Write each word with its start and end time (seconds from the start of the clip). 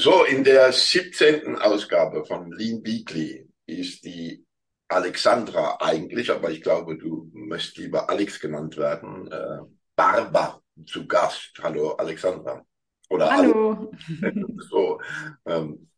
So, 0.00 0.22
in 0.22 0.44
der 0.44 0.70
17. 0.70 1.56
Ausgabe 1.56 2.24
von 2.24 2.52
Lean 2.52 2.84
Weekly 2.84 3.48
ist 3.66 4.04
die 4.04 4.46
Alexandra 4.86 5.76
eigentlich, 5.80 6.30
aber 6.30 6.52
ich 6.52 6.62
glaube, 6.62 6.96
du 6.96 7.28
möchtest 7.32 7.78
lieber 7.78 8.08
Alex 8.08 8.38
genannt 8.38 8.76
werden, 8.76 9.26
äh, 9.32 9.58
Barber 9.96 10.62
zu 10.86 11.04
Gast. 11.08 11.52
Hallo 11.60 11.96
Alexandra. 11.96 12.64
Oder 13.10 13.28
Hallo. 13.28 13.90
so, 14.70 15.00
ähm, 15.46 15.90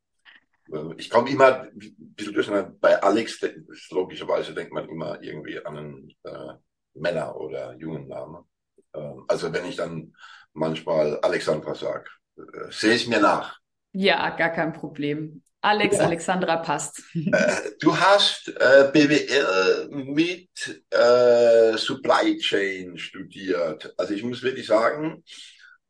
ich 0.96 1.10
komme 1.10 1.28
immer 1.28 1.64
ein 1.64 1.94
bisschen 2.16 2.32
durcheinander. 2.32 2.74
Bei 2.80 3.02
Alex, 3.02 3.46
logischerweise 3.90 4.54
denkt 4.54 4.72
man 4.72 4.88
immer 4.88 5.22
irgendwie 5.22 5.62
an 5.62 5.76
einen 5.76 6.14
äh, 6.24 6.54
Männer- 6.94 7.36
oder 7.36 7.76
jungen 7.76 8.08
Namen. 8.08 8.48
Ähm, 8.94 9.26
also 9.28 9.52
wenn 9.52 9.66
ich 9.66 9.76
dann 9.76 10.16
manchmal 10.54 11.20
Alexandra 11.20 11.74
sage, 11.74 12.08
äh, 12.38 12.70
sehe 12.70 12.94
ich 12.94 13.06
mir 13.06 13.20
nach. 13.20 13.59
Ja, 13.92 14.30
gar 14.30 14.50
kein 14.50 14.72
Problem. 14.72 15.42
Alex, 15.62 15.98
ja. 15.98 16.04
Alexandra 16.04 16.56
passt. 16.58 17.02
Äh, 17.14 17.72
du 17.80 17.98
hast 17.98 18.48
äh, 18.48 18.90
BWL 18.92 19.88
mit 19.90 20.82
äh, 20.90 21.76
Supply 21.76 22.38
Chain 22.38 22.96
studiert. 22.96 23.92
Also 23.98 24.14
ich 24.14 24.22
muss 24.22 24.42
wirklich 24.42 24.66
sagen, 24.66 25.22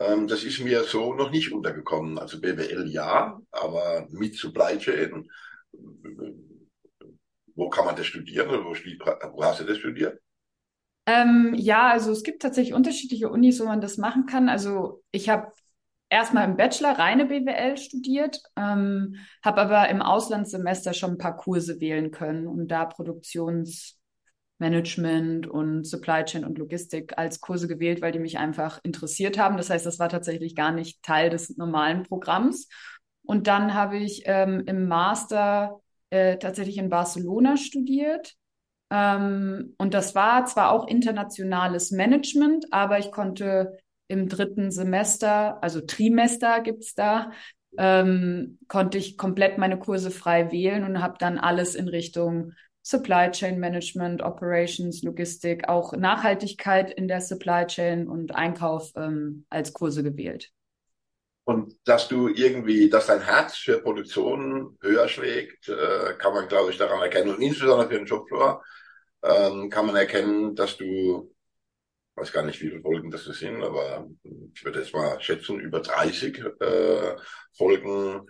ähm, 0.00 0.26
das 0.26 0.42
ist 0.42 0.60
mir 0.60 0.82
so 0.84 1.14
noch 1.14 1.30
nicht 1.30 1.52
untergekommen. 1.52 2.18
Also 2.18 2.40
BWL 2.40 2.88
ja, 2.88 3.38
aber 3.52 4.08
mit 4.10 4.34
Supply 4.34 4.76
Chain. 4.78 5.30
Wo 7.54 7.68
kann 7.68 7.84
man 7.84 7.94
das 7.94 8.06
studieren 8.06 8.48
oder 8.48 8.64
wo, 8.64 8.72
wo 8.72 9.44
hast 9.44 9.60
du 9.60 9.64
das 9.64 9.78
studiert? 9.78 10.20
Ähm, 11.06 11.54
ja, 11.56 11.90
also 11.90 12.10
es 12.12 12.22
gibt 12.22 12.42
tatsächlich 12.42 12.74
unterschiedliche 12.74 13.28
Unis, 13.28 13.60
wo 13.60 13.64
man 13.64 13.80
das 13.80 13.98
machen 13.98 14.26
kann. 14.26 14.48
Also 14.48 15.02
ich 15.12 15.28
habe 15.28 15.52
erstmal 16.10 16.44
im 16.44 16.56
Bachelor 16.56 16.98
reine 16.98 17.26
BWL 17.26 17.76
studiert, 17.78 18.42
ähm, 18.56 19.16
habe 19.42 19.62
aber 19.62 19.88
im 19.88 20.02
Auslandssemester 20.02 20.92
schon 20.92 21.12
ein 21.12 21.18
paar 21.18 21.36
Kurse 21.36 21.80
wählen 21.80 22.10
können 22.10 22.46
und 22.46 22.68
da 22.68 22.84
Produktionsmanagement 22.84 25.46
und 25.46 25.84
Supply 25.84 26.24
Chain 26.24 26.44
und 26.44 26.58
Logistik 26.58 27.16
als 27.16 27.40
Kurse 27.40 27.68
gewählt, 27.68 28.02
weil 28.02 28.12
die 28.12 28.18
mich 28.18 28.36
einfach 28.38 28.80
interessiert 28.82 29.38
haben. 29.38 29.56
Das 29.56 29.70
heißt, 29.70 29.86
das 29.86 29.98
war 29.98 30.10
tatsächlich 30.10 30.54
gar 30.54 30.72
nicht 30.72 31.02
Teil 31.02 31.30
des 31.30 31.56
normalen 31.56 32.02
Programms. 32.02 32.68
Und 33.22 33.46
dann 33.46 33.72
habe 33.74 33.98
ich 33.98 34.22
ähm, 34.26 34.64
im 34.66 34.88
Master 34.88 35.80
äh, 36.10 36.36
tatsächlich 36.38 36.78
in 36.78 36.90
Barcelona 36.90 37.56
studiert. 37.56 38.34
Ähm, 38.90 39.74
und 39.78 39.94
das 39.94 40.16
war 40.16 40.44
zwar 40.46 40.72
auch 40.72 40.88
internationales 40.88 41.92
Management, 41.92 42.66
aber 42.72 42.98
ich 42.98 43.12
konnte 43.12 43.78
im 44.10 44.28
dritten 44.28 44.70
Semester, 44.70 45.62
also 45.62 45.80
Trimester 45.80 46.60
gibt's 46.60 46.94
da, 46.94 47.30
ähm, 47.78 48.58
konnte 48.68 48.98
ich 48.98 49.16
komplett 49.16 49.56
meine 49.56 49.78
Kurse 49.78 50.10
frei 50.10 50.50
wählen 50.50 50.84
und 50.84 51.00
habe 51.00 51.14
dann 51.18 51.38
alles 51.38 51.74
in 51.74 51.88
Richtung 51.88 52.52
Supply 52.82 53.30
Chain 53.30 53.60
Management, 53.60 54.22
Operations, 54.22 55.02
Logistik, 55.02 55.68
auch 55.68 55.92
Nachhaltigkeit 55.92 56.92
in 56.92 57.08
der 57.08 57.20
Supply 57.20 57.66
Chain 57.66 58.08
und 58.08 58.34
Einkauf 58.34 58.90
ähm, 58.96 59.44
als 59.48 59.72
Kurse 59.72 60.02
gewählt. 60.02 60.50
Und 61.44 61.76
dass 61.84 62.08
du 62.08 62.28
irgendwie, 62.28 62.90
dass 62.90 63.06
dein 63.06 63.22
Herz 63.22 63.56
für 63.56 63.80
Produktion 63.80 64.76
höher 64.80 65.08
schlägt, 65.08 65.68
äh, 65.68 66.14
kann 66.18 66.34
man, 66.34 66.48
glaube 66.48 66.70
ich, 66.70 66.78
daran 66.78 67.00
erkennen. 67.00 67.34
Und 67.34 67.42
insbesondere 67.42 67.88
für 67.88 67.98
den 67.98 68.06
Shopfloor 68.06 68.62
ähm, 69.22 69.70
kann 69.70 69.86
man 69.86 69.96
erkennen, 69.96 70.54
dass 70.54 70.76
du 70.76 71.32
weiß 72.20 72.32
gar 72.32 72.44
nicht, 72.44 72.60
wie 72.60 72.68
viele 72.68 72.82
Folgen 72.82 73.10
das 73.10 73.24
sind, 73.24 73.62
aber 73.62 74.06
ich 74.54 74.64
würde 74.64 74.80
jetzt 74.80 74.92
mal 74.92 75.20
schätzen, 75.20 75.58
über 75.58 75.80
30 75.80 76.38
äh, 76.60 77.16
Folgen 77.56 78.26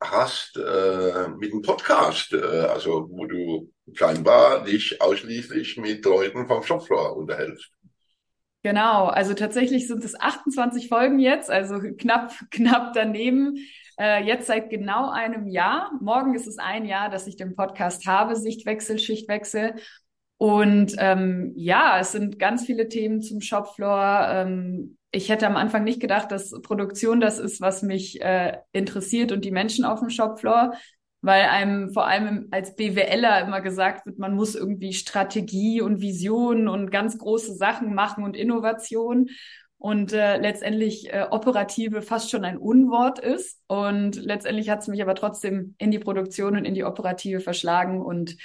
hast 0.00 0.56
äh, 0.56 1.28
mit 1.38 1.52
dem 1.52 1.62
Podcast, 1.62 2.32
äh, 2.32 2.38
also 2.38 3.08
wo 3.10 3.26
du 3.26 3.72
scheinbar 3.92 4.64
dich 4.64 5.00
ausschließlich 5.00 5.76
mit 5.78 6.04
Leuten 6.04 6.46
vom 6.46 6.62
Shopfloor 6.62 7.16
unterhältst. 7.16 7.70
Genau, 8.62 9.06
also 9.06 9.34
tatsächlich 9.34 9.86
sind 9.86 10.04
es 10.04 10.18
28 10.18 10.88
Folgen 10.88 11.20
jetzt, 11.20 11.50
also 11.50 11.78
knapp, 11.96 12.34
knapp 12.50 12.92
daneben. 12.92 13.56
Äh, 13.98 14.24
jetzt 14.24 14.46
seit 14.46 14.70
genau 14.70 15.10
einem 15.10 15.46
Jahr. 15.48 15.92
Morgen 16.00 16.34
ist 16.34 16.46
es 16.46 16.58
ein 16.58 16.84
Jahr, 16.84 17.08
dass 17.08 17.26
ich 17.26 17.36
den 17.36 17.54
Podcast 17.54 18.06
habe, 18.06 18.36
Sichtwechsel, 18.36 18.98
Schichtwechsel. 18.98 19.74
Und 20.38 20.94
ähm, 20.98 21.52
ja, 21.56 21.98
es 22.00 22.12
sind 22.12 22.38
ganz 22.38 22.64
viele 22.64 22.88
Themen 22.88 23.20
zum 23.20 23.40
Shopfloor. 23.40 24.28
Ähm, 24.30 24.96
ich 25.10 25.28
hätte 25.28 25.46
am 25.46 25.56
Anfang 25.56 25.84
nicht 25.84 26.00
gedacht, 26.00 26.30
dass 26.30 26.50
Produktion 26.62 27.20
das 27.20 27.38
ist, 27.38 27.60
was 27.60 27.82
mich 27.82 28.20
äh, 28.22 28.58
interessiert 28.72 29.32
und 29.32 29.44
die 29.44 29.50
Menschen 29.50 29.84
auf 29.84 29.98
dem 29.98 30.10
Shopfloor, 30.10 30.74
weil 31.22 31.42
einem 31.46 31.92
vor 31.92 32.06
allem 32.06 32.46
als 32.52 32.76
BWLer 32.76 33.40
immer 33.40 33.60
gesagt 33.60 34.06
wird, 34.06 34.18
man 34.20 34.34
muss 34.34 34.54
irgendwie 34.54 34.92
Strategie 34.92 35.80
und 35.80 36.00
Vision 36.00 36.68
und 36.68 36.92
ganz 36.92 37.18
große 37.18 37.54
Sachen 37.54 37.94
machen 37.94 38.22
und 38.22 38.36
Innovation 38.36 39.30
und 39.78 40.12
äh, 40.12 40.38
letztendlich 40.38 41.12
äh, 41.12 41.26
operative 41.30 42.02
fast 42.02 42.30
schon 42.30 42.44
ein 42.44 42.58
Unwort 42.58 43.18
ist. 43.18 43.60
Und 43.66 44.16
letztendlich 44.16 44.70
hat 44.70 44.80
es 44.80 44.88
mich 44.88 45.02
aber 45.02 45.14
trotzdem 45.14 45.74
in 45.78 45.90
die 45.90 46.00
Produktion 46.00 46.56
und 46.56 46.64
in 46.64 46.74
die 46.74 46.84
operative 46.84 47.40
verschlagen 47.40 48.02
und 48.02 48.36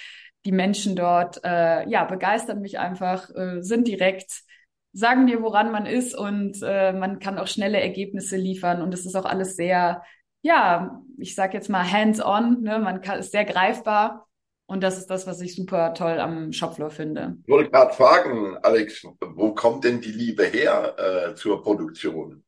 die 0.46 0.52
Menschen 0.52 0.96
dort 0.96 1.40
äh, 1.44 1.88
ja 1.90 2.06
begeistern 2.06 2.62
mich 2.62 2.80
einfach, 2.80 3.30
äh, 3.36 3.62
sind 3.62 3.88
direkt, 3.88 4.44
sagen 4.92 5.28
dir, 5.28 5.42
woran 5.42 5.72
man 5.72 5.86
ist 5.86 6.16
und 6.16 6.59
äh, 6.64 6.94
man 6.94 7.20
kann 7.20 7.40
auch 7.40 7.48
schnelle 7.48 7.80
Ergebnisse 7.80 8.38
liefern 8.38 8.81
und 8.81 8.94
es 8.94 9.06
ist 9.06 9.16
auch 9.16 9.26
alles 9.26 9.56
sehr, 9.56 10.04
ja, 10.42 11.02
ich 11.18 11.36
sag 11.36 11.54
jetzt 11.54 11.70
mal 11.70 11.90
hands-on, 11.90 12.62
ne? 12.62 12.80
man 12.80 13.02
kann 13.02 13.20
ist 13.20 13.31
sehr 13.31 13.46
greifbar 13.46 14.28
und 14.66 14.81
das 14.81 14.98
ist 14.98 15.08
das, 15.08 15.28
was 15.28 15.42
ich 15.42 15.56
super 15.56 15.94
toll 15.94 16.20
am 16.20 16.52
Shopfloor 16.52 16.90
finde. 16.90 17.38
Ich 17.44 17.50
wollte 17.50 17.72
gerade 17.72 17.94
fragen, 17.94 18.58
Alex, 18.62 19.06
wo 19.22 19.54
kommt 19.54 19.84
denn 19.84 20.02
die 20.02 20.12
Liebe 20.12 20.46
her 20.46 20.96
äh, 20.98 21.36
zur 21.36 21.62
Produktion? 21.62 22.44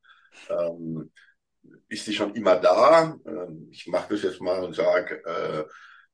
Ähm, 0.50 1.12
ist 1.88 2.08
die 2.08 2.14
schon 2.14 2.34
immer 2.36 2.56
da? 2.56 3.16
Ähm, 3.26 3.70
ich 3.72 3.88
mache 3.88 4.14
das 4.14 4.24
jetzt 4.24 4.42
mal 4.42 4.64
und 4.64 4.76
sage, 4.76 5.22
äh, 5.26 5.64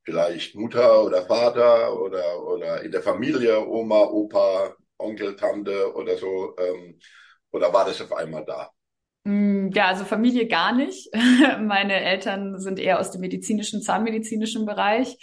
vielleicht 0.04 0.56
Mutter 0.56 1.04
oder 1.04 1.24
Vater 1.26 2.00
oder, 2.00 2.44
oder 2.46 2.82
in 2.84 2.92
der 2.92 3.02
Familie, 3.02 3.68
Oma, 3.68 4.02
Opa, 4.02 4.76
Onkel, 4.98 5.36
Tante 5.36 5.94
oder 5.96 6.18
so? 6.18 6.56
Ähm, 6.58 7.00
oder 7.52 7.72
war 7.74 7.86
das 7.86 8.02
auf 8.02 8.14
einmal 8.14 8.46
da? 8.46 8.72
Mm, 9.24 9.70
ja, 9.74 9.88
also 9.88 10.06
Familie 10.06 10.48
gar 10.48 10.74
nicht. 10.74 11.10
Meine 11.60 12.00
Eltern 12.02 12.60
sind 12.60 12.80
eher 12.80 13.00
aus 13.00 13.12
dem 13.12 13.22
medizinischen, 13.22 13.82
zahnmedizinischen 13.82 14.66
Bereich. 14.66 15.18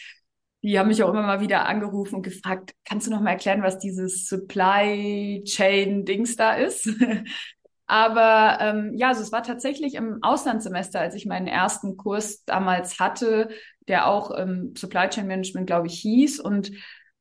Die 0.62 0.78
haben 0.78 0.88
mich 0.88 1.02
auch 1.02 1.10
immer 1.10 1.22
mal 1.22 1.40
wieder 1.40 1.66
angerufen 1.66 2.16
und 2.16 2.22
gefragt, 2.22 2.74
kannst 2.84 3.06
du 3.06 3.10
noch 3.12 3.20
mal 3.20 3.30
erklären, 3.30 3.62
was 3.62 3.78
dieses 3.78 4.26
Supply 4.26 5.42
Chain 5.44 6.04
Dings 6.04 6.36
da 6.36 6.54
ist? 6.54 6.88
Aber 7.86 8.58
ähm, 8.60 8.92
ja, 8.96 9.08
also 9.08 9.22
es 9.22 9.32
war 9.32 9.42
tatsächlich 9.42 9.94
im 9.94 10.18
Auslandssemester, 10.22 11.00
als 11.00 11.14
ich 11.14 11.24
meinen 11.26 11.46
ersten 11.46 11.96
Kurs 11.96 12.44
damals 12.44 13.00
hatte, 13.00 13.48
der 13.88 14.06
auch 14.06 14.30
ähm, 14.36 14.74
Supply 14.76 15.08
Chain 15.08 15.26
Management, 15.26 15.66
glaube 15.66 15.86
ich, 15.88 15.98
hieß. 16.00 16.40
Und 16.40 16.72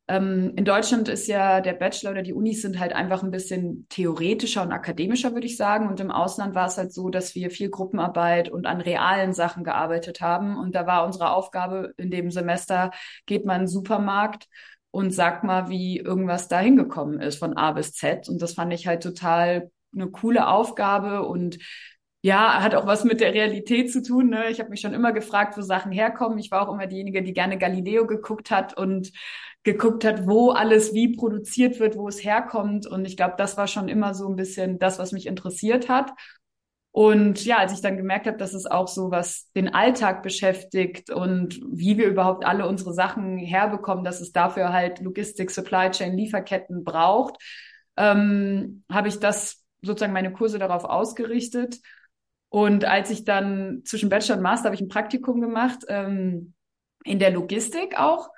ähm, 0.09 0.53
in 0.55 0.63
Deutschland 0.63 1.09
ist 1.09 1.28
ja 1.28 1.59
der 1.59 1.73
Bachelor 1.73 2.11
oder 2.11 2.22
die 2.22 2.33
Unis 2.33 2.61
sind 2.61 2.79
halt 2.79 2.94
einfach 2.94 3.23
ein 3.23 3.31
bisschen 3.31 3.88
theoretischer 3.89 4.61
und 4.63 4.72
akademischer, 4.72 5.33
würde 5.33 5.47
ich 5.47 5.57
sagen. 5.57 5.88
Und 5.88 6.00
im 6.00 6.11
Ausland 6.11 6.56
war 6.56 6.67
es 6.67 6.77
halt 6.77 6.94
so, 6.94 7.09
dass 7.09 7.35
wir 7.35 7.51
viel 7.51 7.69
Gruppenarbeit 7.69 8.50
und 8.50 8.66
an 8.67 8.79
realen 8.79 9.33
Sachen 9.33 9.63
gearbeitet 9.63 10.22
haben. 10.22 10.57
Und 10.57 10.75
da 10.75 10.88
war 10.88 11.06
unsere 11.06 11.31
Aufgabe 11.31 11.94
in 11.97 12.09
dem 12.09 12.31
Semester, 12.31 12.91
geht 13.25 13.45
man 13.45 13.57
in 13.57 13.62
den 13.63 13.68
Supermarkt 13.68 14.47
und 14.92 15.12
sagt 15.12 15.44
mal, 15.44 15.69
wie 15.69 15.97
irgendwas 15.97 16.47
da 16.47 16.59
hingekommen 16.59 17.19
ist 17.19 17.38
von 17.38 17.57
A 17.57 17.74
bis 17.74 17.94
Z. 17.94 18.30
Und 18.30 18.42
das 18.42 18.53
fand 18.53 18.74
ich 18.74 18.88
halt 18.88 19.03
total 19.03 19.71
eine 19.94 20.07
coole 20.09 20.47
Aufgabe 20.47 21.24
und 21.24 21.57
ja, 22.27 22.62
hat 22.62 22.75
auch 22.75 22.85
was 22.85 23.06
mit 23.06 23.21
der 23.21 23.33
Realität 23.33 23.89
zu 23.89 24.03
tun. 24.03 24.29
Ne? 24.29 24.50
Ich 24.50 24.59
habe 24.59 24.69
mich 24.69 24.81
schon 24.81 24.94
immer 24.94 25.13
gefragt, 25.13 25.57
wo 25.57 25.62
Sachen 25.62 25.94
herkommen. 25.94 26.38
Ich 26.39 26.51
war 26.51 26.68
auch 26.68 26.74
immer 26.74 26.85
diejenige, 26.85 27.24
die 27.24 27.31
gerne 27.31 27.57
Galileo 27.57 28.06
geguckt 28.06 28.51
hat 28.51 28.77
und 28.77 29.13
geguckt 29.63 30.03
hat, 30.03 30.27
wo 30.27 30.50
alles 30.51 30.94
wie 30.94 31.15
produziert 31.15 31.79
wird, 31.79 31.95
wo 31.95 32.09
es 32.09 32.21
herkommt. 32.21 32.85
Und 32.85 33.06
ich 33.06 33.15
glaube, 33.15 33.35
das 33.38 33.56
war 33.56 33.68
schon 33.68 33.88
immer 33.88 34.13
so 34.13 34.27
ein 34.27 34.35
bisschen 34.35 34.77
das, 34.77 35.00
was 35.00 35.13
mich 35.13 35.25
interessiert 35.25 35.88
hat. 35.88 36.12
Und 36.91 37.45
ja, 37.45 37.59
als 37.59 37.71
ich 37.71 37.79
dann 37.79 37.95
gemerkt 37.95 38.27
habe, 38.27 38.38
dass 38.38 38.53
es 38.53 38.65
auch 38.65 38.89
so 38.89 39.09
was 39.09 39.50
den 39.56 39.73
Alltag 39.73 40.21
beschäftigt 40.21 41.09
und 41.09 41.62
wie 41.71 41.97
wir 41.97 42.07
überhaupt 42.07 42.45
alle 42.45 42.68
unsere 42.68 42.94
Sachen 42.94 43.38
herbekommen, 43.38 44.03
dass 44.03 44.19
es 44.19 44.33
dafür 44.33 44.73
halt 44.73 45.00
Logistik, 45.00 45.50
Supply 45.50 45.91
Chain, 45.91 46.18
Lieferketten 46.18 46.83
braucht, 46.83 47.41
ähm, 47.95 48.83
habe 48.91 49.07
ich 49.07 49.19
das 49.19 49.63
sozusagen 49.81 50.12
meine 50.12 50.33
Kurse 50.33 50.59
darauf 50.59 50.83
ausgerichtet 50.83 51.80
und 52.49 52.85
als 52.85 53.09
ich 53.09 53.25
dann 53.25 53.81
zwischen 53.83 54.09
Bachelor 54.09 54.38
und 54.38 54.44
Master 54.44 54.65
habe 54.65 54.75
ich 54.75 54.81
ein 54.81 54.88
Praktikum 54.88 55.41
gemacht, 55.41 55.79
ähm, 55.89 56.53
in 57.03 57.19
der 57.19 57.31
Logistik 57.31 57.99
auch. 57.99 58.29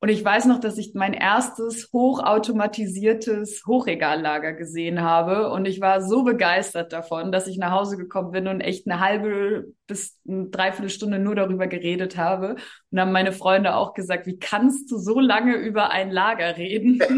Und 0.00 0.08
ich 0.08 0.24
weiß 0.24 0.46
noch, 0.46 0.58
dass 0.58 0.78
ich 0.78 0.94
mein 0.94 1.14
erstes 1.14 1.90
hochautomatisiertes 1.92 3.62
Hochregallager 3.64 4.52
gesehen 4.52 5.00
habe. 5.00 5.50
Und 5.50 5.64
ich 5.64 5.80
war 5.80 6.02
so 6.02 6.24
begeistert 6.24 6.92
davon, 6.92 7.30
dass 7.30 7.46
ich 7.46 7.56
nach 7.56 7.70
Hause 7.70 7.96
gekommen 7.96 8.32
bin 8.32 8.48
und 8.48 8.60
echt 8.60 8.90
eine 8.90 8.98
halbe 8.98 9.72
bis 9.86 10.18
eine 10.28 10.48
Dreiviertelstunde 10.48 11.20
nur 11.20 11.36
darüber 11.36 11.68
geredet 11.68 12.16
habe. 12.16 12.56
Und 12.90 13.00
haben 13.00 13.12
meine 13.12 13.30
Freunde 13.30 13.76
auch 13.76 13.94
gesagt, 13.94 14.26
wie 14.26 14.40
kannst 14.40 14.90
du 14.90 14.98
so 14.98 15.20
lange 15.20 15.54
über 15.54 15.90
ein 15.90 16.10
Lager 16.10 16.56
reden? 16.56 17.00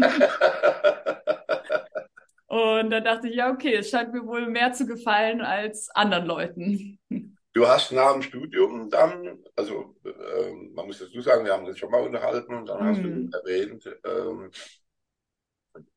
und 2.55 2.89
da 2.89 3.01
dachte 3.01 3.27
ich, 3.27 3.35
ja, 3.35 3.51
okay, 3.51 3.75
es 3.75 3.89
scheint 3.89 4.13
mir 4.13 4.25
wohl 4.25 4.47
mehr 4.47 4.71
zu 4.71 4.85
gefallen 4.85 5.41
als 5.41 5.89
anderen 5.89 6.25
Leuten. 6.25 6.99
Du 7.55 7.65
hast 7.65 7.93
nach 7.93 8.11
dem 8.11 8.21
Studium 8.21 8.89
dann, 8.89 9.41
also 9.55 9.95
äh, 10.03 10.51
man 10.73 10.87
muss 10.87 10.99
dazu 10.99 11.21
sagen, 11.21 11.45
wir 11.45 11.53
haben 11.53 11.65
das 11.65 11.77
schon 11.77 11.89
mal 11.89 12.05
unterhalten 12.05 12.53
und 12.53 12.67
dann 12.67 12.83
mhm. 12.83 12.89
hast 12.89 13.01
du 13.01 13.07
mhm. 13.07 13.31
erwähnt, 13.31 13.89
ähm, 14.03 14.51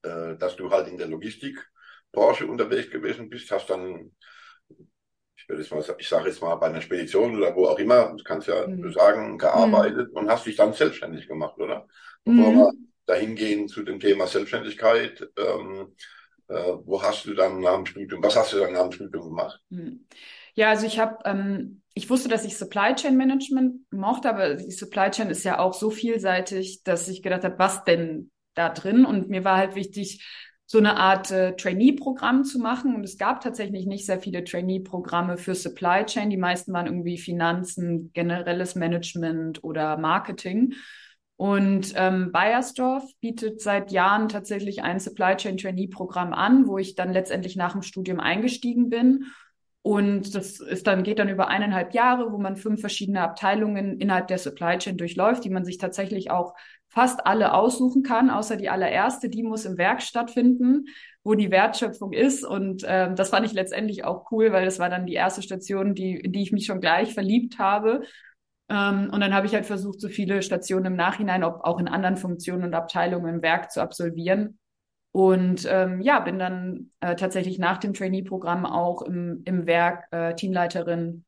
äh, 0.04 0.36
dass 0.36 0.54
du 0.54 0.70
halt 0.70 0.86
in 0.86 0.96
der 0.96 1.08
Logistikbranche 1.08 2.46
unterwegs 2.46 2.90
gewesen 2.90 3.28
bist, 3.28 3.50
hast 3.50 3.68
dann, 3.70 4.12
ich 4.68 5.48
würde 5.48 5.62
jetzt 5.62 5.72
mal, 5.72 5.82
ich 5.98 6.08
sage 6.08 6.28
jetzt 6.28 6.40
mal 6.40 6.54
bei 6.54 6.68
einer 6.68 6.80
Spedition 6.80 7.36
oder 7.36 7.56
wo 7.56 7.66
auch 7.66 7.78
immer, 7.80 8.12
das 8.12 8.22
kannst 8.22 8.46
ja 8.46 8.64
mhm. 8.64 8.92
sagen, 8.92 9.36
gearbeitet 9.36 10.12
mhm. 10.12 10.16
und 10.16 10.30
hast 10.30 10.46
dich 10.46 10.54
dann 10.54 10.74
selbstständig 10.74 11.26
gemacht, 11.26 11.58
oder? 11.58 11.88
Bevor 12.22 12.52
mhm. 12.52 12.56
wir 12.56 12.72
dahin 13.06 13.34
gehen 13.34 13.66
zu 13.66 13.82
dem 13.82 13.98
Thema 13.98 14.28
Selbstständigkeit, 14.28 15.28
ähm, 15.36 15.92
äh, 16.48 16.72
wo 16.84 17.02
hast 17.02 17.26
du 17.26 17.34
dann 17.34 17.60
nach 17.60 17.76
dem 17.76 17.86
Studium, 17.86 18.22
was 18.22 18.36
hast 18.36 18.52
du 18.52 18.58
dann 18.58 18.72
nach 18.72 18.82
dem 18.82 18.92
Studium 18.92 19.24
gemacht? 19.24 19.60
Mhm. 19.70 20.06
Ja, 20.54 20.70
also 20.70 20.86
ich 20.86 20.98
habe, 20.98 21.18
ähm, 21.24 21.82
ich 21.94 22.10
wusste, 22.10 22.28
dass 22.28 22.44
ich 22.44 22.56
Supply 22.56 22.94
Chain 22.94 23.16
Management 23.16 23.80
mochte, 23.92 24.28
aber 24.28 24.54
die 24.54 24.72
Supply 24.72 25.10
Chain 25.10 25.30
ist 25.30 25.44
ja 25.44 25.58
auch 25.58 25.74
so 25.74 25.90
vielseitig, 25.90 26.82
dass 26.82 27.08
ich 27.08 27.22
gedacht 27.22 27.44
habe, 27.44 27.58
was 27.58 27.84
denn 27.84 28.30
da 28.54 28.68
drin? 28.68 29.04
Und 29.04 29.28
mir 29.28 29.44
war 29.44 29.56
halt 29.56 29.74
wichtig, 29.74 30.24
so 30.70 30.76
eine 30.78 30.96
Art 30.96 31.30
äh, 31.30 31.56
Trainee-Programm 31.56 32.44
zu 32.44 32.58
machen. 32.58 32.94
Und 32.94 33.02
es 33.02 33.16
gab 33.16 33.40
tatsächlich 33.40 33.86
nicht 33.86 34.04
sehr 34.04 34.20
viele 34.20 34.44
Trainee-Programme 34.44 35.38
für 35.38 35.54
Supply 35.54 36.04
Chain. 36.04 36.28
Die 36.28 36.36
meisten 36.36 36.72
waren 36.74 36.86
irgendwie 36.86 37.16
Finanzen, 37.16 38.12
generelles 38.12 38.74
Management 38.74 39.64
oder 39.64 39.96
Marketing. 39.96 40.74
Und 41.38 41.94
ähm, 41.96 42.32
Bayersdorf 42.32 43.04
bietet 43.20 43.62
seit 43.62 43.90
Jahren 43.90 44.28
tatsächlich 44.28 44.82
ein 44.82 45.00
Supply 45.00 45.36
Chain 45.36 45.56
Trainee-Programm 45.56 46.34
an, 46.34 46.66
wo 46.66 46.76
ich 46.76 46.94
dann 46.96 47.12
letztendlich 47.12 47.56
nach 47.56 47.72
dem 47.72 47.82
Studium 47.82 48.20
eingestiegen 48.20 48.90
bin 48.90 49.24
und 49.88 50.34
das 50.34 50.60
ist 50.60 50.86
dann, 50.86 51.02
geht 51.02 51.18
dann 51.18 51.30
über 51.30 51.48
eineinhalb 51.48 51.94
Jahre, 51.94 52.30
wo 52.30 52.36
man 52.36 52.56
fünf 52.56 52.80
verschiedene 52.80 53.22
Abteilungen 53.22 53.98
innerhalb 53.98 54.26
der 54.26 54.36
Supply 54.36 54.76
Chain 54.76 54.98
durchläuft, 54.98 55.44
die 55.44 55.50
man 55.50 55.64
sich 55.64 55.78
tatsächlich 55.78 56.30
auch 56.30 56.54
fast 56.88 57.26
alle 57.26 57.54
aussuchen 57.54 58.02
kann, 58.02 58.28
außer 58.28 58.56
die 58.56 58.68
allererste, 58.68 59.30
die 59.30 59.42
muss 59.42 59.64
im 59.64 59.78
Werk 59.78 60.02
stattfinden, 60.02 60.86
wo 61.22 61.34
die 61.34 61.50
Wertschöpfung 61.50 62.12
ist. 62.12 62.44
Und 62.44 62.82
äh, 62.82 63.14
das 63.14 63.30
fand 63.30 63.46
ich 63.46 63.54
letztendlich 63.54 64.04
auch 64.04 64.30
cool, 64.30 64.52
weil 64.52 64.66
das 64.66 64.78
war 64.78 64.90
dann 64.90 65.06
die 65.06 65.14
erste 65.14 65.40
Station, 65.40 65.94
die, 65.94 66.16
in 66.16 66.32
die 66.32 66.42
ich 66.42 66.52
mich 66.52 66.66
schon 66.66 66.80
gleich 66.80 67.14
verliebt 67.14 67.58
habe. 67.58 68.02
Ähm, 68.68 69.10
und 69.12 69.20
dann 69.20 69.34
habe 69.34 69.46
ich 69.46 69.54
halt 69.54 69.66
versucht, 69.66 70.00
so 70.00 70.08
viele 70.08 70.42
Stationen 70.42 70.86
im 70.86 70.96
Nachhinein, 70.96 71.44
ob 71.44 71.64
auch 71.64 71.78
in 71.78 71.88
anderen 71.88 72.16
Funktionen 72.16 72.64
und 72.64 72.74
Abteilungen 72.74 73.36
im 73.36 73.42
Werk 73.42 73.70
zu 73.70 73.80
absolvieren. 73.80 74.58
Und 75.12 75.66
ähm, 75.68 76.00
ja, 76.00 76.20
bin 76.20 76.38
dann 76.38 76.90
äh, 77.00 77.16
tatsächlich 77.16 77.58
nach 77.58 77.78
dem 77.78 77.94
Trainee-Programm 77.94 78.66
auch 78.66 79.02
im, 79.02 79.42
im 79.46 79.66
Werk 79.66 80.04
äh, 80.12 80.34
Teamleiterin 80.34 81.24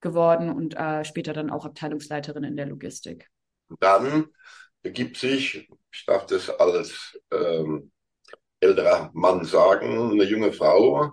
geworden 0.00 0.50
und 0.50 0.76
äh, 0.76 1.04
später 1.04 1.32
dann 1.32 1.50
auch 1.50 1.64
Abteilungsleiterin 1.64 2.44
in 2.44 2.56
der 2.56 2.66
Logistik. 2.66 3.30
Dann 3.80 4.26
ergibt 4.82 5.16
sich, 5.16 5.68
ich 5.92 6.04
darf 6.06 6.26
das 6.26 6.50
als 6.50 7.18
ähm, 7.32 7.90
älterer 8.60 9.10
Mann 9.14 9.44
sagen, 9.44 10.12
eine 10.12 10.24
junge 10.24 10.52
Frau 10.52 11.12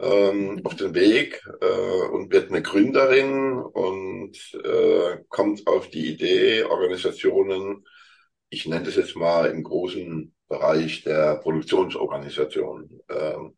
ähm, 0.00 0.60
auf 0.64 0.76
den 0.76 0.94
Weg 0.94 1.42
äh, 1.60 2.08
und 2.10 2.32
wird 2.32 2.50
eine 2.50 2.62
Gründerin 2.62 3.58
und 3.58 4.36
äh, 4.64 5.18
kommt 5.28 5.66
auf 5.66 5.88
die 5.90 6.12
Idee, 6.12 6.64
Organisationen, 6.64 7.84
ich 8.50 8.66
nenne 8.66 8.84
das 8.84 8.96
jetzt 8.96 9.16
mal 9.16 9.46
im 9.46 9.62
großen 9.62 10.34
Bereich 10.48 11.04
der 11.04 11.36
Produktionsorganisation 11.36 13.00
ähm, 13.08 13.54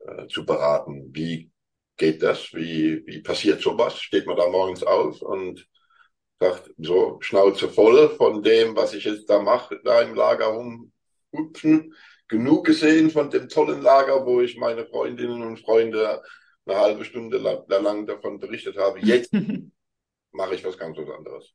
äh, 0.00 0.26
zu 0.28 0.44
beraten. 0.44 1.10
Wie 1.12 1.50
geht 1.96 2.22
das? 2.22 2.52
Wie, 2.52 3.02
wie 3.06 3.22
passiert 3.22 3.62
sowas? 3.62 4.00
Steht 4.00 4.26
man 4.26 4.36
da 4.36 4.48
morgens 4.48 4.82
auf 4.82 5.22
und 5.22 5.66
sagt, 6.38 6.70
so 6.76 7.18
Schnauze 7.20 7.68
voll 7.68 8.10
von 8.10 8.42
dem, 8.42 8.76
was 8.76 8.92
ich 8.94 9.04
jetzt 9.04 9.30
da 9.30 9.40
mache, 9.40 9.80
da 9.84 10.02
im 10.02 10.14
Lager 10.14 10.46
rumhupfen. 10.46 11.94
Genug 12.28 12.66
gesehen 12.66 13.10
von 13.10 13.30
dem 13.30 13.48
tollen 13.48 13.82
Lager, 13.82 14.26
wo 14.26 14.40
ich 14.40 14.56
meine 14.58 14.86
Freundinnen 14.86 15.42
und 15.42 15.60
Freunde 15.60 16.22
eine 16.66 16.78
halbe 16.78 17.04
Stunde 17.04 17.38
lang 17.38 18.06
davon 18.06 18.40
berichtet 18.40 18.76
habe. 18.76 18.98
Jetzt 19.00 19.32
mache 20.32 20.54
ich 20.54 20.64
was 20.64 20.76
ganz 20.76 20.98
was 20.98 21.08
anderes. 21.08 21.54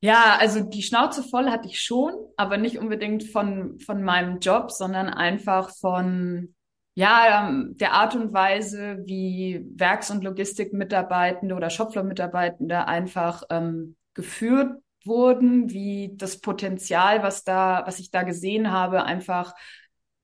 Ja, 0.00 0.36
also 0.38 0.60
die 0.60 0.82
Schnauze 0.82 1.22
voll 1.22 1.50
hatte 1.50 1.68
ich 1.68 1.80
schon, 1.80 2.12
aber 2.36 2.58
nicht 2.58 2.78
unbedingt 2.78 3.24
von, 3.24 3.78
von 3.80 4.02
meinem 4.02 4.38
Job, 4.40 4.70
sondern 4.70 5.08
einfach 5.08 5.74
von, 5.74 6.54
ja, 6.94 7.48
ähm, 7.48 7.74
der 7.76 7.92
Art 7.92 8.14
und 8.14 8.32
Weise, 8.32 8.98
wie 9.06 9.66
Werks- 9.74 10.10
und 10.10 10.22
Logistikmitarbeitende 10.22 11.54
oder 11.54 11.70
Shopfloor-Mitarbeitende 11.70 12.86
einfach 12.86 13.42
ähm, 13.50 13.96
geführt 14.14 14.80
wurden, 15.06 15.70
wie 15.70 16.12
das 16.16 16.40
Potenzial, 16.40 17.22
was 17.22 17.44
da, 17.44 17.82
was 17.86 17.98
ich 17.98 18.10
da 18.10 18.22
gesehen 18.22 18.70
habe, 18.70 19.04
einfach 19.04 19.54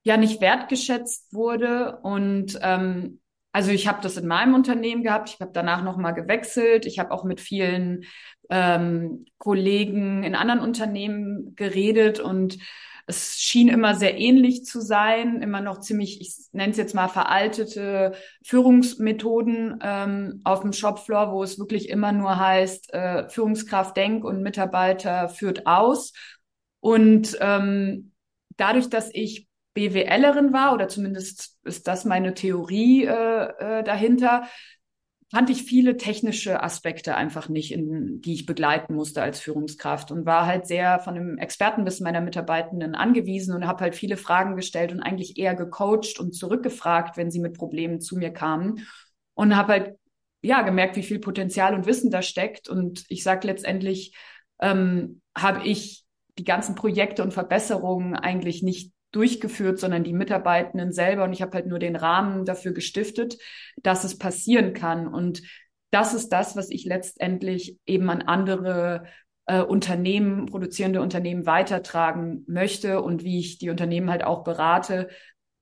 ja 0.05 0.17
nicht 0.17 0.40
wertgeschätzt 0.40 1.32
wurde. 1.32 1.99
Und 2.02 2.58
ähm, 2.62 3.20
also 3.52 3.70
ich 3.70 3.87
habe 3.87 4.00
das 4.02 4.17
in 4.17 4.26
meinem 4.26 4.55
Unternehmen 4.55 5.02
gehabt, 5.02 5.31
ich 5.31 5.40
habe 5.40 5.52
danach 5.52 5.82
nochmal 5.82 6.14
gewechselt, 6.14 6.87
ich 6.87 6.99
habe 6.99 7.11
auch 7.12 7.25
mit 7.25 7.40
vielen 7.40 8.05
ähm, 8.50 9.26
Kollegen 9.38 10.23
in 10.25 10.34
anderen 10.34 10.61
Unternehmen 10.61 11.55
geredet 11.55 12.19
und 12.19 12.58
es 13.12 13.38
schien 13.38 13.68
immer 13.68 13.94
sehr 13.94 14.18
ähnlich 14.18 14.64
zu 14.64 14.80
sein, 14.80 15.42
immer 15.42 15.60
noch 15.60 15.80
ziemlich, 15.80 16.20
ich 16.20 16.34
nenne 16.52 16.72
es 16.72 16.78
jetzt 16.78 16.94
mal 16.94 17.08
veraltete 17.08 18.12
Führungsmethoden 18.44 19.78
ähm, 19.82 20.40
auf 20.44 20.62
dem 20.62 20.72
Shopfloor, 20.72 21.32
wo 21.32 21.42
es 21.42 21.58
wirklich 21.58 21.88
immer 21.90 22.12
nur 22.12 22.38
heißt, 22.38 22.92
äh, 22.94 23.28
Führungskraft 23.28 23.96
denkt 23.96 24.24
und 24.24 24.42
Mitarbeiter 24.42 25.28
führt 25.28 25.66
aus. 25.66 26.12
Und 26.81 27.36
ähm, 27.40 28.12
dadurch, 28.56 28.88
dass 28.88 29.10
ich 29.12 29.46
BWLerin 29.74 30.52
war, 30.52 30.72
oder 30.72 30.88
zumindest 30.88 31.58
ist 31.64 31.86
das 31.88 32.04
meine 32.04 32.34
Theorie 32.34 33.04
äh, 33.04 33.10
äh, 33.10 33.82
dahinter, 33.84 34.44
fand 35.32 35.48
ich 35.48 35.62
viele 35.62 35.96
technische 35.96 36.62
Aspekte 36.62 37.17
einfach 37.17 37.48
nicht, 37.48 37.72
in, 37.72 38.20
die 38.20 38.34
ich 38.34 38.44
begleiten 38.44 38.94
musste 38.94 39.22
als 39.22 39.41
Führungskraft 39.41 40.10
und 40.10 40.27
war 40.27 40.44
halt 40.44 40.67
sehr 40.67 40.98
von 40.98 41.15
dem 41.15 41.39
Expertenwissen 41.39 42.05
meiner 42.05 42.20
Mitarbeitenden 42.20 42.94
angewiesen 42.94 43.55
und 43.55 43.67
habe 43.67 43.81
halt 43.81 43.94
viele 43.94 44.19
Fragen 44.19 44.56
gestellt 44.56 44.93
und 44.93 45.01
eigentlich 45.01 45.39
eher 45.39 45.55
gecoacht 45.55 46.20
und 46.20 46.34
zurückgefragt, 46.34 47.17
wenn 47.17 47.31
sie 47.31 47.41
mit 47.41 47.56
Problemen 47.56 47.98
zu 47.98 48.19
mir 48.19 48.31
kamen 48.31 48.86
und 49.32 49.56
habe 49.56 49.72
halt 49.72 49.98
ja 50.43 50.60
gemerkt, 50.60 50.96
wie 50.96 51.03
viel 51.03 51.19
Potenzial 51.19 51.74
und 51.74 51.86
Wissen 51.86 52.10
da 52.10 52.20
steckt 52.20 52.69
und 52.69 53.06
ich 53.08 53.22
sage 53.22 53.46
letztendlich 53.46 54.15
ähm, 54.60 55.22
habe 55.34 55.67
ich 55.67 56.05
die 56.36 56.44
ganzen 56.44 56.74
Projekte 56.74 57.22
und 57.22 57.32
Verbesserungen 57.32 58.17
eigentlich 58.17 58.62
nicht 58.62 58.93
durchgeführt, 59.12 59.78
sondern 59.78 60.04
die 60.04 60.12
Mitarbeitenden 60.12 60.92
selber. 60.92 61.24
Und 61.24 61.32
ich 61.32 61.42
habe 61.42 61.52
halt 61.52 61.66
nur 61.66 61.78
den 61.78 61.96
Rahmen 61.96 62.44
dafür 62.44 62.72
gestiftet, 62.72 63.38
dass 63.82 64.04
es 64.04 64.19
passieren 64.19 64.72
kann. 64.72 65.06
Und 65.06 65.42
das 65.90 66.14
ist 66.14 66.31
das, 66.31 66.56
was 66.56 66.70
ich 66.70 66.84
letztendlich 66.84 67.78
eben 67.86 68.08
an 68.10 68.22
andere 68.22 69.04
äh, 69.46 69.60
Unternehmen, 69.60 70.46
produzierende 70.46 71.02
Unternehmen 71.02 71.46
weitertragen 71.46 72.44
möchte 72.46 73.02
und 73.02 73.24
wie 73.24 73.38
ich 73.38 73.58
die 73.58 73.70
Unternehmen 73.70 74.10
halt 74.10 74.24
auch 74.24 74.44
berate, 74.44 75.08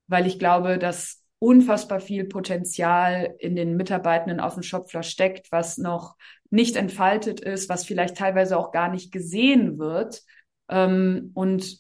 weil 0.07 0.27
ich 0.27 0.39
glaube, 0.39 0.79
dass 0.79 1.25
unfassbar 1.41 2.01
viel 2.01 2.25
Potenzial 2.25 3.35
in 3.39 3.57
den 3.57 3.77
Mitarbeitenden 3.77 4.41
auf 4.41 4.55
dem 4.55 4.63
Shopfloor 4.63 5.03
steckt, 5.03 5.51
was 5.51 5.79
noch 5.79 6.17
nicht 6.51 6.77
entfaltet 6.77 7.41
ist, 7.41 7.69
was 7.69 7.85
vielleicht 7.85 8.17
teilweise 8.17 8.59
auch 8.59 8.73
gar 8.73 8.91
nicht 8.91 9.11
gesehen 9.11 9.79
wird. 9.79 10.23
Ähm, 10.69 11.31
und 11.35 11.79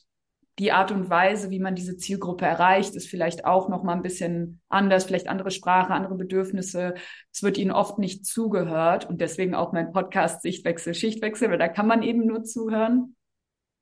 die 0.60 0.70
Art 0.72 0.92
und 0.92 1.08
Weise, 1.08 1.48
wie 1.48 1.58
man 1.58 1.74
diese 1.74 1.96
Zielgruppe 1.96 2.44
erreicht, 2.44 2.94
ist 2.94 3.08
vielleicht 3.08 3.46
auch 3.46 3.70
noch 3.70 3.82
mal 3.82 3.94
ein 3.94 4.02
bisschen 4.02 4.60
anders, 4.68 5.04
vielleicht 5.04 5.26
andere 5.26 5.50
Sprache, 5.50 5.94
andere 5.94 6.16
Bedürfnisse. 6.16 6.92
Es 7.32 7.42
wird 7.42 7.56
ihnen 7.56 7.70
oft 7.70 7.98
nicht 7.98 8.26
zugehört 8.26 9.08
und 9.08 9.22
deswegen 9.22 9.54
auch 9.54 9.72
mein 9.72 9.90
Podcast 9.90 10.42
Sichtwechsel, 10.42 10.92
Schichtwechsel, 10.92 11.50
weil 11.50 11.56
da 11.56 11.68
kann 11.68 11.86
man 11.86 12.02
eben 12.02 12.26
nur 12.26 12.44
zuhören. 12.44 13.16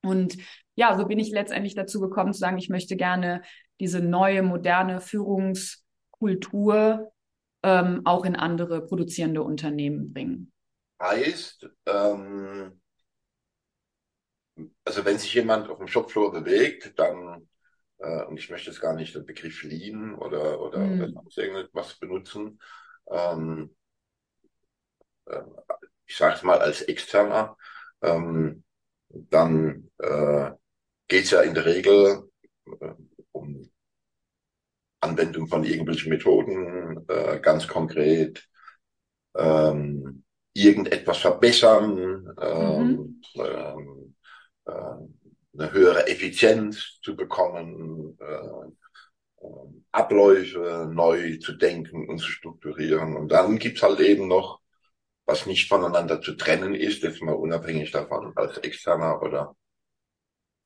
Und 0.04 0.36
ja, 0.76 0.96
so 0.96 1.06
bin 1.06 1.18
ich 1.18 1.32
letztendlich 1.32 1.74
dazu 1.74 1.98
gekommen 1.98 2.32
zu 2.32 2.38
sagen, 2.38 2.58
ich 2.58 2.68
möchte 2.68 2.94
gerne 2.94 3.42
diese 3.80 4.00
neue, 4.00 4.44
moderne 4.44 5.00
Führungskultur 5.00 7.10
ähm, 7.64 8.02
auch 8.04 8.24
in 8.24 8.36
andere 8.36 8.86
produzierende 8.86 9.42
Unternehmen 9.42 10.12
bringen. 10.12 10.52
Heißt, 11.02 11.68
ähm, 11.86 12.80
also 14.84 15.04
wenn 15.04 15.18
sich 15.18 15.34
jemand 15.34 15.68
auf 15.68 15.78
dem 15.78 15.88
Shopfloor 15.88 16.32
bewegt, 16.32 16.98
dann, 16.98 17.48
äh, 17.98 18.24
und 18.24 18.38
ich 18.38 18.50
möchte 18.50 18.70
jetzt 18.70 18.80
gar 18.80 18.94
nicht 18.94 19.14
den 19.14 19.26
Begriff 19.26 19.62
Lean 19.62 20.14
oder, 20.14 20.60
oder, 20.60 20.78
mhm. 20.78 21.00
oder 21.00 21.12
sonst 21.12 21.38
irgendwas 21.38 21.94
benutzen, 21.98 22.60
ähm, 23.10 23.74
äh, 25.26 25.42
ich 26.06 26.16
sage 26.16 26.34
es 26.36 26.42
mal 26.42 26.58
als 26.58 26.82
Externer, 26.82 27.56
ähm, 28.02 28.64
dann 29.08 29.90
äh, 29.98 30.50
geht 31.06 31.24
es 31.24 31.30
ja 31.30 31.40
in 31.42 31.54
der 31.54 31.66
Regel 31.66 32.30
äh, 32.80 32.94
um 33.32 33.70
Anwendung 35.00 35.46
von 35.48 35.64
irgendwelchen 35.64 36.10
Methoden, 36.10 37.04
äh, 37.08 37.38
ganz 37.40 37.68
konkret 37.68 38.48
ähm, 39.36 40.24
irgendetwas 40.54 41.18
verbessern, 41.18 42.34
ähm, 42.40 42.86
mhm. 42.86 43.22
ähm, 43.36 44.14
äh, 44.68 44.72
eine 45.58 45.72
höhere 45.72 46.06
Effizienz 46.06 47.00
zu 47.02 47.16
bekommen, 47.16 48.16
äh, 48.20 49.44
äh, 49.44 49.48
Abläufe 49.92 50.88
neu 50.92 51.38
zu 51.38 51.54
denken 51.56 52.08
und 52.08 52.18
zu 52.18 52.30
strukturieren. 52.30 53.16
Und 53.16 53.28
dann 53.32 53.58
gibt's 53.58 53.82
halt 53.82 54.00
eben 54.00 54.28
noch, 54.28 54.60
was 55.26 55.46
nicht 55.46 55.68
voneinander 55.68 56.20
zu 56.22 56.34
trennen 56.34 56.74
ist, 56.74 57.02
jetzt 57.02 57.22
mal 57.22 57.34
unabhängig 57.34 57.90
davon, 57.90 58.32
als 58.36 58.58
externer 58.58 59.20
oder 59.22 59.56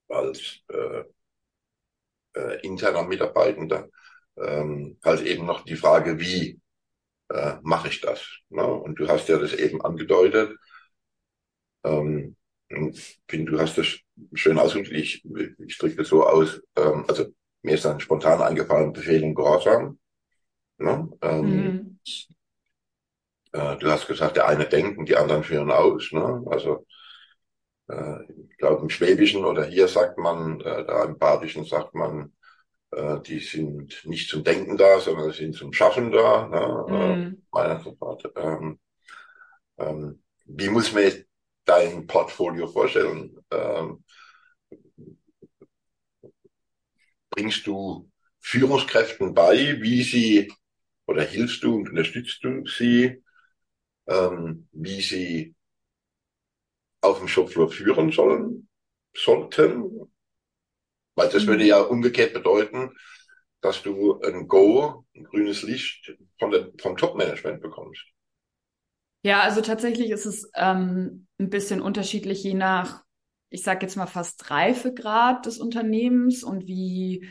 als 0.08 0.60
äh, 0.68 1.04
äh, 2.34 2.60
interner 2.62 3.04
Mitarbeitender, 3.04 3.88
ähm, 4.36 4.98
halt 5.04 5.22
eben 5.22 5.46
noch 5.46 5.64
die 5.64 5.76
Frage, 5.76 6.18
wie 6.20 6.60
äh, 7.30 7.54
mache 7.62 7.88
ich 7.88 8.00
das? 8.00 8.24
Ne? 8.50 8.64
Und 8.64 8.96
du 8.98 9.08
hast 9.08 9.28
ja 9.28 9.38
das 9.38 9.52
eben 9.54 9.82
angedeutet. 9.82 10.56
Ähm, 11.84 12.36
ich 12.72 13.20
finde, 13.28 13.52
du 13.52 13.60
hast 13.60 13.78
das 13.78 13.98
schön 14.34 14.58
ausgedrückt. 14.58 14.92
Ich, 14.92 15.24
ich 15.58 15.78
drücke 15.78 15.96
das 15.96 16.08
so 16.08 16.26
aus. 16.26 16.60
Ähm, 16.76 17.04
also 17.08 17.26
mir 17.62 17.74
ist 17.74 17.84
dann 17.84 18.00
spontan 18.00 18.40
eingefallen, 18.40 18.92
Befehl 18.92 19.22
und 19.24 19.34
Gehorsam. 19.34 19.98
Ne? 20.78 21.08
Ähm, 21.22 21.44
mhm. 21.44 21.98
äh, 23.52 23.76
du 23.76 23.90
hast 23.90 24.06
gesagt, 24.06 24.36
der 24.36 24.48
eine 24.48 24.66
denkt 24.66 24.98
und 24.98 25.08
die 25.08 25.16
anderen 25.16 25.44
führen 25.44 25.70
aus. 25.70 26.10
Ne? 26.12 26.44
Also 26.50 26.86
äh, 27.88 28.22
ich 28.50 28.56
glaube 28.56 28.82
im 28.82 28.90
Schwäbischen 28.90 29.44
oder 29.44 29.64
hier 29.64 29.88
sagt 29.88 30.18
man, 30.18 30.60
äh, 30.60 30.84
da 30.84 31.04
im 31.04 31.18
Badischen 31.18 31.64
sagt 31.64 31.94
man, 31.94 32.32
äh, 32.90 33.20
die 33.20 33.38
sind 33.38 34.02
nicht 34.04 34.28
zum 34.28 34.44
Denken 34.44 34.76
da, 34.76 34.98
sondern 34.98 35.32
sind 35.32 35.54
zum 35.54 35.72
Schaffen 35.72 36.10
da. 36.10 36.48
Ne? 36.48 37.16
Mhm. 37.16 37.42
Meiner 37.52 37.84
ähm, 38.36 38.78
ähm, 39.78 40.22
wie 40.46 40.68
muss 40.68 40.92
man 40.92 41.04
dein 41.64 42.06
Portfolio 42.06 42.66
vorstellen? 42.68 43.36
Ähm, 43.50 44.04
bringst 47.30 47.66
du 47.66 48.10
Führungskräften 48.40 49.34
bei, 49.34 49.80
wie 49.80 50.02
sie 50.02 50.52
oder 51.06 51.22
hilfst 51.22 51.62
du 51.64 51.76
und 51.76 51.88
unterstützt 51.90 52.42
du 52.44 52.66
sie, 52.66 53.22
ähm, 54.08 54.68
wie 54.72 55.00
sie 55.02 55.54
auf 57.00 57.18
dem 57.18 57.28
Shopfloor 57.28 57.70
führen 57.70 58.10
sollen, 58.12 58.68
sollten? 59.14 60.10
Weil 61.14 61.30
das 61.30 61.46
würde 61.46 61.64
ja 61.64 61.80
umgekehrt 61.80 62.34
bedeuten, 62.34 62.90
dass 63.62 63.82
du 63.82 64.20
ein 64.20 64.48
Go, 64.48 65.06
ein 65.16 65.24
grünes 65.24 65.62
Licht 65.62 66.14
von 66.38 66.50
der, 66.50 66.70
vom 66.80 66.96
Top-Management 66.96 67.62
bekommst. 67.62 68.11
Ja, 69.22 69.40
also 69.40 69.60
tatsächlich 69.60 70.10
ist 70.10 70.26
es 70.26 70.50
ähm, 70.54 71.26
ein 71.38 71.48
bisschen 71.50 71.80
unterschiedlich, 71.80 72.42
je 72.42 72.54
nach, 72.54 73.02
ich 73.50 73.62
sage 73.62 73.86
jetzt 73.86 73.96
mal 73.96 74.06
fast 74.06 74.50
Reifegrad 74.50 75.46
des 75.46 75.58
Unternehmens 75.58 76.42
und 76.42 76.66
wie 76.66 77.28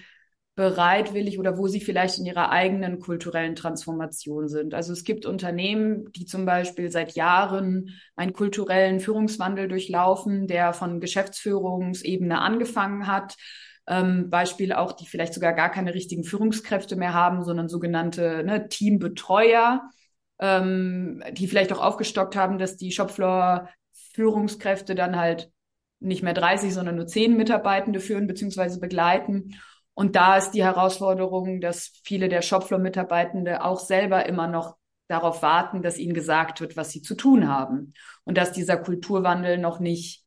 bereitwillig 0.56 1.40
oder 1.40 1.58
wo 1.58 1.68
sie 1.68 1.80
vielleicht 1.82 2.20
in 2.20 2.26
ihrer 2.26 2.50
eigenen 2.52 3.00
kulturellen 3.00 3.56
Transformation 3.56 4.48
sind. 4.48 4.74
Also 4.74 4.94
es 4.94 5.04
gibt 5.04 5.26
Unternehmen, 5.26 6.12
die 6.14 6.26
zum 6.26 6.46
Beispiel 6.46 6.92
seit 6.92 7.14
Jahren 7.16 7.90
einen 8.16 8.34
kulturellen 8.34 9.00
Führungswandel 9.00 9.68
durchlaufen, 9.68 10.48
der 10.48 10.74
von 10.74 11.00
Geschäftsführungsebene 11.00 12.40
angefangen 12.40 13.08
hat 13.08 13.36
ähm, 13.88 14.30
Beispiele 14.30 14.78
auch, 14.80 14.92
die 14.94 15.08
vielleicht 15.08 15.34
sogar 15.34 15.54
gar 15.54 15.70
keine 15.72 15.94
richtigen 15.94 16.24
Führungskräfte 16.24 16.96
mehr 16.96 17.14
haben, 17.14 17.44
sondern 17.44 17.68
sogenannte 17.68 18.44
ne, 18.44 18.68
Teambetreuer, 18.70 19.82
ähm, 20.42 21.24
die 21.32 21.48
vielleicht 21.48 21.72
auch 21.72 21.80
aufgestockt 21.80 22.36
haben, 22.36 22.58
dass 22.58 22.76
die 22.76 22.92
Shopfloor-Führungskräfte 22.92 24.96
dann 24.96 25.16
halt 25.16 25.52
nicht 26.00 26.24
mehr 26.24 26.34
30, 26.34 26.74
sondern 26.74 26.96
nur 26.96 27.08
10 27.08 27.38
Mitarbeitende 27.38 28.00
führen 28.00 28.28
bzw. 28.28 28.80
begleiten. 28.80 29.56
Und 29.94 30.16
da 30.16 30.38
ist 30.38 30.52
die 30.52 30.64
Herausforderung, 30.64 31.62
dass 31.62 31.92
viele 32.04 32.28
der 32.28 32.42
Shopfloor-Mitarbeitende 32.42 33.64
auch 33.64 33.80
selber 33.80 34.26
immer 34.26 34.48
noch 34.48 34.78
darauf 35.08 35.44
warten, 35.44 35.84
dass 35.84 35.98
ihnen 35.98 36.14
gesagt 36.14 36.60
wird, 36.60 36.76
was 36.76 36.90
sie 36.90 37.02
zu 37.02 37.16
tun 37.16 37.48
haben. 37.48 37.94
Und 38.24 38.38
dass 38.38 38.52
dieser 38.52 38.78
Kulturwandel 38.78 39.60
noch 39.60 39.80
nicht 39.80 40.21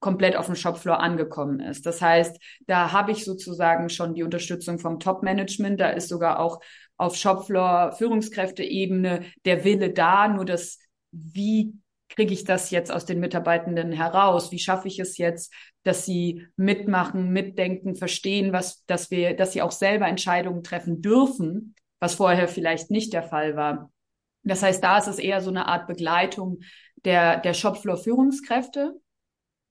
komplett 0.00 0.36
auf 0.36 0.46
dem 0.46 0.54
Shopfloor 0.54 1.00
angekommen 1.00 1.60
ist. 1.60 1.86
Das 1.86 2.00
heißt, 2.00 2.38
da 2.66 2.92
habe 2.92 3.12
ich 3.12 3.24
sozusagen 3.24 3.88
schon 3.88 4.14
die 4.14 4.22
Unterstützung 4.22 4.78
vom 4.78 5.00
Top-Management. 5.00 5.80
Da 5.80 5.90
ist 5.90 6.08
sogar 6.08 6.38
auch 6.38 6.60
auf 6.96 7.16
Shopfloor 7.16 7.92
Führungskräfteebene 7.92 9.24
der 9.44 9.64
Wille 9.64 9.90
da, 9.90 10.28
nur 10.28 10.44
das, 10.44 10.78
wie 11.10 11.74
kriege 12.08 12.32
ich 12.32 12.44
das 12.44 12.70
jetzt 12.70 12.90
aus 12.90 13.04
den 13.04 13.20
Mitarbeitenden 13.20 13.92
heraus? 13.92 14.50
Wie 14.50 14.58
schaffe 14.58 14.88
ich 14.88 14.98
es 14.98 15.18
jetzt, 15.18 15.52
dass 15.82 16.04
sie 16.04 16.46
mitmachen, 16.56 17.30
mitdenken, 17.30 17.96
verstehen, 17.96 18.52
was, 18.52 18.84
dass 18.86 19.10
wir, 19.10 19.34
dass 19.34 19.52
sie 19.52 19.62
auch 19.62 19.70
selber 19.70 20.08
Entscheidungen 20.08 20.62
treffen 20.62 21.02
dürfen, 21.02 21.74
was 22.00 22.14
vorher 22.14 22.48
vielleicht 22.48 22.90
nicht 22.90 23.12
der 23.12 23.22
Fall 23.22 23.56
war. 23.56 23.92
Das 24.42 24.62
heißt, 24.62 24.82
da 24.82 24.98
ist 24.98 25.08
es 25.08 25.18
eher 25.18 25.40
so 25.40 25.50
eine 25.50 25.66
Art 25.66 25.86
Begleitung 25.86 26.60
der, 27.04 27.38
der 27.38 27.54
Shopfloor 27.54 27.98
Führungskräfte, 27.98 28.94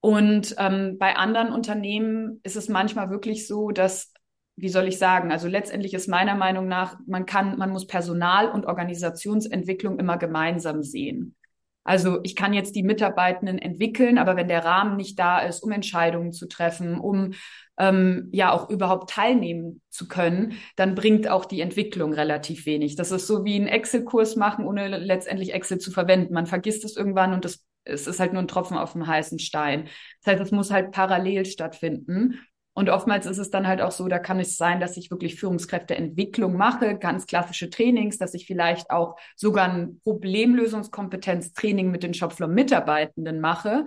und 0.00 0.54
ähm, 0.58 0.96
bei 0.98 1.16
anderen 1.16 1.52
Unternehmen 1.52 2.40
ist 2.44 2.56
es 2.56 2.68
manchmal 2.68 3.10
wirklich 3.10 3.46
so, 3.46 3.70
dass, 3.70 4.12
wie 4.56 4.68
soll 4.68 4.86
ich 4.86 4.98
sagen, 4.98 5.32
also 5.32 5.48
letztendlich 5.48 5.94
ist 5.94 6.08
meiner 6.08 6.36
Meinung 6.36 6.68
nach, 6.68 6.98
man 7.06 7.26
kann, 7.26 7.58
man 7.58 7.70
muss 7.70 7.86
Personal- 7.86 8.50
und 8.50 8.66
Organisationsentwicklung 8.66 9.98
immer 9.98 10.16
gemeinsam 10.16 10.82
sehen. 10.82 11.34
Also 11.82 12.20
ich 12.22 12.36
kann 12.36 12.52
jetzt 12.52 12.76
die 12.76 12.82
Mitarbeitenden 12.82 13.58
entwickeln, 13.58 14.18
aber 14.18 14.36
wenn 14.36 14.48
der 14.48 14.64
Rahmen 14.64 14.96
nicht 14.96 15.18
da 15.18 15.40
ist, 15.40 15.62
um 15.62 15.72
Entscheidungen 15.72 16.32
zu 16.32 16.46
treffen, 16.46 17.00
um 17.00 17.32
ähm, 17.78 18.28
ja 18.30 18.52
auch 18.52 18.68
überhaupt 18.68 19.10
teilnehmen 19.10 19.80
zu 19.88 20.06
können, 20.06 20.58
dann 20.76 20.94
bringt 20.94 21.28
auch 21.28 21.46
die 21.46 21.62
Entwicklung 21.62 22.12
relativ 22.12 22.66
wenig. 22.66 22.96
Das 22.96 23.10
ist 23.10 23.26
so 23.26 23.44
wie 23.46 23.56
ein 23.56 23.66
Excel-Kurs 23.66 24.36
machen, 24.36 24.66
ohne 24.66 24.98
letztendlich 24.98 25.54
Excel 25.54 25.78
zu 25.78 25.90
verwenden. 25.90 26.34
Man 26.34 26.46
vergisst 26.46 26.84
es 26.84 26.94
irgendwann 26.94 27.32
und 27.32 27.44
das 27.46 27.64
es 27.88 28.06
ist 28.06 28.20
halt 28.20 28.32
nur 28.32 28.42
ein 28.42 28.48
Tropfen 28.48 28.76
auf 28.76 28.92
dem 28.92 29.06
heißen 29.06 29.38
Stein. 29.38 29.88
Das 30.22 30.34
heißt, 30.34 30.42
es 30.42 30.52
muss 30.52 30.70
halt 30.70 30.92
parallel 30.92 31.46
stattfinden. 31.46 32.40
Und 32.78 32.90
oftmals 32.90 33.26
ist 33.26 33.38
es 33.38 33.50
dann 33.50 33.66
halt 33.66 33.80
auch 33.80 33.90
so, 33.90 34.06
da 34.06 34.20
kann 34.20 34.38
es 34.38 34.56
sein, 34.56 34.78
dass 34.78 34.96
ich 34.96 35.10
wirklich 35.10 35.34
Führungskräfteentwicklung 35.34 36.56
mache, 36.56 36.96
ganz 36.96 37.26
klassische 37.26 37.70
Trainings, 37.70 38.18
dass 38.18 38.34
ich 38.34 38.46
vielleicht 38.46 38.90
auch 38.90 39.16
sogar 39.34 39.68
ein 39.68 39.98
Problemlösungskompetenztraining 40.04 41.90
mit 41.90 42.04
den 42.04 42.14
Shopfloor-Mitarbeitenden 42.14 43.40
mache, 43.40 43.86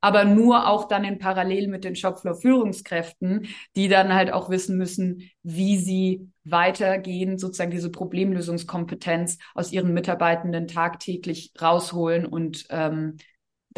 aber 0.00 0.24
nur 0.24 0.68
auch 0.68 0.86
dann 0.86 1.02
in 1.02 1.18
Parallel 1.18 1.66
mit 1.66 1.82
den 1.82 1.96
Shopfloor-Führungskräften, 1.96 3.48
die 3.74 3.88
dann 3.88 4.14
halt 4.14 4.32
auch 4.32 4.50
wissen 4.50 4.76
müssen, 4.78 5.28
wie 5.42 5.76
sie 5.76 6.30
weitergehen, 6.44 7.38
sozusagen 7.38 7.72
diese 7.72 7.90
Problemlösungskompetenz 7.90 9.38
aus 9.54 9.72
ihren 9.72 9.92
Mitarbeitenden 9.92 10.68
tagtäglich 10.68 11.52
rausholen 11.60 12.24
und 12.24 12.66
ähm, 12.70 13.16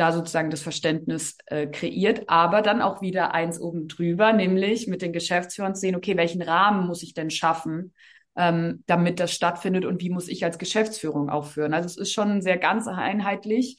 da 0.01 0.13
sozusagen 0.13 0.51
das 0.51 0.63
Verständnis 0.63 1.37
äh, 1.47 1.67
kreiert, 1.67 2.25
aber 2.29 2.63
dann 2.63 2.83
auch 2.83 3.03
wieder 3.03 3.35
eins 3.35 3.61
oben 3.61 3.87
drüber, 3.87 4.33
nämlich 4.33 4.87
mit 4.87 5.03
den 5.03 5.13
Geschäftsführern 5.13 5.75
sehen, 5.75 5.95
okay, 5.95 6.17
welchen 6.17 6.43
Rahmen 6.43 6.87
muss 6.87 7.03
ich 7.03 7.15
denn 7.15 7.31
schaffen, 7.31 7.95
ähm, 8.37 8.83
damit 8.87 9.21
das 9.21 9.33
stattfindet 9.33 9.85
und 9.85 10.01
wie 10.01 10.11
muss 10.11 10.29
ich 10.29 10.45
als 10.45 10.59
Geschäftsführung 10.59 11.29
aufführen. 11.29 11.75
Also 11.75 11.87
es 11.87 11.97
ist 11.97 12.13
schon 12.13 12.41
sehr 12.41 12.57
ganz 12.57 12.89
einheitlich 12.89 13.77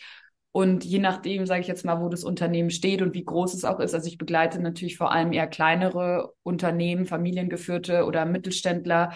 und 0.52 0.84
je 0.84 1.00
nachdem, 1.00 1.46
sage 1.46 1.62
ich 1.62 1.68
jetzt 1.68 1.86
mal, 1.86 2.02
wo 2.02 2.10
das 2.10 2.24
Unternehmen 2.24 2.70
steht 2.70 3.02
und 3.02 3.14
wie 3.14 3.24
groß 3.24 3.54
es 3.54 3.64
auch 3.64 3.80
ist, 3.80 3.94
also 3.94 4.08
ich 4.08 4.18
begleite 4.18 4.62
natürlich 4.62 4.98
vor 4.98 5.12
allem 5.12 5.32
eher 5.32 5.48
kleinere 5.48 6.34
Unternehmen, 6.44 7.06
familiengeführte 7.06 8.06
oder 8.06 8.26
Mittelständler, 8.26 9.14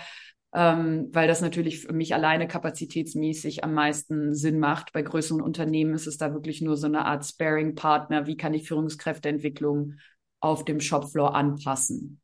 ähm, 0.55 1.09
weil 1.11 1.27
das 1.27 1.41
natürlich 1.41 1.81
für 1.81 1.91
mich 1.91 2.13
alleine 2.15 2.47
kapazitätsmäßig 2.47 3.65
am 3.65 3.73
meisten 3.73 4.33
Sinn 4.33 4.57
macht. 4.57 4.93
Bei 4.93 5.01
größeren 5.01 5.41
Unternehmen 5.41 5.93
ist 5.93 6.07
es 6.07 6.17
da 6.17 6.33
wirklich 6.33 6.61
nur 6.61 6.77
so 6.77 6.87
eine 6.87 7.03
Art 7.03 7.25
Sparing-Partner. 7.25 8.25
Wie 8.25 8.37
kann 8.37 8.53
ich 8.53 8.65
Führungskräfteentwicklung 8.65 9.95
auf 10.39 10.63
dem 10.63 10.79
Shopfloor 10.79 11.35
anpassen? 11.35 12.21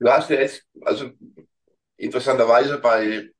Du 0.00 0.08
hast 0.10 0.28
ja 0.30 0.40
jetzt, 0.40 0.66
also 0.80 1.10
interessanterweise 1.96 2.78
bei, 2.78 3.30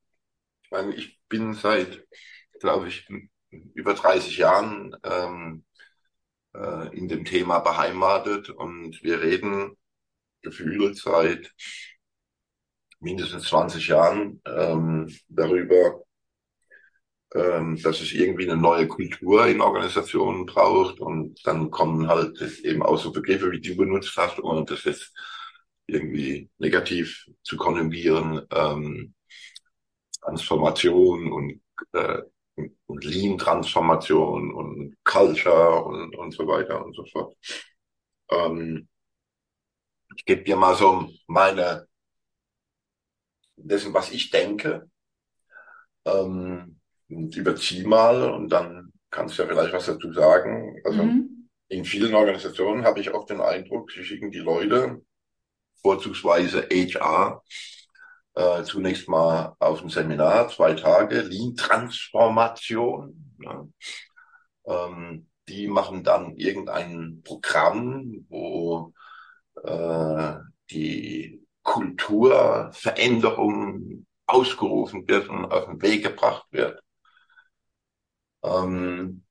ich 0.62 0.70
meine, 0.70 0.94
ich 0.94 1.18
bin 1.28 1.54
seit, 1.54 2.06
glaube 2.60 2.86
ich, 2.86 3.08
über 3.74 3.94
30 3.94 4.36
Jahren 4.36 4.94
ähm, 5.02 5.64
äh, 6.54 6.96
in 6.96 7.08
dem 7.08 7.24
Thema 7.24 7.58
beheimatet 7.58 8.50
und 8.50 9.02
wir 9.02 9.20
reden 9.20 9.76
gefühlt 10.42 10.96
seit 10.96 11.52
mindestens 13.02 13.44
20 13.44 13.88
Jahren 13.88 14.40
ähm, 14.46 15.08
darüber, 15.28 16.02
ähm, 17.34 17.80
dass 17.82 18.00
es 18.00 18.12
irgendwie 18.12 18.48
eine 18.50 18.60
neue 18.60 18.86
Kultur 18.88 19.46
in 19.46 19.60
Organisationen 19.60 20.46
braucht 20.46 21.00
und 21.00 21.40
dann 21.46 21.70
kommen 21.70 22.08
halt 22.08 22.40
eben 22.62 22.82
auch 22.82 22.98
so 22.98 23.12
Begriffe, 23.12 23.50
wie 23.50 23.60
du 23.60 23.76
benutzt 23.76 24.16
hast, 24.16 24.38
ohne 24.40 24.64
das 24.64 24.84
jetzt 24.84 25.12
irgendwie 25.86 26.50
negativ 26.58 27.26
zu 27.42 27.56
konjugieren, 27.56 28.42
ähm, 28.50 29.14
Transformation 30.22 31.32
und, 31.32 31.60
äh, 31.92 32.22
und 32.86 33.04
Lean-Transformation 33.04 34.52
und 34.52 34.96
Culture 35.04 35.84
und, 35.84 36.16
und 36.16 36.32
so 36.32 36.46
weiter 36.46 36.84
und 36.84 36.94
so 36.94 37.04
fort. 37.06 37.36
Ähm, 38.30 38.88
ich 40.16 40.24
gebe 40.24 40.42
dir 40.44 40.56
mal 40.56 40.74
so 40.76 41.08
meine, 41.26 41.86
dessen, 43.56 43.94
was 43.94 44.10
ich 44.10 44.30
denke, 44.30 44.90
ähm, 46.04 46.80
überzieh 47.08 47.84
mal 47.84 48.30
und 48.30 48.48
dann 48.48 48.92
kannst 49.10 49.38
du 49.38 49.42
ja 49.42 49.48
vielleicht 49.48 49.72
was 49.72 49.86
dazu 49.86 50.12
sagen. 50.12 50.80
Also 50.84 51.02
mhm. 51.02 51.48
in 51.68 51.84
vielen 51.84 52.14
Organisationen 52.14 52.84
habe 52.84 53.00
ich 53.00 53.12
oft 53.12 53.30
den 53.30 53.40
Eindruck, 53.40 53.90
sie 53.92 54.04
schicken 54.04 54.30
die 54.30 54.38
Leute, 54.38 55.02
vorzugsweise 55.82 56.68
HR, 56.70 57.42
äh, 58.34 58.62
zunächst 58.64 59.08
mal 59.08 59.54
auf 59.58 59.82
ein 59.82 59.90
Seminar, 59.90 60.48
zwei 60.48 60.74
Tage, 60.74 61.20
Lean-Transformation. 61.20 63.36
Ja. 63.40 63.66
Ähm, 64.64 65.28
die 65.48 65.66
machen 65.66 66.04
dann 66.04 66.36
irgendein 66.36 67.20
Programm, 67.24 68.24
wo 68.28 68.92
äh, 69.62 70.34
die 70.70 71.41
Kulturveränderung 71.62 74.06
ausgerufen 74.26 75.06
wird 75.08 75.28
und 75.28 75.46
auf 75.46 75.66
den 75.66 75.82
Weg 75.82 76.04
gebracht 76.04 76.46
wird. 76.50 76.80
Ähm, 78.42 79.22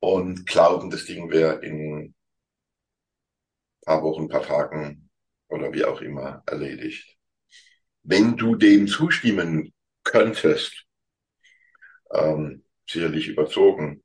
und 0.00 0.46
glauben, 0.46 0.90
das 0.90 1.04
Ding 1.04 1.30
wäre 1.30 1.64
in 1.64 2.14
paar 3.84 4.02
Wochen, 4.02 4.28
paar 4.28 4.42
Tagen 4.42 5.10
oder 5.48 5.72
wie 5.72 5.84
auch 5.84 6.00
immer 6.00 6.42
erledigt. 6.46 7.16
Wenn 8.02 8.36
du 8.36 8.56
dem 8.56 8.86
zustimmen 8.86 9.72
könntest, 10.04 10.86
ähm, 12.12 12.64
sicherlich 12.88 13.28
überzogen, 13.28 14.02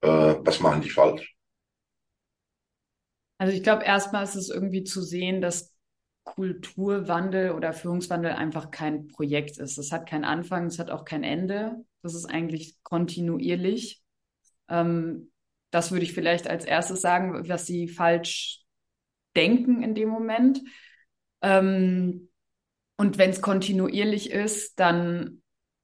äh, 0.00 0.06
was 0.08 0.60
machen 0.60 0.82
die 0.82 0.90
falsch? 0.90 1.34
Also 3.42 3.54
ich 3.56 3.64
glaube, 3.64 3.82
erstmal 3.82 4.22
ist 4.22 4.36
es 4.36 4.50
irgendwie 4.50 4.84
zu 4.84 5.02
sehen, 5.02 5.40
dass 5.40 5.74
Kulturwandel 6.22 7.50
oder 7.50 7.72
Führungswandel 7.72 8.30
einfach 8.30 8.70
kein 8.70 9.08
Projekt 9.08 9.58
ist. 9.58 9.78
Es 9.78 9.90
hat 9.90 10.08
keinen 10.08 10.22
Anfang, 10.22 10.66
es 10.66 10.78
hat 10.78 10.90
auch 10.90 11.04
kein 11.04 11.24
Ende. 11.24 11.84
Das 12.02 12.14
ist 12.14 12.26
eigentlich 12.26 12.76
kontinuierlich. 12.84 14.00
Ähm, 14.68 15.32
das 15.72 15.90
würde 15.90 16.04
ich 16.04 16.12
vielleicht 16.12 16.46
als 16.46 16.64
erstes 16.64 17.00
sagen, 17.00 17.48
was 17.48 17.66
sie 17.66 17.88
falsch 17.88 18.60
denken 19.34 19.82
in 19.82 19.96
dem 19.96 20.08
Moment. 20.08 20.60
Ähm, 21.40 22.28
und 22.96 23.18
wenn 23.18 23.30
es 23.30 23.42
kontinuierlich 23.42 24.30
ist, 24.30 24.78
dann 24.78 25.41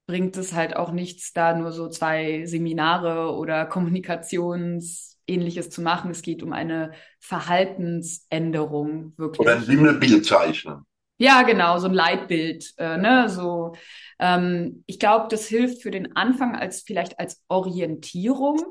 bringt 0.09 0.37
es 0.39 0.55
halt 0.55 0.75
auch 0.75 0.91
nichts, 0.91 1.35
da 1.35 1.55
nur 1.55 1.71
so 1.71 1.91
zwei 1.91 2.47
Seminare 2.47 3.37
oder 3.37 3.67
Kommunikationsähnliches 3.67 5.69
zu 5.69 5.83
machen. 5.83 6.11
Es 6.11 6.23
geht 6.23 6.43
um 6.43 6.55
eine 6.55 6.93
Verhaltensänderung 7.21 9.13
wirklich. 9.19 9.41
Oder 9.41 9.57
ein 9.57 9.69
Wimmelbild 9.69 10.25
zeichnen. 10.25 10.87
Ja, 11.19 11.43
genau, 11.43 11.79
so 11.79 11.89
ein 11.89 11.95
Leitbild. 11.95 12.73
Äh, 12.79 12.97
ne? 12.97 13.29
so, 13.29 13.75
ähm, 14.19 14.83
ich 14.87 14.99
glaube, 14.99 15.27
das 15.29 15.47
hilft 15.47 15.83
für 15.83 15.91
den 15.91 16.17
Anfang 16.17 16.57
als 16.57 16.81
vielleicht 16.81 17.21
als 17.21 17.43
Orientierung. 17.49 18.63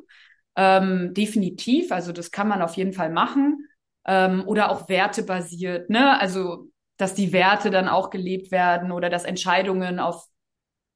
Ähm, 0.56 1.14
definitiv, 1.14 1.92
also 1.92 2.14
das 2.14 2.32
kann 2.32 2.48
man 2.48 2.64
auf 2.64 2.78
jeden 2.78 2.94
Fall 2.94 3.12
machen. 3.12 3.68
Ähm, 4.08 4.42
oder 4.48 4.72
auch 4.72 4.90
wertebasiert, 4.90 5.92
ne? 5.92 6.20
Also, 6.20 6.72
dass 6.98 7.14
die 7.14 7.32
Werte 7.32 7.70
dann 7.70 7.88
auch 7.88 8.10
gelebt 8.10 8.50
werden 8.50 8.92
oder 8.92 9.12
dass 9.12 9.24
Entscheidungen 9.24 10.00
auf 10.00 10.26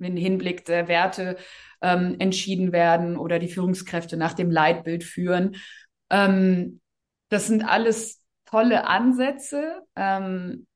den 0.04 0.18
Hinblick 0.18 0.66
der 0.66 0.88
Werte 0.88 1.38
ähm, 1.82 2.16
entschieden 2.20 2.72
werden 2.72 3.18
oder 3.18 3.40
die 3.40 3.48
Führungskräfte 3.48 4.18
nach 4.18 4.34
dem 4.34 4.52
Leitbild 4.52 5.04
führen. 5.04 5.56
Ähm, 6.10 6.82
das 7.30 7.48
sind 7.48 7.64
alles 7.64 8.22
tolle 8.46 8.86
Ansätze, 8.88 9.82
ähm, 9.96 10.68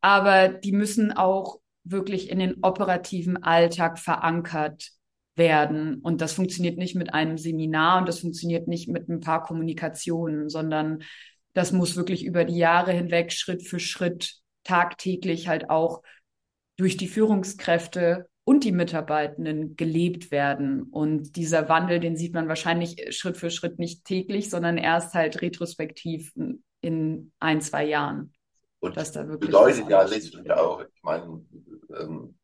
aber 0.00 0.48
die 0.48 0.72
müssen 0.72 1.12
auch 1.12 1.60
wirklich 1.84 2.30
in 2.30 2.38
den 2.38 2.62
operativen 2.62 3.42
Alltag 3.42 3.98
verankert 3.98 4.90
werden. 5.36 6.00
Und 6.00 6.20
das 6.20 6.32
funktioniert 6.32 6.78
nicht 6.78 6.94
mit 6.94 7.14
einem 7.14 7.38
Seminar 7.38 7.98
und 7.98 8.08
das 8.08 8.20
funktioniert 8.20 8.68
nicht 8.68 8.88
mit 8.88 9.08
ein 9.08 9.20
paar 9.20 9.42
Kommunikationen, 9.42 10.48
sondern 10.48 11.02
das 11.52 11.72
muss 11.72 11.96
wirklich 11.96 12.24
über 12.24 12.44
die 12.44 12.58
Jahre 12.58 12.92
hinweg 12.92 13.32
Schritt 13.32 13.66
für 13.66 13.80
Schritt 13.80 14.36
tagtäglich 14.64 15.48
halt 15.48 15.70
auch 15.70 16.02
durch 16.76 16.96
die 16.96 17.08
Führungskräfte 17.08 18.28
und 18.44 18.64
die 18.64 18.72
Mitarbeitenden 18.72 19.76
gelebt 19.76 20.30
werden. 20.30 20.84
Und 20.84 21.36
dieser 21.36 21.68
Wandel, 21.68 22.00
den 22.00 22.16
sieht 22.16 22.34
man 22.34 22.48
wahrscheinlich 22.48 23.14
Schritt 23.14 23.36
für 23.36 23.50
Schritt 23.50 23.78
nicht 23.78 24.04
täglich, 24.04 24.50
sondern 24.50 24.78
erst 24.78 25.14
halt 25.14 25.42
retrospektiv 25.42 26.32
in 26.80 27.32
ein, 27.38 27.60
zwei 27.60 27.84
Jahren. 27.84 28.32
Und 28.80 28.96
das 28.96 29.12
da 29.12 29.28
wirklich 29.28 29.50
bedeutet 29.50 29.88
ja 29.88 30.02
letztlich 30.02 30.50
auch, 30.50 30.82
ich 30.82 31.02
meine, 31.02 31.44
ähm, 31.98 32.34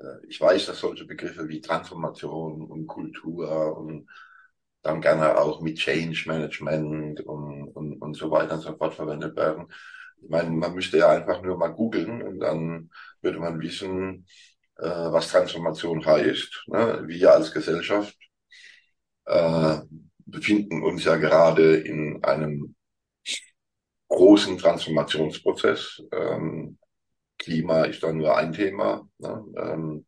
äh, 0.00 0.26
ich 0.28 0.40
weiß, 0.40 0.66
dass 0.66 0.80
solche 0.80 1.04
Begriffe 1.04 1.48
wie 1.48 1.60
Transformation 1.60 2.62
und 2.62 2.86
Kultur 2.88 3.76
und 3.76 4.08
dann 4.82 5.00
gerne 5.00 5.38
auch 5.38 5.60
mit 5.60 5.78
Change 5.78 6.24
Management 6.26 7.20
und, 7.20 7.68
und, 7.68 8.02
und 8.02 8.14
so 8.14 8.30
weiter 8.32 8.54
und 8.54 8.62
so 8.62 8.76
fort 8.76 8.94
verwendet 8.94 9.36
werden. 9.36 9.68
Ich 10.20 10.28
meine, 10.28 10.50
man 10.50 10.74
müsste 10.74 10.98
ja 10.98 11.08
einfach 11.08 11.40
nur 11.42 11.56
mal 11.56 11.68
googeln 11.68 12.22
und 12.22 12.40
dann 12.40 12.90
würde 13.20 13.38
man 13.38 13.60
wissen, 13.60 14.26
äh, 14.82 15.12
was 15.12 15.28
Transformation 15.28 16.04
heißt. 16.04 16.64
Ne? 16.66 17.04
Wir 17.06 17.32
als 17.32 17.52
Gesellschaft 17.52 18.16
äh, 19.26 19.78
befinden 20.26 20.82
uns 20.82 21.04
ja 21.04 21.16
gerade 21.16 21.76
in 21.76 22.22
einem 22.24 22.74
großen 24.08 24.58
Transformationsprozess. 24.58 26.02
Ähm, 26.12 26.78
Klima 27.38 27.84
ist 27.84 28.02
dann 28.02 28.18
nur 28.18 28.36
ein 28.36 28.52
Thema. 28.52 29.08
Ne? 29.18 29.44
Ähm, 29.56 30.06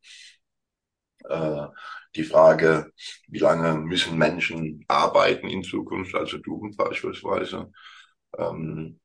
äh, 1.29 1.67
die 2.15 2.23
Frage, 2.23 2.91
wie 3.27 3.39
lange 3.39 3.75
müssen 3.75 4.17
Menschen 4.17 4.85
arbeiten 4.87 5.47
in 5.47 5.63
Zukunft, 5.63 6.15
also 6.15 6.37
du 6.37 6.69
beispielsweise, 6.77 7.71
ähm, 8.37 8.99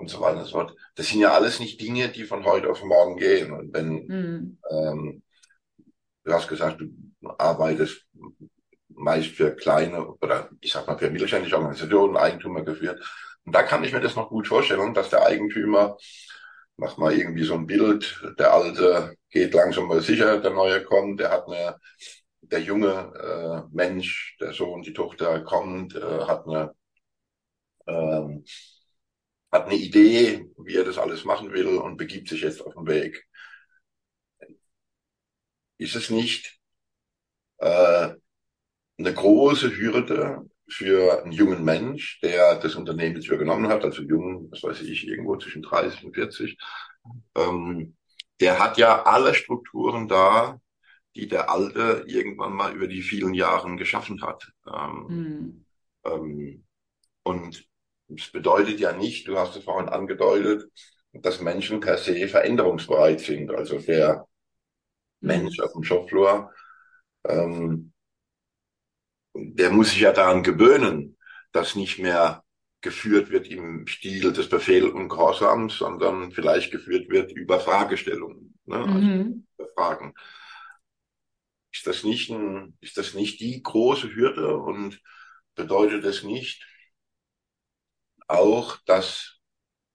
und 0.00 0.08
so 0.08 0.20
weiter 0.20 0.38
und 0.38 0.44
so 0.46 0.52
fort. 0.52 0.74
Das 0.96 1.08
sind 1.08 1.20
ja 1.20 1.32
alles 1.32 1.60
nicht 1.60 1.80
Dinge, 1.80 2.08
die 2.08 2.24
von 2.24 2.44
heute 2.44 2.70
auf 2.70 2.82
morgen 2.82 3.16
gehen. 3.16 3.52
Und 3.52 3.72
wenn 3.72 4.06
mhm. 4.06 4.58
ähm, 4.70 5.22
du 6.24 6.32
hast 6.32 6.48
gesagt, 6.48 6.80
du 6.80 6.88
arbeitest 7.38 8.06
meist 8.88 9.30
für 9.30 9.54
kleine 9.54 10.06
oder 10.06 10.50
ich 10.60 10.72
sag 10.72 10.86
mal 10.86 10.98
für 10.98 11.10
mittelständische 11.10 11.56
Organisationen, 11.56 12.16
Eigentümer 12.16 12.62
geführt. 12.62 13.00
Und 13.44 13.54
da 13.54 13.62
kann 13.62 13.84
ich 13.84 13.92
mir 13.92 14.00
das 14.00 14.16
noch 14.16 14.28
gut 14.28 14.48
vorstellen, 14.48 14.94
dass 14.94 15.10
der 15.10 15.24
Eigentümer 15.24 15.96
mach 16.76 16.96
mal 16.96 17.12
irgendwie 17.12 17.44
so 17.44 17.54
ein 17.54 17.66
Bild, 17.66 18.22
der 18.38 18.52
alte 18.52 19.14
geht 19.28 19.54
langsam 19.54 19.86
mal 19.86 20.00
sicher, 20.00 20.38
der 20.40 20.50
neue 20.50 20.82
kommt, 20.82 21.20
der 21.20 21.30
hat 21.30 21.46
eine, 21.46 21.76
der 22.40 22.60
junge 22.60 23.12
äh, 23.70 23.74
Mensch, 23.74 24.36
der 24.40 24.52
Sohn, 24.54 24.82
die 24.82 24.92
Tochter 24.92 25.40
kommt, 25.42 25.94
äh, 25.94 26.24
hat 26.26 26.46
eine, 26.46 26.72
ähm, 27.86 28.44
hat 29.52 29.66
eine 29.66 29.76
Idee, 29.76 30.48
wie 30.58 30.76
er 30.76 30.84
das 30.84 30.98
alles 30.98 31.24
machen 31.24 31.52
will 31.52 31.78
und 31.78 31.96
begibt 31.96 32.28
sich 32.28 32.42
jetzt 32.42 32.60
auf 32.64 32.74
den 32.74 32.86
Weg. 32.86 33.26
Ist 35.78 35.96
es 35.96 36.10
nicht 36.10 36.60
äh, 37.58 38.14
eine 38.98 39.14
große 39.14 39.76
Hürde 39.76 40.48
für 40.68 41.22
einen 41.22 41.32
jungen 41.32 41.64
Mensch, 41.64 42.20
der 42.20 42.56
das 42.56 42.76
Unternehmen 42.76 43.16
jetzt 43.16 43.28
übernommen 43.28 43.68
hat, 43.68 43.84
also 43.84 44.02
jung, 44.02 44.50
was 44.52 44.62
weiß 44.62 44.82
ich, 44.82 45.06
irgendwo 45.06 45.36
zwischen 45.36 45.62
30 45.62 46.04
und 46.04 46.14
40, 46.14 46.56
ähm, 47.36 47.96
der 48.40 48.58
hat 48.58 48.78
ja 48.78 49.02
alle 49.02 49.34
Strukturen 49.34 50.06
da, 50.06 50.60
die 51.16 51.26
der 51.26 51.50
Alte 51.50 52.04
irgendwann 52.06 52.52
mal 52.52 52.74
über 52.74 52.86
die 52.86 53.02
vielen 53.02 53.34
Jahre 53.34 53.74
geschaffen 53.76 54.22
hat. 54.22 54.52
Ähm, 54.66 55.06
mhm. 55.08 55.64
ähm, 56.04 56.64
und 57.22 57.69
es 58.16 58.30
bedeutet 58.30 58.80
ja 58.80 58.92
nicht, 58.92 59.26
du 59.28 59.38
hast 59.38 59.56
es 59.56 59.64
vorhin 59.64 59.88
angedeutet, 59.88 60.70
dass 61.12 61.40
Menschen 61.40 61.80
per 61.80 61.98
se 61.98 62.28
veränderungsbereit 62.28 63.20
sind. 63.20 63.50
Also 63.50 63.78
der. 63.78 64.26
Mensch 65.22 65.60
auf 65.60 65.72
dem 65.74 65.82
Shopfloor 65.82 66.50
ähm, 67.24 67.92
der 69.34 69.70
muss 69.70 69.90
sich 69.90 70.00
ja 70.00 70.12
daran 70.12 70.42
gewöhnen, 70.42 71.16
dass 71.52 71.76
nicht 71.76 71.98
mehr 71.98 72.44
geführt 72.80 73.30
wird 73.30 73.46
im 73.48 73.86
Stil 73.86 74.32
des 74.32 74.48
Befehl 74.48 74.88
und 74.88 75.08
Gehorsams, 75.08 75.76
sondern 75.76 76.32
vielleicht 76.32 76.70
geführt 76.70 77.10
wird 77.10 77.32
über 77.32 77.60
Fragestellungen, 77.60 78.58
ne? 78.64 78.76
Also 78.76 78.90
mhm. 78.90 79.46
Also 79.58 79.70
Fragen. 79.74 80.14
Ist 81.72 81.86
das 81.86 82.02
nicht 82.04 82.30
ein, 82.30 82.76
ist 82.80 82.96
das 82.96 83.14
nicht 83.14 83.40
die 83.40 83.62
große 83.62 84.14
Hürde 84.14 84.56
und 84.56 85.00
bedeutet 85.54 86.04
es 86.04 86.24
nicht 86.24 86.66
auch, 88.30 88.78
dass 88.86 89.38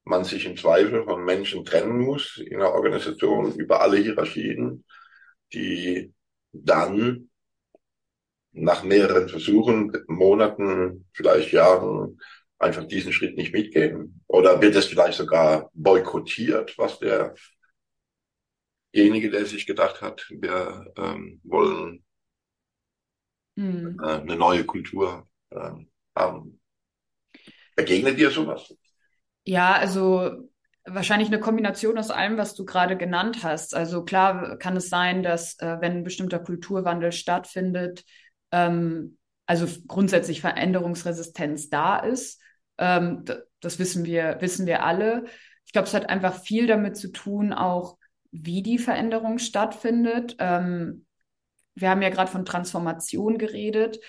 man 0.03 0.23
sich 0.23 0.45
im 0.45 0.57
Zweifel 0.57 1.03
von 1.03 1.25
Menschen 1.25 1.65
trennen 1.65 1.99
muss 1.99 2.37
in 2.37 2.57
einer 2.57 2.71
Organisation 2.71 3.53
über 3.55 3.81
alle 3.81 3.97
Hierarchien, 3.97 4.85
die 5.53 6.13
dann 6.51 7.29
nach 8.51 8.83
mehreren 8.83 9.27
Versuchen, 9.27 9.91
Monaten, 10.07 11.07
vielleicht 11.13 11.51
Jahren 11.51 12.19
einfach 12.57 12.85
diesen 12.85 13.11
Schritt 13.11 13.35
nicht 13.35 13.53
mitgehen? 13.53 14.21
Oder 14.27 14.61
wird 14.61 14.75
es 14.75 14.85
vielleicht 14.85 15.17
sogar 15.17 15.69
boykottiert, 15.73 16.77
was 16.77 16.99
derjenige, 18.93 19.29
der 19.29 19.45
sich 19.45 19.65
gedacht 19.65 20.01
hat, 20.01 20.25
wir 20.29 20.93
ähm, 20.97 21.41
wollen 21.43 22.05
hm. 23.57 23.99
äh, 24.01 24.07
eine 24.07 24.35
neue 24.35 24.65
Kultur 24.65 25.27
äh, 25.49 25.71
haben? 26.15 26.59
Begegnet 27.75 28.19
dir 28.19 28.31
sowas? 28.31 28.73
Ja, 29.43 29.73
also 29.73 30.49
wahrscheinlich 30.85 31.29
eine 31.29 31.39
Kombination 31.39 31.97
aus 31.97 32.11
allem, 32.11 32.37
was 32.37 32.55
du 32.55 32.65
gerade 32.65 32.97
genannt 32.97 33.43
hast. 33.43 33.75
Also 33.75 34.03
klar 34.03 34.57
kann 34.57 34.77
es 34.77 34.89
sein, 34.89 35.23
dass 35.23 35.59
äh, 35.59 35.77
wenn 35.81 35.97
ein 35.97 36.03
bestimmter 36.03 36.39
Kulturwandel 36.39 37.11
stattfindet, 37.11 38.03
ähm, 38.51 39.17
also 39.45 39.67
grundsätzlich 39.87 40.41
Veränderungsresistenz 40.41 41.69
da 41.69 41.97
ist. 41.97 42.41
Ähm, 42.77 43.23
das 43.59 43.79
wissen 43.79 44.05
wir, 44.05 44.37
wissen 44.41 44.65
wir 44.65 44.83
alle. 44.83 45.25
Ich 45.65 45.73
glaube, 45.73 45.87
es 45.87 45.93
hat 45.93 46.09
einfach 46.09 46.41
viel 46.41 46.67
damit 46.67 46.97
zu 46.97 47.11
tun, 47.11 47.53
auch 47.53 47.97
wie 48.31 48.61
die 48.61 48.77
Veränderung 48.77 49.39
stattfindet. 49.39 50.35
Ähm, 50.39 51.05
wir 51.73 51.89
haben 51.89 52.01
ja 52.01 52.09
gerade 52.09 52.31
von 52.31 52.45
Transformation 52.45 53.37
geredet. 53.37 53.99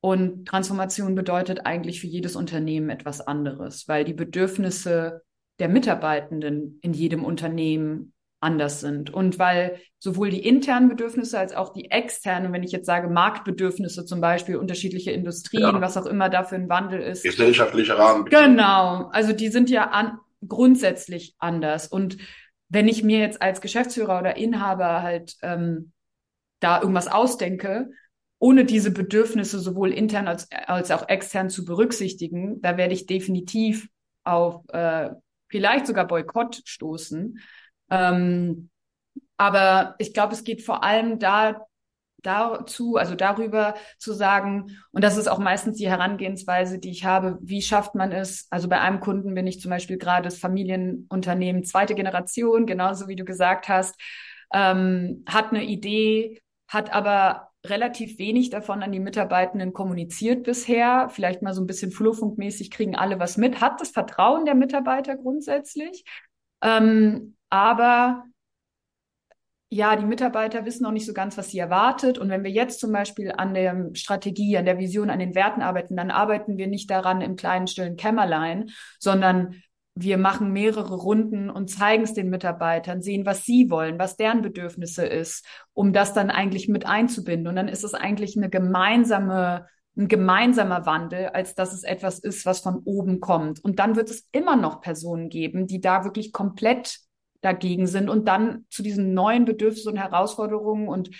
Und 0.00 0.48
Transformation 0.48 1.14
bedeutet 1.14 1.66
eigentlich 1.66 2.00
für 2.00 2.06
jedes 2.06 2.34
Unternehmen 2.36 2.88
etwas 2.88 3.20
anderes, 3.20 3.86
weil 3.86 4.04
die 4.04 4.14
Bedürfnisse 4.14 5.22
der 5.58 5.68
Mitarbeitenden 5.68 6.78
in 6.80 6.94
jedem 6.94 7.24
Unternehmen 7.24 8.14
anders 8.40 8.80
sind. 8.80 9.12
Und 9.12 9.38
weil 9.38 9.78
sowohl 9.98 10.30
die 10.30 10.46
internen 10.46 10.88
Bedürfnisse 10.88 11.38
als 11.38 11.54
auch 11.54 11.74
die 11.74 11.90
externen, 11.90 12.52
wenn 12.52 12.62
ich 12.62 12.72
jetzt 12.72 12.86
sage 12.86 13.08
Marktbedürfnisse 13.08 14.06
zum 14.06 14.22
Beispiel, 14.22 14.56
unterschiedliche 14.56 15.10
Industrien, 15.10 15.62
ja. 15.62 15.80
was 15.80 15.98
auch 15.98 16.06
immer 16.06 16.30
da 16.30 16.44
für 16.44 16.56
ein 16.56 16.70
Wandel 16.70 17.00
ist. 17.00 17.22
Gesellschaftliche 17.22 17.98
Rahmen. 17.98 18.24
Genau. 18.24 19.10
Also 19.12 19.34
die 19.34 19.48
sind 19.48 19.68
ja 19.68 19.90
an, 19.90 20.18
grundsätzlich 20.46 21.34
anders. 21.38 21.86
Und 21.86 22.16
wenn 22.70 22.88
ich 22.88 23.04
mir 23.04 23.18
jetzt 23.18 23.42
als 23.42 23.60
Geschäftsführer 23.60 24.18
oder 24.18 24.36
Inhaber 24.38 25.02
halt 25.02 25.36
ähm, 25.42 25.92
da 26.60 26.80
irgendwas 26.80 27.08
ausdenke, 27.08 27.90
ohne 28.40 28.64
diese 28.64 28.90
Bedürfnisse 28.90 29.60
sowohl 29.60 29.92
intern 29.92 30.26
als, 30.26 30.48
als 30.50 30.90
auch 30.90 31.08
extern 31.08 31.50
zu 31.50 31.64
berücksichtigen, 31.64 32.60
da 32.62 32.76
werde 32.76 32.94
ich 32.94 33.06
definitiv 33.06 33.88
auf 34.24 34.62
äh, 34.70 35.10
vielleicht 35.48 35.86
sogar 35.86 36.06
Boykott 36.06 36.62
stoßen. 36.64 37.38
Ähm, 37.90 38.70
aber 39.36 39.94
ich 39.98 40.14
glaube, 40.14 40.32
es 40.32 40.42
geht 40.42 40.62
vor 40.62 40.82
allem 40.82 41.18
da 41.18 41.66
dazu, 42.22 42.96
also 42.96 43.14
darüber 43.14 43.74
zu 43.98 44.12
sagen, 44.12 44.78
und 44.92 45.04
das 45.04 45.16
ist 45.16 45.28
auch 45.28 45.38
meistens 45.38 45.76
die 45.76 45.88
Herangehensweise, 45.88 46.78
die 46.78 46.90
ich 46.90 47.04
habe, 47.04 47.38
wie 47.42 47.62
schafft 47.62 47.94
man 47.94 48.12
es? 48.12 48.46
Also 48.50 48.68
bei 48.68 48.80
einem 48.80 49.00
Kunden 49.00 49.34
bin 49.34 49.46
ich 49.46 49.60
zum 49.60 49.70
Beispiel 49.70 49.98
gerade 49.98 50.24
das 50.24 50.38
Familienunternehmen 50.38 51.64
zweite 51.64 51.94
Generation, 51.94 52.66
genauso 52.66 53.08
wie 53.08 53.16
du 53.16 53.24
gesagt 53.24 53.68
hast, 53.68 53.98
ähm, 54.52 55.24
hat 55.28 55.50
eine 55.50 55.64
Idee, 55.64 56.40
hat 56.68 56.92
aber 56.92 57.49
relativ 57.66 58.18
wenig 58.18 58.50
davon 58.50 58.82
an 58.82 58.92
die 58.92 59.00
Mitarbeitenden 59.00 59.72
kommuniziert 59.72 60.44
bisher. 60.44 61.08
Vielleicht 61.10 61.42
mal 61.42 61.52
so 61.52 61.60
ein 61.60 61.66
bisschen 61.66 61.90
flurfunkmäßig 61.90 62.70
kriegen 62.70 62.96
alle 62.96 63.18
was 63.18 63.36
mit, 63.36 63.60
hat 63.60 63.80
das 63.80 63.90
Vertrauen 63.90 64.44
der 64.46 64.54
Mitarbeiter 64.54 65.16
grundsätzlich. 65.16 66.04
Ähm, 66.62 67.36
aber 67.50 68.24
ja, 69.72 69.94
die 69.94 70.04
Mitarbeiter 70.04 70.64
wissen 70.64 70.82
noch 70.82 70.90
nicht 70.90 71.06
so 71.06 71.12
ganz, 71.12 71.38
was 71.38 71.50
sie 71.50 71.58
erwartet. 71.60 72.18
Und 72.18 72.28
wenn 72.28 72.42
wir 72.42 72.50
jetzt 72.50 72.80
zum 72.80 72.90
Beispiel 72.90 73.32
an 73.36 73.54
der 73.54 73.90
Strategie, 73.94 74.56
an 74.56 74.64
der 74.64 74.78
Vision, 74.78 75.10
an 75.10 75.20
den 75.20 75.36
Werten 75.36 75.62
arbeiten, 75.62 75.96
dann 75.96 76.10
arbeiten 76.10 76.56
wir 76.56 76.66
nicht 76.66 76.90
daran 76.90 77.20
im 77.20 77.36
kleinen, 77.36 77.68
stillen 77.68 77.96
Kämmerlein, 77.96 78.70
sondern 78.98 79.62
wir 79.94 80.18
machen 80.18 80.52
mehrere 80.52 80.94
Runden 80.94 81.50
und 81.50 81.68
zeigen 81.68 82.04
es 82.04 82.14
den 82.14 82.30
Mitarbeitern, 82.30 83.02
sehen, 83.02 83.26
was 83.26 83.44
sie 83.44 83.70
wollen, 83.70 83.98
was 83.98 84.16
deren 84.16 84.42
Bedürfnisse 84.42 85.04
ist, 85.04 85.44
um 85.72 85.92
das 85.92 86.14
dann 86.14 86.30
eigentlich 86.30 86.68
mit 86.68 86.86
einzubinden. 86.86 87.48
Und 87.48 87.56
dann 87.56 87.68
ist 87.68 87.84
es 87.84 87.94
eigentlich 87.94 88.36
eine 88.36 88.48
gemeinsame, 88.48 89.66
ein 89.96 90.08
gemeinsamer 90.08 90.86
Wandel, 90.86 91.26
als 91.28 91.54
dass 91.54 91.72
es 91.72 91.82
etwas 91.82 92.18
ist, 92.20 92.46
was 92.46 92.60
von 92.60 92.82
oben 92.84 93.20
kommt. 93.20 93.62
Und 93.62 93.78
dann 93.78 93.96
wird 93.96 94.10
es 94.10 94.28
immer 94.32 94.56
noch 94.56 94.80
Personen 94.80 95.28
geben, 95.28 95.66
die 95.66 95.80
da 95.80 96.04
wirklich 96.04 96.32
komplett 96.32 97.00
dagegen 97.40 97.86
sind 97.86 98.08
und 98.08 98.28
dann 98.28 98.66
zu 98.70 98.82
diesen 98.82 99.14
neuen 99.14 99.44
Bedürfnissen 99.44 99.92
und 99.92 99.98
Herausforderungen 99.98 100.88
und 100.88 101.10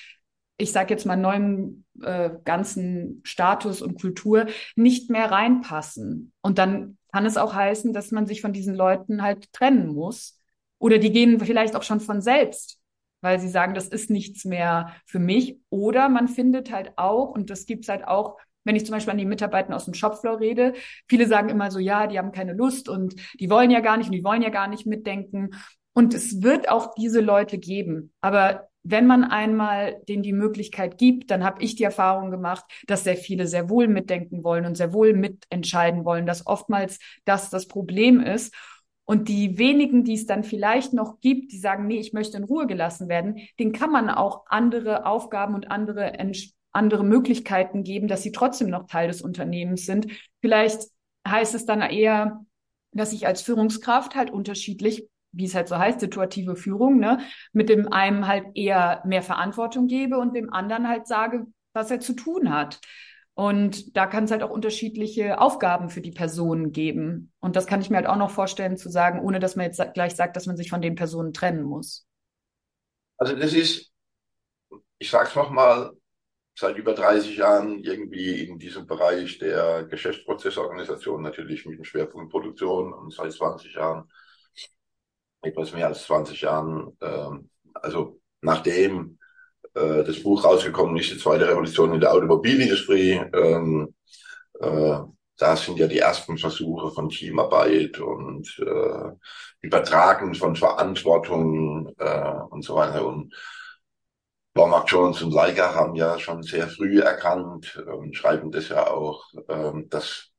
ich 0.59 0.73
sage 0.73 0.93
jetzt 0.93 1.07
mal 1.07 1.17
neuen 1.17 1.87
äh, 2.03 2.31
ganzen 2.45 3.23
Status 3.25 3.81
und 3.81 3.99
Kultur 3.99 4.47
nicht 4.77 5.09
mehr 5.09 5.31
reinpassen. 5.31 6.33
Und 6.43 6.59
dann 6.59 6.99
kann 7.13 7.27
es 7.27 7.37
auch 7.37 7.55
heißen, 7.55 7.93
dass 7.93 8.11
man 8.11 8.27
sich 8.27 8.41
von 8.41 8.53
diesen 8.53 8.75
Leuten 8.75 9.23
halt 9.23 9.53
trennen 9.53 9.89
muss. 9.89 10.39
Oder 10.79 10.99
die 10.99 11.13
gehen 11.13 11.41
vielleicht 11.41 11.77
auch 11.77 11.83
schon 11.83 12.01
von 12.01 12.23
selbst, 12.23 12.81
weil 13.21 13.39
sie 13.39 13.49
sagen, 13.49 13.75
das 13.75 13.89
ist 13.89 14.11
nichts 14.11 14.45
mehr 14.45 14.95
für 15.07 15.19
mich. 15.19 15.59
Oder 15.69 16.09
man 16.09 16.29
findet 16.29 16.73
halt 16.73 16.93
auch, 16.97 17.31
und 17.31 17.51
das 17.51 17.67
gibt's 17.67 17.89
halt 17.89 18.07
auch, 18.07 18.39
wenn 18.65 18.77
ich 18.77 18.85
zum 18.85 18.95
Beispiel 18.95 19.13
an 19.13 19.19
die 19.19 19.27
Mitarbeiter 19.27 19.75
aus 19.75 19.87
dem 19.87 19.95
Shopfloor 19.95 20.41
rede, 20.41 20.75
viele 21.09 21.27
sagen 21.27 21.49
immer 21.49 21.71
so, 21.71 21.79
ja, 21.79 22.07
die 22.07 22.19
haben 22.19 22.33
keine 22.33 22.53
Lust 22.53 22.89
und 22.89 23.15
die 23.39 23.51
wollen 23.51 23.71
ja 23.71 23.81
gar 23.81 23.97
nicht 23.97 24.09
und 24.09 24.13
die 24.15 24.25
wollen 24.25 24.43
ja 24.43 24.51
gar 24.51 24.69
nicht 24.69 24.87
mitdenken. 24.87 25.51
Und 25.93 26.15
es 26.15 26.43
wird 26.43 26.69
auch 26.69 26.95
diese 26.95 27.21
Leute 27.21 27.59
geben. 27.59 28.13
Aber 28.21 28.70
wenn 28.83 29.07
man 29.07 29.25
einmal 29.25 30.01
denen 30.09 30.23
die 30.23 30.33
Möglichkeit 30.33 30.97
gibt, 30.99 31.31
dann 31.31 31.45
habe 31.45 31.63
ich 31.63 31.77
die 31.77 31.85
Erfahrung 31.85 32.31
gemacht, 32.31 32.65
dass 32.87 33.05
sehr 33.05 33.17
viele 33.17 33.47
sehr 33.47 33.69
wohl 33.69 33.89
mitdenken 33.89 34.43
wollen 34.43 34.65
und 34.65 34.77
sehr 34.77 34.93
wohl 34.93 35.13
mitentscheiden 35.13 36.05
wollen, 36.05 36.27
dass 36.27 36.47
oftmals 36.47 36.99
das 37.25 37.51
das 37.51 37.69
Problem 37.69 38.21
ist. 38.21 38.55
Und 39.05 39.29
die 39.29 39.59
wenigen, 39.59 40.05
die 40.05 40.15
es 40.15 40.27
dann 40.27 40.45
vielleicht 40.45 40.93
noch 40.93 41.21
gibt, 41.21 41.53
die 41.53 41.59
sagen, 41.59 41.89
nee, 41.89 41.99
ich 41.99 42.13
möchte 42.13 42.37
in 42.37 42.45
Ruhe 42.45 42.67
gelassen 42.67 43.09
werden, 43.09 43.41
den 43.59 43.73
kann 43.73 43.91
man 43.91 44.09
auch 44.09 44.45
andere 44.47 45.05
Aufgaben 45.05 45.55
und 45.55 45.71
andere, 45.71 46.13
andere 46.73 47.05
Möglichkeiten 47.05 47.83
geben, 47.83 48.07
dass 48.07 48.23
sie 48.23 48.33
trotzdem 48.33 48.71
noch 48.71 48.87
Teil 48.87 49.09
des 49.09 49.21
Unternehmens 49.21 49.85
sind. 49.85 50.07
Vielleicht 50.41 50.83
heißt 51.27 51.55
es 51.55 51.67
dann 51.67 51.83
eher, 51.83 52.45
dass 52.93 53.13
ich 53.13 53.27
als 53.27 53.43
Führungskraft 53.43 54.15
halt 54.15 54.31
unterschiedlich 54.31 55.09
wie 55.33 55.45
es 55.45 55.55
halt 55.55 55.69
so 55.69 55.79
heißt, 55.79 56.01
situative 56.01 56.57
Führung, 56.57 56.99
ne, 56.99 57.19
mit 57.53 57.69
dem 57.69 57.93
einen 57.93 58.27
halt 58.27 58.47
eher 58.55 59.03
mehr 59.05 59.23
Verantwortung 59.23 59.87
gebe 59.87 60.19
und 60.19 60.35
dem 60.35 60.53
anderen 60.53 60.89
halt 60.89 61.07
sage, 61.07 61.47
was 61.73 61.91
er 61.91 62.01
zu 62.01 62.15
tun 62.15 62.53
hat. 62.53 62.81
Und 63.35 63.97
da 63.97 64.07
kann 64.07 64.25
es 64.25 64.31
halt 64.31 64.43
auch 64.43 64.51
unterschiedliche 64.51 65.41
Aufgaben 65.41 65.89
für 65.89 66.01
die 66.01 66.11
Personen 66.11 66.73
geben. 66.73 67.33
Und 67.41 67.57
das 67.57 67.67
kann 67.67 67.81
ich 67.81 67.89
mir 67.89 67.97
halt 67.97 68.07
auch 68.07 68.17
noch 68.17 68.31
vorstellen 68.31 68.77
zu 68.77 68.91
sagen, 68.91 69.21
ohne 69.21 69.39
dass 69.41 69.57
man 69.57 69.67
jetzt 69.67 69.81
gleich 69.95 70.15
sagt, 70.15 70.37
dass 70.37 70.47
man 70.47 70.57
sich 70.57 70.69
von 70.69 70.83
den 70.83 70.95
Personen 70.95 71.33
trennen 71.33 71.63
muss. 71.63 72.07
Also 73.17 73.37
das 73.37 73.55
ist, 73.55 73.93
ich 74.99 75.11
sag's 75.11 75.35
nochmal, 75.35 75.93
seit 76.59 76.77
über 76.77 76.93
30 76.93 77.37
Jahren 77.37 77.79
irgendwie 77.79 78.45
in 78.45 78.59
diesem 78.59 78.87
Bereich 78.87 79.39
der 79.39 79.85
Geschäftsprozessorganisation, 79.85 81.23
natürlich 81.23 81.65
mit 81.65 81.79
dem 81.79 81.85
Schwerpunkt 81.85 82.31
Produktion 82.31 82.93
und 82.93 83.13
seit 83.13 83.33
20 83.33 83.75
Jahren 83.75 84.11
etwas 85.43 85.73
mehr 85.73 85.87
als 85.87 86.05
20 86.05 86.41
Jahren, 86.43 86.97
äh, 87.01 87.29
also 87.75 88.21
nachdem 88.41 89.19
äh, 89.75 90.05
das 90.05 90.23
Buch 90.23 90.45
rausgekommen 90.45 90.97
ist, 90.97 91.11
die 91.11 91.19
zweite 91.19 91.49
Revolution 91.49 91.95
in 91.95 92.01
der 92.01 92.13
Automobilindustrie, 92.13 93.21
ähm, 93.33 93.95
äh, 94.61 94.99
da 95.37 95.57
sind 95.57 95.79
ja 95.79 95.87
die 95.87 95.99
ersten 95.99 96.37
Versuche 96.37 96.91
von 96.91 97.09
Teamarbeit 97.09 97.99
und 97.99 98.59
äh, 98.59 99.13
Übertragen 99.63 100.35
von 100.35 100.55
Verantwortung 100.55 101.95
äh, 101.99 102.35
und 102.51 102.63
so 102.63 102.75
weiter. 102.75 103.07
Und 103.07 103.35
Baumark 104.53 104.91
Jones 104.91 105.23
und 105.23 105.33
Leica 105.33 105.75
haben 105.75 105.95
ja 105.95 106.19
schon 106.19 106.43
sehr 106.43 106.69
früh 106.69 107.01
erkannt 107.01 107.77
und 107.77 108.15
schreiben 108.17 108.51
das 108.51 108.69
ja 108.69 108.89
auch, 108.89 109.25
ähm, 109.49 109.89
dass 109.89 110.30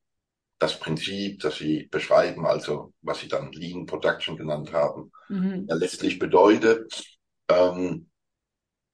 das 0.62 0.78
Prinzip, 0.78 1.40
das 1.40 1.56
Sie 1.56 1.88
beschreiben, 1.90 2.46
also 2.46 2.94
was 3.02 3.18
Sie 3.18 3.28
dann 3.28 3.50
Lean 3.50 3.84
Production 3.84 4.36
genannt 4.36 4.72
haben, 4.72 5.10
mhm. 5.28 5.66
ja 5.68 5.74
letztlich 5.74 6.20
bedeutet, 6.20 7.04
ähm, 7.48 8.08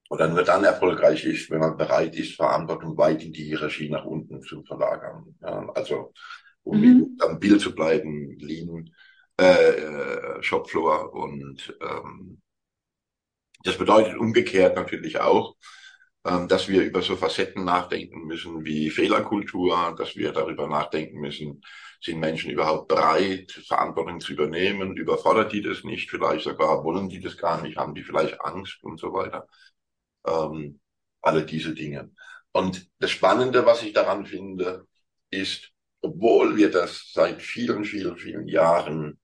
oder 0.09 0.27
nur 0.27 0.43
dann 0.43 0.63
erfolgreich 0.63 1.23
ist, 1.25 1.51
wenn 1.51 1.59
man 1.59 1.77
bereit 1.77 2.15
ist, 2.15 2.35
Verantwortung 2.35 2.97
weit 2.97 3.23
in 3.23 3.31
die 3.31 3.43
Hierarchie 3.43 3.89
nach 3.89 4.05
unten 4.05 4.41
zu 4.41 4.63
verlagern. 4.63 5.35
Ja, 5.41 5.69
also 5.75 6.11
um 6.63 6.81
mhm. 6.81 7.17
am 7.19 7.39
Bild 7.39 7.61
zu 7.61 7.75
bleiben, 7.75 8.35
Lean, 8.39 8.89
äh, 9.39 9.43
äh, 9.43 10.41
Shopfloor 10.41 11.13
und 11.13 11.77
ähm, 11.81 12.41
das 13.63 13.77
bedeutet 13.77 14.17
umgekehrt 14.17 14.75
natürlich 14.75 15.19
auch, 15.19 15.55
dass 16.23 16.67
wir 16.67 16.83
über 16.83 17.01
so 17.01 17.15
Facetten 17.15 17.63
nachdenken 17.63 18.25
müssen 18.25 18.65
wie 18.65 18.89
Fehlerkultur, 18.89 19.95
dass 19.97 20.15
wir 20.15 20.33
darüber 20.33 20.67
nachdenken 20.67 21.19
müssen, 21.19 21.61
sind 22.01 22.19
Menschen 22.19 22.51
überhaupt 22.51 22.87
bereit, 22.87 23.51
Verantwortung 23.51 24.19
zu 24.19 24.33
übernehmen, 24.33 24.97
überfordert 24.97 25.51
die 25.53 25.61
das 25.61 25.83
nicht, 25.83 26.09
vielleicht 26.09 26.43
sogar 26.43 26.83
wollen 26.83 27.09
die 27.09 27.19
das 27.19 27.37
gar 27.37 27.61
nicht, 27.61 27.77
haben 27.77 27.95
die 27.95 28.03
vielleicht 28.03 28.39
Angst 28.41 28.83
und 28.83 28.99
so 28.99 29.13
weiter. 29.13 29.47
Ähm, 30.25 30.79
alle 31.21 31.45
diese 31.45 31.73
Dinge. 31.73 32.11
Und 32.51 32.89
das 32.99 33.11
Spannende, 33.11 33.65
was 33.65 33.83
ich 33.83 33.93
daran 33.93 34.25
finde, 34.25 34.87
ist, 35.29 35.71
obwohl 36.01 36.57
wir 36.57 36.71
das 36.71 37.11
seit 37.13 37.41
vielen, 37.41 37.83
vielen, 37.85 38.17
vielen 38.17 38.47
Jahren 38.47 39.19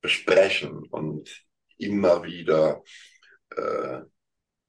besprechen 0.00 0.84
und 0.90 1.44
immer 1.78 2.22
wieder 2.24 2.82
äh, 3.56 4.00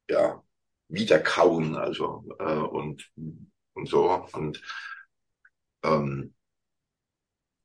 ja 0.10 0.44
wieder 0.92 1.20
kauen, 1.20 1.76
also 1.76 2.24
äh, 2.40 2.44
und 2.54 3.10
und 3.74 3.88
so 3.88 4.28
und 4.34 4.62
ähm, 5.84 6.34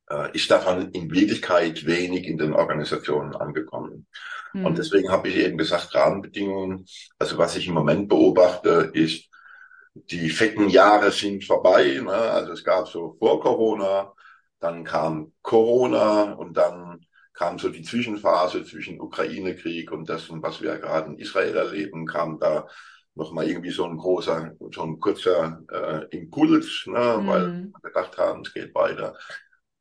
äh, 0.09 0.31
ist 0.33 0.49
davon 0.49 0.91
in 0.91 1.11
Wirklichkeit 1.11 1.85
wenig 1.85 2.25
in 2.25 2.37
den 2.37 2.53
Organisationen 2.53 3.35
angekommen. 3.35 4.07
Mhm. 4.53 4.65
Und 4.65 4.77
deswegen 4.77 5.11
habe 5.11 5.29
ich 5.29 5.35
eben 5.35 5.57
gesagt, 5.57 5.93
Rahmenbedingungen. 5.93 6.85
Also 7.19 7.37
was 7.37 7.55
ich 7.55 7.67
im 7.67 7.73
Moment 7.73 8.07
beobachte, 8.07 8.91
ist, 8.93 9.29
die 9.93 10.29
fetten 10.29 10.69
Jahre 10.69 11.11
sind 11.11 11.43
vorbei. 11.43 11.99
Ne? 12.03 12.11
Also 12.11 12.53
es 12.53 12.63
gab 12.63 12.87
so 12.87 13.15
vor 13.19 13.41
Corona, 13.41 14.13
dann 14.59 14.83
kam 14.83 15.33
Corona 15.41 16.33
und 16.33 16.55
dann 16.55 17.05
kam 17.33 17.59
so 17.59 17.69
die 17.69 17.83
Zwischenphase 17.83 18.63
zwischen 18.63 18.99
Ukraine-Krieg 18.99 19.91
und 19.91 20.09
das, 20.09 20.27
was 20.29 20.61
wir 20.61 20.77
gerade 20.77 21.11
in 21.11 21.19
Israel 21.19 21.55
erleben, 21.55 22.07
kam 22.07 22.39
da 22.39 22.67
nochmal 23.17 23.49
irgendwie 23.49 23.71
so 23.71 23.85
ein 23.85 23.97
großer, 23.97 24.55
so 24.73 24.83
ein 24.83 24.99
kurzer 24.99 25.63
äh, 25.71 26.15
Impuls, 26.15 26.85
ne, 26.87 27.17
mhm. 27.19 27.27
weil 27.27 27.71
wir 27.81 27.81
gedacht 27.81 28.17
haben, 28.17 28.41
es 28.41 28.53
geht 28.53 28.73
weiter. 28.75 29.17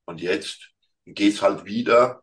Und 0.06 0.20
jetzt 0.20 0.70
geht's 1.04 1.42
halt 1.42 1.64
wieder. 1.64 2.22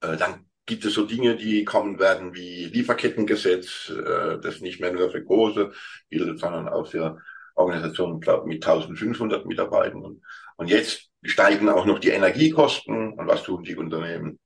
Äh, 0.00 0.16
dann 0.16 0.46
gibt 0.66 0.84
es 0.84 0.94
so 0.94 1.04
Dinge, 1.04 1.36
die 1.36 1.64
kommen 1.64 1.98
werden 1.98 2.34
wie 2.34 2.66
Lieferkettengesetz, 2.66 3.90
äh, 3.90 4.38
das 4.40 4.60
nicht 4.60 4.80
mehr 4.80 4.92
nur 4.92 5.10
für 5.10 5.22
große 5.22 5.72
gilt, 6.10 6.38
sondern 6.38 6.68
auch 6.68 6.86
für 6.86 7.18
Organisationen, 7.54 8.20
glaube 8.20 8.46
mit 8.46 8.64
1500 8.64 9.46
Mitarbeitern. 9.46 10.22
Und 10.56 10.70
jetzt 10.70 11.10
steigen 11.22 11.68
auch 11.68 11.86
noch 11.86 11.98
die 11.98 12.10
Energiekosten. 12.10 13.12
Und 13.12 13.26
was 13.26 13.42
tun 13.42 13.62
die 13.62 13.76
Unternehmen? 13.76 14.38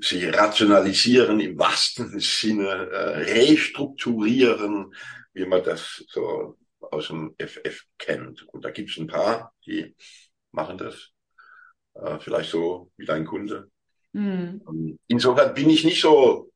Sie 0.00 0.26
rationalisieren 0.26 1.40
im 1.40 1.58
wahrsten 1.58 2.20
Sinne, 2.20 2.68
äh, 2.68 3.32
restrukturieren, 3.32 4.94
wie 5.32 5.44
man 5.44 5.64
das 5.64 6.04
so 6.08 6.56
aus 6.80 7.08
dem 7.08 7.34
FF 7.38 7.84
kennt. 7.98 8.42
Und 8.48 8.64
da 8.64 8.70
gibt 8.70 8.90
es 8.90 8.96
ein 8.98 9.08
paar, 9.08 9.52
die 9.66 9.94
machen 10.52 10.78
das. 10.78 11.10
Äh, 11.94 12.18
vielleicht 12.20 12.50
so 12.50 12.90
wie 12.96 13.06
dein 13.06 13.24
Kunde. 13.24 13.70
Mhm. 14.12 14.98
Insofern 15.08 15.54
bin 15.54 15.68
ich 15.70 15.84
nicht 15.84 16.00
so 16.00 16.52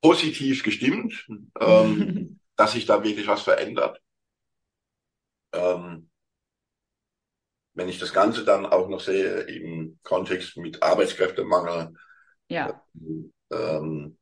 positiv 0.00 0.62
gestimmt, 0.62 1.26
ähm, 1.60 2.40
dass 2.56 2.72
sich 2.72 2.86
da 2.86 3.02
wirklich 3.02 3.26
was 3.26 3.42
verändert. 3.42 4.00
Ähm, 5.52 6.07
wenn 7.78 7.88
ich 7.88 8.00
das 8.00 8.12
Ganze 8.12 8.44
dann 8.44 8.66
auch 8.66 8.88
noch 8.88 8.98
sehe 8.98 9.42
im 9.42 10.00
Kontext 10.02 10.56
mit 10.56 10.82
Arbeitskräftemangel, 10.82 11.94
ja. 12.48 12.82
ähm, 13.52 14.18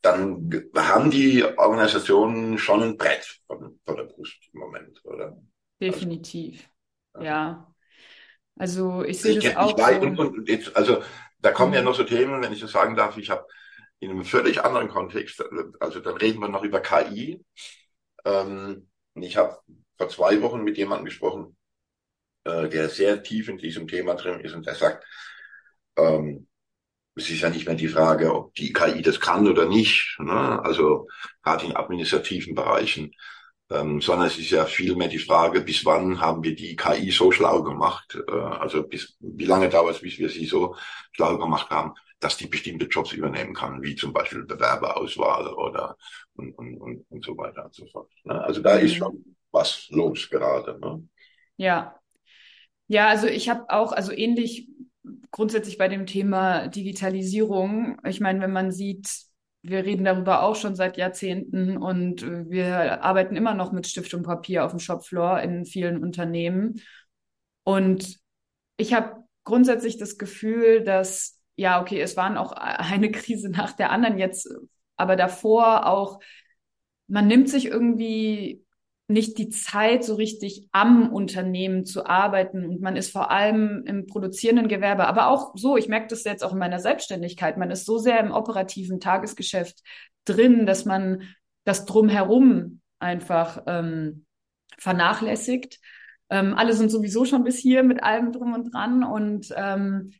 dann 0.00 0.70
haben 0.74 1.10
die 1.10 1.44
Organisationen 1.44 2.56
schon 2.56 2.82
ein 2.82 2.96
Brett 2.96 3.40
von, 3.46 3.78
von 3.84 3.96
der 3.96 4.04
Brust 4.04 4.38
im 4.54 4.60
Moment, 4.60 5.04
oder? 5.04 5.36
Definitiv. 5.78 6.66
Also, 7.12 7.26
ja. 7.26 7.74
Also 8.56 9.04
ich 9.04 9.20
sehe 9.20 9.38
das 9.38 9.54
auch. 9.54 9.76
so. 9.78 10.00
Und, 10.00 10.18
und 10.18 10.48
jetzt, 10.48 10.74
also 10.74 11.02
da 11.40 11.50
kommen 11.50 11.72
mhm. 11.72 11.76
ja 11.76 11.82
noch 11.82 11.94
so 11.94 12.04
Themen, 12.04 12.40
wenn 12.40 12.54
ich 12.54 12.60
das 12.60 12.72
sagen 12.72 12.96
darf, 12.96 13.18
ich 13.18 13.28
habe 13.28 13.46
in 13.98 14.12
einem 14.12 14.24
völlig 14.24 14.64
anderen 14.64 14.88
Kontext, 14.88 15.44
also 15.78 16.00
dann 16.00 16.16
reden 16.16 16.40
wir 16.40 16.48
noch 16.48 16.62
über 16.62 16.80
KI. 16.80 17.44
Ähm, 18.24 18.88
ich 19.14 19.36
habe 19.36 19.58
vor 19.98 20.08
zwei 20.08 20.40
Wochen 20.40 20.64
mit 20.64 20.78
jemandem 20.78 21.04
gesprochen, 21.04 21.54
äh, 22.44 22.68
der 22.68 22.88
sehr 22.88 23.22
tief 23.22 23.48
in 23.48 23.58
diesem 23.58 23.88
Thema 23.88 24.14
drin 24.14 24.40
ist 24.40 24.54
und 24.54 24.66
der 24.66 24.74
sagt, 24.74 25.04
ähm, 25.96 26.48
es 27.16 27.30
ist 27.30 27.40
ja 27.40 27.50
nicht 27.50 27.66
mehr 27.66 27.76
die 27.76 27.88
Frage, 27.88 28.34
ob 28.34 28.54
die 28.54 28.72
KI 28.72 29.00
das 29.00 29.20
kann 29.20 29.46
oder 29.46 29.66
nicht. 29.66 30.16
Ne? 30.18 30.60
Also 30.64 31.06
gerade 31.42 31.66
in 31.66 31.76
administrativen 31.76 32.54
Bereichen 32.54 33.12
ähm, 33.70 34.00
sondern 34.00 34.28
es 34.28 34.38
ist 34.38 34.50
ja 34.50 34.66
vielmehr 34.66 35.08
die 35.08 35.18
Frage, 35.18 35.60
bis 35.62 35.84
wann 35.84 36.20
haben 36.20 36.42
wir 36.42 36.54
die 36.54 36.76
KI 36.76 37.10
so 37.10 37.32
schlau 37.32 37.62
gemacht, 37.62 38.18
äh, 38.28 38.32
also 38.32 38.86
bis 38.86 39.16
wie 39.20 39.46
lange 39.46 39.68
dauert 39.68 39.96
es, 39.96 40.02
bis 40.02 40.18
wir 40.18 40.28
sie 40.28 40.46
so 40.46 40.76
schlau 41.12 41.38
gemacht 41.38 41.70
haben, 41.70 41.94
dass 42.20 42.36
die 42.36 42.46
bestimmte 42.46 42.86
Jobs 42.86 43.12
übernehmen 43.12 43.54
kann, 43.54 43.82
wie 43.82 43.96
zum 43.96 44.12
Beispiel 44.12 44.44
Bewerberauswahl 44.44 45.48
oder 45.48 45.96
und, 46.34 46.52
und, 46.58 46.76
und, 46.78 47.06
und 47.08 47.24
so 47.24 47.36
weiter 47.36 47.64
und 47.64 47.74
so 47.74 47.86
fort. 47.86 48.10
Ne? 48.24 48.42
Also 48.44 48.60
da 48.60 48.76
mhm. 48.76 48.84
ist 48.84 48.94
schon 48.96 49.36
was 49.50 49.88
los 49.90 50.28
gerade. 50.30 50.78
Ne? 50.80 51.08
Ja. 51.56 51.98
Ja, 52.86 53.08
also 53.08 53.26
ich 53.26 53.48
habe 53.48 53.70
auch, 53.70 53.92
also 53.92 54.12
ähnlich 54.12 54.68
grundsätzlich 55.30 55.78
bei 55.78 55.88
dem 55.88 56.06
Thema 56.06 56.68
Digitalisierung. 56.68 57.98
Ich 58.06 58.20
meine, 58.20 58.40
wenn 58.40 58.52
man 58.52 58.72
sieht, 58.72 59.08
wir 59.62 59.84
reden 59.84 60.04
darüber 60.04 60.42
auch 60.42 60.56
schon 60.56 60.74
seit 60.76 60.96
Jahrzehnten 60.96 61.76
und 61.78 62.22
äh, 62.22 62.48
wir 62.50 63.02
arbeiten 63.02 63.36
immer 63.36 63.54
noch 63.54 63.72
mit 63.72 63.86
Stift 63.86 64.12
und 64.14 64.22
Papier 64.22 64.64
auf 64.64 64.72
dem 64.72 64.80
Shopfloor 64.80 65.40
in 65.40 65.64
vielen 65.64 66.02
Unternehmen. 66.02 66.80
Und 67.64 68.18
ich 68.76 68.92
habe 68.94 69.24
grundsätzlich 69.44 69.96
das 69.98 70.18
Gefühl, 70.18 70.82
dass, 70.84 71.40
ja, 71.56 71.80
okay, 71.80 72.00
es 72.00 72.16
waren 72.16 72.36
auch 72.36 72.52
eine 72.56 73.10
Krise 73.10 73.48
nach 73.50 73.72
der 73.72 73.90
anderen 73.90 74.18
jetzt, 74.18 74.48
aber 74.96 75.16
davor 75.16 75.86
auch, 75.86 76.20
man 77.06 77.26
nimmt 77.26 77.48
sich 77.48 77.66
irgendwie 77.66 78.63
nicht 79.06 79.36
die 79.36 79.50
Zeit, 79.50 80.02
so 80.02 80.14
richtig 80.14 80.66
am 80.72 81.12
Unternehmen 81.12 81.84
zu 81.84 82.06
arbeiten. 82.06 82.64
Und 82.66 82.80
man 82.80 82.96
ist 82.96 83.12
vor 83.12 83.30
allem 83.30 83.84
im 83.86 84.06
produzierenden 84.06 84.68
Gewerbe, 84.68 85.06
aber 85.06 85.28
auch 85.28 85.52
so, 85.56 85.76
ich 85.76 85.88
merke 85.88 86.06
das 86.08 86.24
jetzt 86.24 86.42
auch 86.42 86.52
in 86.52 86.58
meiner 86.58 86.78
Selbstständigkeit, 86.78 87.58
man 87.58 87.70
ist 87.70 87.84
so 87.84 87.98
sehr 87.98 88.18
im 88.20 88.32
operativen 88.32 89.00
Tagesgeschäft 89.00 89.82
drin, 90.24 90.64
dass 90.64 90.86
man 90.86 91.22
das 91.64 91.84
drumherum 91.84 92.80
einfach 92.98 93.62
ähm, 93.66 94.24
vernachlässigt. 94.78 95.80
Ähm, 96.30 96.54
alle 96.54 96.72
sind 96.72 96.90
sowieso 96.90 97.26
schon 97.26 97.44
bis 97.44 97.58
hier 97.58 97.82
mit 97.82 98.02
allem 98.02 98.32
drum 98.32 98.54
und 98.54 98.72
dran 98.72 99.04
und 99.04 99.52
ähm, 99.54 100.12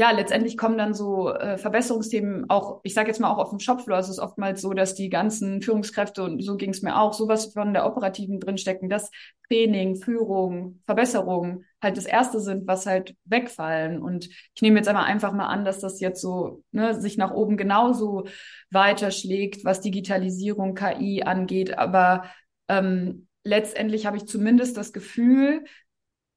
ja, 0.00 0.12
letztendlich 0.12 0.56
kommen 0.56 0.78
dann 0.78 0.94
so 0.94 1.28
äh, 1.28 1.58
Verbesserungsthemen 1.58 2.48
auch, 2.48 2.80
ich 2.84 2.94
sage 2.94 3.08
jetzt 3.08 3.20
mal 3.20 3.30
auch 3.30 3.36
auf 3.36 3.50
dem 3.50 3.60
Shopfloor, 3.60 3.98
es 3.98 4.08
ist 4.08 4.18
oftmals 4.18 4.62
so, 4.62 4.72
dass 4.72 4.94
die 4.94 5.10
ganzen 5.10 5.60
Führungskräfte, 5.60 6.22
und 6.22 6.42
so 6.42 6.56
ging 6.56 6.70
es 6.70 6.80
mir 6.80 6.98
auch, 6.98 7.12
sowas 7.12 7.52
von 7.52 7.74
der 7.74 7.84
Operativen 7.84 8.40
drinstecken, 8.40 8.88
dass 8.88 9.10
Training, 9.46 9.96
Führung, 9.96 10.80
Verbesserung 10.86 11.64
halt 11.82 11.98
das 11.98 12.06
Erste 12.06 12.40
sind, 12.40 12.66
was 12.66 12.86
halt 12.86 13.14
wegfallen. 13.26 14.00
Und 14.00 14.30
ich 14.54 14.62
nehme 14.62 14.78
jetzt 14.78 14.88
einmal 14.88 15.04
einfach 15.04 15.34
mal 15.34 15.48
an, 15.48 15.66
dass 15.66 15.80
das 15.80 16.00
jetzt 16.00 16.22
so 16.22 16.64
ne, 16.72 16.98
sich 16.98 17.18
nach 17.18 17.32
oben 17.34 17.58
genauso 17.58 18.24
weiterschlägt, 18.70 19.66
was 19.66 19.82
Digitalisierung, 19.82 20.74
KI 20.74 21.24
angeht. 21.24 21.76
Aber 21.76 22.24
ähm, 22.68 23.26
letztendlich 23.44 24.06
habe 24.06 24.16
ich 24.16 24.24
zumindest 24.24 24.78
das 24.78 24.94
Gefühl, 24.94 25.62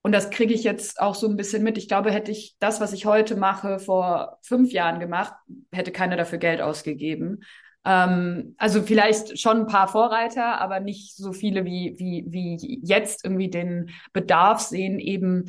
und 0.03 0.11
das 0.11 0.29
kriege 0.29 0.53
ich 0.53 0.63
jetzt 0.63 0.99
auch 0.99 1.15
so 1.15 1.27
ein 1.27 1.37
bisschen 1.37 1.63
mit. 1.63 1.77
Ich 1.77 1.87
glaube, 1.87 2.11
hätte 2.11 2.31
ich 2.31 2.57
das, 2.59 2.81
was 2.81 2.91
ich 2.91 3.05
heute 3.05 3.37
mache, 3.37 3.79
vor 3.79 4.37
fünf 4.41 4.73
Jahren 4.73 4.99
gemacht, 4.99 5.33
hätte 5.71 5.93
keiner 5.93 6.17
dafür 6.17 6.39
Geld 6.39 6.61
ausgegeben. 6.61 7.43
Ähm, 7.85 8.53
also 8.57 8.81
vielleicht 8.81 9.39
schon 9.39 9.61
ein 9.61 9.67
paar 9.67 9.87
Vorreiter, 9.87 10.59
aber 10.59 10.81
nicht 10.81 11.15
so 11.15 11.31
viele 11.31 11.63
wie, 11.63 11.95
wie, 11.97 12.25
wie 12.27 12.81
jetzt 12.83 13.23
irgendwie 13.23 13.49
den 13.49 13.91
Bedarf 14.11 14.59
sehen, 14.59 14.99
eben 14.99 15.45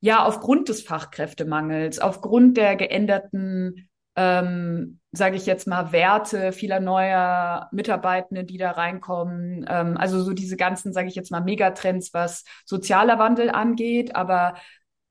ja 0.00 0.24
aufgrund 0.24 0.68
des 0.68 0.82
Fachkräftemangels, 0.82 1.98
aufgrund 1.98 2.56
der 2.56 2.76
geänderten 2.76 3.88
ähm, 4.14 4.99
sage 5.12 5.36
ich 5.36 5.46
jetzt 5.46 5.66
mal, 5.66 5.92
Werte 5.92 6.52
vieler 6.52 6.80
neuer 6.80 7.68
Mitarbeitende, 7.72 8.44
die 8.44 8.58
da 8.58 8.70
reinkommen. 8.72 9.66
Ähm, 9.68 9.96
also 9.96 10.22
so 10.22 10.32
diese 10.32 10.56
ganzen, 10.56 10.92
sage 10.92 11.08
ich 11.08 11.14
jetzt 11.14 11.30
mal, 11.30 11.40
Megatrends, 11.40 12.14
was 12.14 12.44
sozialer 12.64 13.18
Wandel 13.18 13.50
angeht, 13.50 14.14
aber 14.14 14.54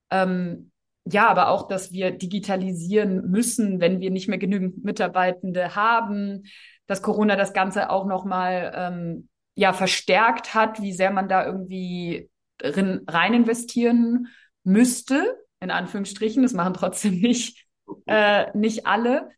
ähm, 0.09 0.71
ja, 1.05 1.27
aber 1.27 1.49
auch, 1.49 1.67
dass 1.67 1.91
wir 1.91 2.11
digitalisieren 2.11 3.29
müssen, 3.29 3.79
wenn 3.79 3.99
wir 3.99 4.11
nicht 4.11 4.27
mehr 4.27 4.37
genügend 4.37 4.83
Mitarbeitende 4.83 5.75
haben, 5.75 6.43
dass 6.87 7.01
Corona 7.01 7.35
das 7.35 7.53
Ganze 7.53 7.89
auch 7.89 8.05
nochmal 8.05 8.71
ähm, 8.75 9.29
ja 9.55 9.73
verstärkt 9.73 10.53
hat, 10.53 10.81
wie 10.81 10.93
sehr 10.93 11.11
man 11.11 11.27
da 11.27 11.45
irgendwie 11.45 12.29
rein 12.61 13.33
investieren 13.33 14.27
müsste, 14.63 15.37
in 15.59 15.71
Anführungsstrichen. 15.71 16.43
Das 16.43 16.53
machen 16.53 16.73
trotzdem 16.73 17.19
nicht, 17.19 17.65
äh, 18.05 18.55
nicht 18.57 18.85
alle. 18.85 19.29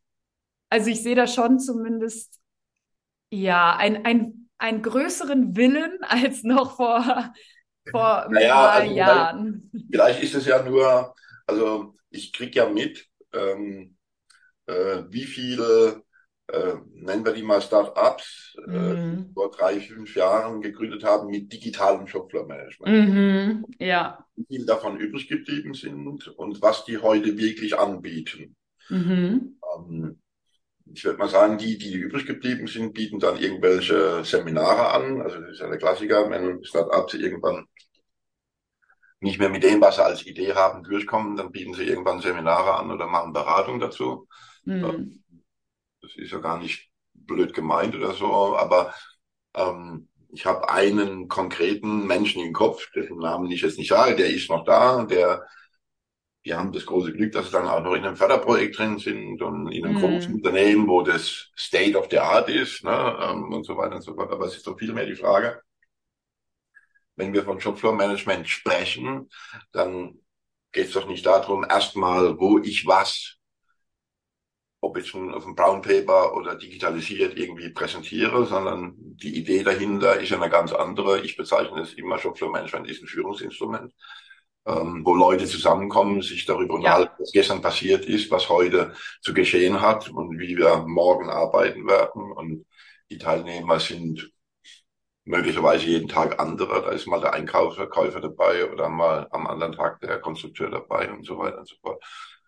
Also 0.72 0.90
ich 0.90 1.04
sehe 1.04 1.16
da 1.16 1.28
schon 1.28 1.60
zumindest 1.60 2.40
ja 3.30 3.76
ein, 3.76 4.06
ein, 4.06 4.50
einen 4.58 4.82
größeren 4.82 5.56
Willen 5.58 5.98
als 6.02 6.44
noch 6.44 6.78
vor, 6.78 7.34
vor 7.90 8.28
naja, 8.32 8.70
also 8.70 8.96
Jahren. 8.96 9.70
Vielleicht, 9.72 9.90
vielleicht 9.92 10.24
ist 10.24 10.36
es 10.36 10.46
ja 10.46 10.64
nur, 10.64 11.14
also 11.46 11.96
ich 12.10 12.32
krieg 12.32 12.56
ja 12.56 12.70
mit, 12.70 13.06
ähm, 13.34 13.98
äh, 14.66 15.04
wie 15.10 15.26
viele 15.26 16.04
äh, 16.48 16.76
nennen 16.94 17.26
wir 17.26 17.34
die 17.34 17.44
mal 17.44 17.62
Start-ups, 17.62 18.56
äh, 18.68 18.72
mhm. 18.72 19.30
äh, 19.30 19.34
vor 19.34 19.52
drei, 19.52 19.80
fünf 19.80 20.16
Jahren 20.16 20.62
gegründet 20.62 21.04
haben 21.04 21.30
mit 21.30 21.52
digitalem 21.52 22.08
Shopfloor-Management. 22.08 23.10
Mhm. 23.10 23.66
Ja. 23.78 24.26
Wie 24.36 24.46
viel 24.46 24.66
davon 24.66 24.98
übrig 24.98 25.28
geblieben 25.28 25.74
sind 25.74 26.28
und 26.28 26.62
was 26.62 26.86
die 26.86 26.98
heute 26.98 27.38
wirklich 27.38 27.78
anbieten. 27.78 28.56
Mhm. 28.90 29.60
Ähm, 29.78 30.21
ich 30.94 31.04
würde 31.04 31.20
mal 31.20 31.30
sagen, 31.30 31.58
die, 31.58 31.78
die 31.78 31.94
übrig 31.94 32.26
geblieben 32.26 32.68
sind, 32.68 32.94
bieten 32.94 33.20
dann 33.20 33.38
irgendwelche 33.38 34.24
Seminare 34.24 34.92
an. 34.92 35.22
Also 35.22 35.40
das 35.40 35.52
ist 35.52 35.60
ja 35.60 35.68
der 35.68 35.78
Klassiker, 35.78 36.30
wenn 36.30 36.64
Start-ups 36.64 37.14
irgendwann 37.14 37.68
nicht 39.20 39.40
mehr 39.40 39.50
mit 39.50 39.64
dem, 39.64 39.82
was 39.82 39.96
sie 39.96 40.04
als 40.04 40.26
Idee 40.26 40.54
haben, 40.54 40.84
durchkommen, 40.84 41.38
dann 41.38 41.52
bieten 41.52 41.74
sie 41.74 41.84
irgendwann 41.84 42.22
Seminare 42.22 42.76
an 42.76 42.92
oder 42.92 43.08
machen 43.08 43.34
Beratung 43.34 43.80
dazu. 43.80 44.28
Mhm. 44.66 45.24
Das 46.02 46.16
ist 46.16 46.32
ja 46.32 46.40
gar 46.40 46.58
nicht 46.58 46.90
blöd 47.14 47.54
gemeint 47.54 47.96
oder 47.96 48.14
so, 48.14 48.58
aber 48.58 48.94
ähm, 49.54 50.08
ich 50.34 50.46
habe 50.46 50.70
einen 50.70 51.28
konkreten 51.28 52.08
Menschen 52.08 52.42
im 52.42 52.54
Kopf, 52.54 52.90
dessen 52.96 53.18
Namen 53.18 53.52
ich 53.52 53.62
jetzt 53.62 53.78
nicht 53.78 53.90
sage, 53.90 54.16
der 54.16 54.30
ist 54.30 54.50
noch 54.50 54.66
da, 54.66 55.04
der 55.04 55.46
die 56.46 56.54
haben 56.54 56.72
das 56.72 56.86
große 56.86 57.14
Glück, 57.14 57.32
dass 57.34 57.48
sie 57.48 57.52
dann 57.52 57.68
auch 57.68 57.84
noch 57.84 57.94
in 57.94 58.04
einem 58.04 58.16
Förderprojekt 58.16 58.78
drin 58.78 58.98
sind 58.98 59.42
und 59.42 59.72
in 59.72 59.86
einem 59.86 59.98
mm. 59.98 60.02
großen 60.02 60.34
Unternehmen, 60.36 60.88
wo 60.88 61.04
das 61.04 61.52
State 61.56 61.98
of 61.98 62.08
the 62.10 62.18
Art 62.18 62.50
ist 62.50 62.84
ne, 62.84 63.18
ähm, 63.22 63.54
und 63.54 63.66
so 63.66 63.78
weiter 63.78 63.96
und 63.96 64.02
so 64.02 64.16
fort. 64.16 64.32
Aber 64.32 64.46
es 64.46 64.56
ist 64.56 64.66
doch 64.66 64.78
viel 64.78 64.94
mehr 64.94 65.06
die 65.06 65.16
Frage, 65.16 65.62
wenn 67.16 67.34
wir 67.34 67.44
von 67.44 67.60
Shopfloor 67.62 67.94
Management 67.94 68.50
sprechen, 68.50 69.30
dann 69.72 70.20
geht 70.72 70.88
es 70.88 70.94
doch 70.94 71.08
nicht 71.08 71.26
darum, 71.26 71.66
erstmal, 71.70 72.40
wo 72.40 72.58
ich 72.58 72.88
was 72.88 73.38
ob 74.84 74.98
ich 74.98 75.08
schon 75.08 75.32
auf 75.34 75.44
dem 75.44 75.56
Brown 75.56 75.84
Paper 75.84 76.36
oder 76.36 76.56
digitalisiert 76.56 77.38
irgendwie 77.38 77.70
präsentiere, 77.70 78.48
sondern 78.48 78.96
die 78.98 79.38
Idee 79.38 79.64
dahinter 79.64 80.20
ist 80.20 80.34
eine 80.34 80.50
ganz 80.50 80.74
andere. 80.74 81.22
Ich 81.22 81.38
bezeichne 81.38 81.82
es 81.82 81.94
immer, 81.94 82.18
Shopfloor 82.18 82.52
Management 82.52 82.90
ist 82.90 83.04
ein 83.04 83.08
Führungsinstrument, 83.08 83.94
ähm, 84.66 85.02
wo 85.06 85.16
Leute 85.16 85.46
zusammenkommen, 85.46 86.22
sich 86.22 86.46
darüber 86.46 86.76
unterhalten, 86.76 87.14
was 87.18 87.32
gestern 87.32 87.62
passiert 87.62 88.06
ist, 88.06 88.30
was 88.30 88.50
heute 88.50 88.94
zu 89.22 89.34
geschehen 89.34 89.82
hat 89.82 90.10
und 90.10 90.38
wie 90.40 90.58
wir 90.58 90.86
morgen 90.88 91.30
arbeiten 91.30 91.88
werden. 91.88 92.32
Und 92.32 92.66
die 93.10 93.18
Teilnehmer 93.18 93.80
sind 93.80 94.32
möglicherweise 95.26 95.86
jeden 95.86 96.08
Tag 96.08 96.40
andere. 96.40 96.82
Da 96.84 96.92
ist 96.92 97.08
mal 97.08 97.22
der 97.22 97.34
Einkaufsverkäufer 97.34 98.22
dabei 98.22 98.72
oder 98.72 98.90
mal 98.90 99.28
am 99.32 99.48
anderen 99.48 99.74
Tag 99.74 100.00
der 100.02 100.20
Konstrukteur 100.20 100.70
dabei 100.70 101.12
und 101.12 101.26
so 101.26 101.38
weiter 101.38 101.60
und 101.60 101.68
so 101.68 101.76
fort. 101.82 102.04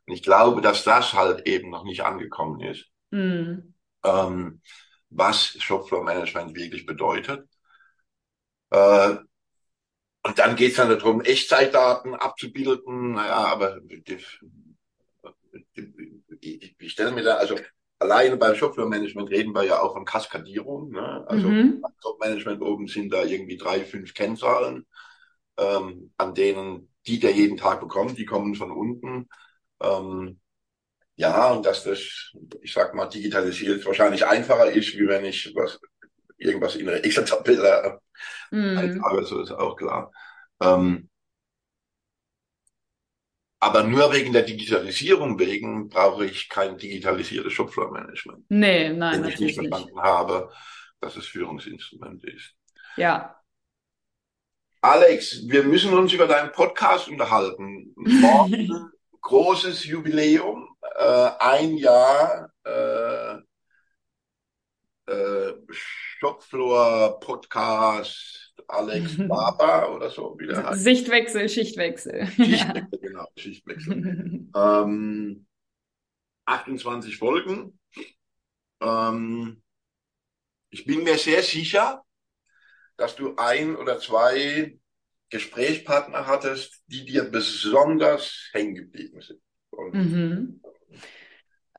Und 0.05 0.13
ich 0.13 0.23
glaube, 0.23 0.61
dass 0.61 0.83
das 0.83 1.13
halt 1.13 1.47
eben 1.47 1.69
noch 1.69 1.83
nicht 1.83 2.03
angekommen 2.03 2.59
ist, 2.61 2.85
mhm. 3.11 3.73
ähm, 4.03 4.61
was 5.09 5.55
Shopfloor 5.59 6.03
Management 6.03 6.55
wirklich 6.55 6.85
bedeutet. 6.85 7.47
Äh, 8.69 9.15
und 10.23 10.39
dann 10.39 10.55
geht 10.55 10.71
es 10.71 10.77
dann 10.77 10.89
darum, 10.89 11.21
Echtzeitdaten 11.21 12.15
abzubilden. 12.15 13.13
Naja, 13.13 13.35
aber 13.35 13.79
ich 16.39 16.91
stelle 16.91 17.11
mir 17.11 17.23
da, 17.23 17.35
also 17.35 17.55
alleine 17.99 18.37
beim 18.37 18.55
Shopfloor-Management 18.55 19.29
reden 19.29 19.53
wir 19.53 19.63
ja 19.63 19.81
auch 19.81 19.93
von 19.93 20.05
Kaskadierung. 20.05 20.91
Ne? 20.91 21.25
Also 21.27 21.47
mhm. 21.47 21.81
beim 21.81 21.91
Top-Management 22.01 22.61
oben 22.61 22.87
sind 22.87 23.11
da 23.11 23.23
irgendwie 23.23 23.57
drei, 23.57 23.83
fünf 23.83 24.13
Kennzahlen, 24.13 24.85
ähm, 25.57 26.13
an 26.17 26.33
denen 26.33 26.89
die, 27.05 27.19
der 27.19 27.31
jeden 27.31 27.57
Tag 27.57 27.81
bekommt, 27.81 28.17
die 28.17 28.25
kommen 28.25 28.55
von 28.55 28.71
unten. 28.71 29.27
Ähm, 29.81 30.39
ja, 31.15 31.51
und 31.51 31.65
dass 31.65 31.83
das, 31.83 32.31
ich 32.61 32.73
sag 32.73 32.95
mal, 32.95 33.07
digitalisiert 33.07 33.85
wahrscheinlich 33.85 34.25
einfacher 34.25 34.71
ist, 34.71 34.97
wie 34.97 35.07
wenn 35.07 35.25
ich 35.25 35.53
was, 35.53 35.79
irgendwas 36.43 36.75
in 36.75 36.87
Excel-Tabelle 36.87 37.99
mm. 38.51 38.77
eintrage, 38.77 39.25
so 39.25 39.41
ist 39.41 39.51
auch 39.51 39.75
klar. 39.75 40.11
Ähm, 40.61 41.09
aber 43.59 43.83
nur 43.83 44.11
wegen 44.11 44.33
der 44.33 44.43
Digitalisierung 44.43 45.39
wegen 45.39 45.87
brauche 45.87 46.25
ich 46.25 46.49
kein 46.49 46.77
digitalisiertes 46.77 47.53
Shopfloor-Management. 47.53 48.45
Nee, 48.49 48.89
nein, 48.89 49.23
wenn 49.23 49.29
ich 49.29 49.39
nicht 49.39 49.55
verstanden 49.55 50.01
habe, 50.01 50.51
dass 50.99 51.15
es 51.15 51.27
Führungsinstrument 51.27 52.23
ist. 52.25 52.55
Ja. 52.97 53.39
Alex, 54.81 55.47
wir 55.47 55.63
müssen 55.63 55.93
uns 55.93 56.11
über 56.11 56.27
deinen 56.27 56.51
Podcast 56.51 57.07
unterhalten. 57.07 57.93
Morgen 57.95 58.91
großes 59.23 59.85
Jubiläum, 59.85 60.67
äh, 60.99 61.29
ein 61.39 61.77
Jahr 61.77 62.51
äh, 62.65 63.35
äh, 65.07 65.53
Shopfloor 66.23 67.19
Podcast 67.19 68.53
Alex 68.69 69.17
Baba 69.27 69.87
oder 69.93 70.09
so 70.09 70.37
wie 70.39 70.47
der 70.47 70.63
heißt. 70.63 70.81
Sichtwechsel, 70.81 71.49
Schichtwechsel. 71.49 72.27
Schichtwechsel, 72.37 72.89
ja. 72.93 72.97
genau, 73.01 73.27
Schichtwechsel. 73.35 74.47
ähm, 74.55 75.45
28 76.45 77.17
Folgen. 77.17 77.77
Ähm, 78.79 79.61
ich 80.69 80.85
bin 80.85 81.03
mir 81.03 81.17
sehr 81.17 81.43
sicher, 81.43 82.05
dass 82.95 83.17
du 83.17 83.35
ein 83.35 83.75
oder 83.75 83.99
zwei 83.99 84.79
Gesprächspartner 85.29 86.25
hattest, 86.25 86.83
die 86.87 87.03
dir 87.03 87.25
besonders 87.25 88.49
hängen 88.53 88.75
geblieben 88.75 89.19
sind? 89.19 89.41
Mhm. 89.91 90.61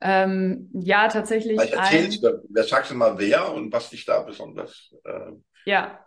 Ähm, 0.01 0.69
ja, 0.73 1.07
tatsächlich. 1.07 1.59
Vielleicht 1.59 1.73
erzählst 1.73 2.25
ein... 2.25 2.31
du, 2.31 2.47
wer 2.49 2.63
sagst 2.63 2.91
du 2.91 2.95
mal 2.95 3.17
wer 3.17 3.53
und 3.53 3.71
was 3.71 3.89
dich 3.89 4.05
da 4.05 4.21
besonders. 4.21 4.93
Äh... 5.03 5.31
Ja. 5.65 5.99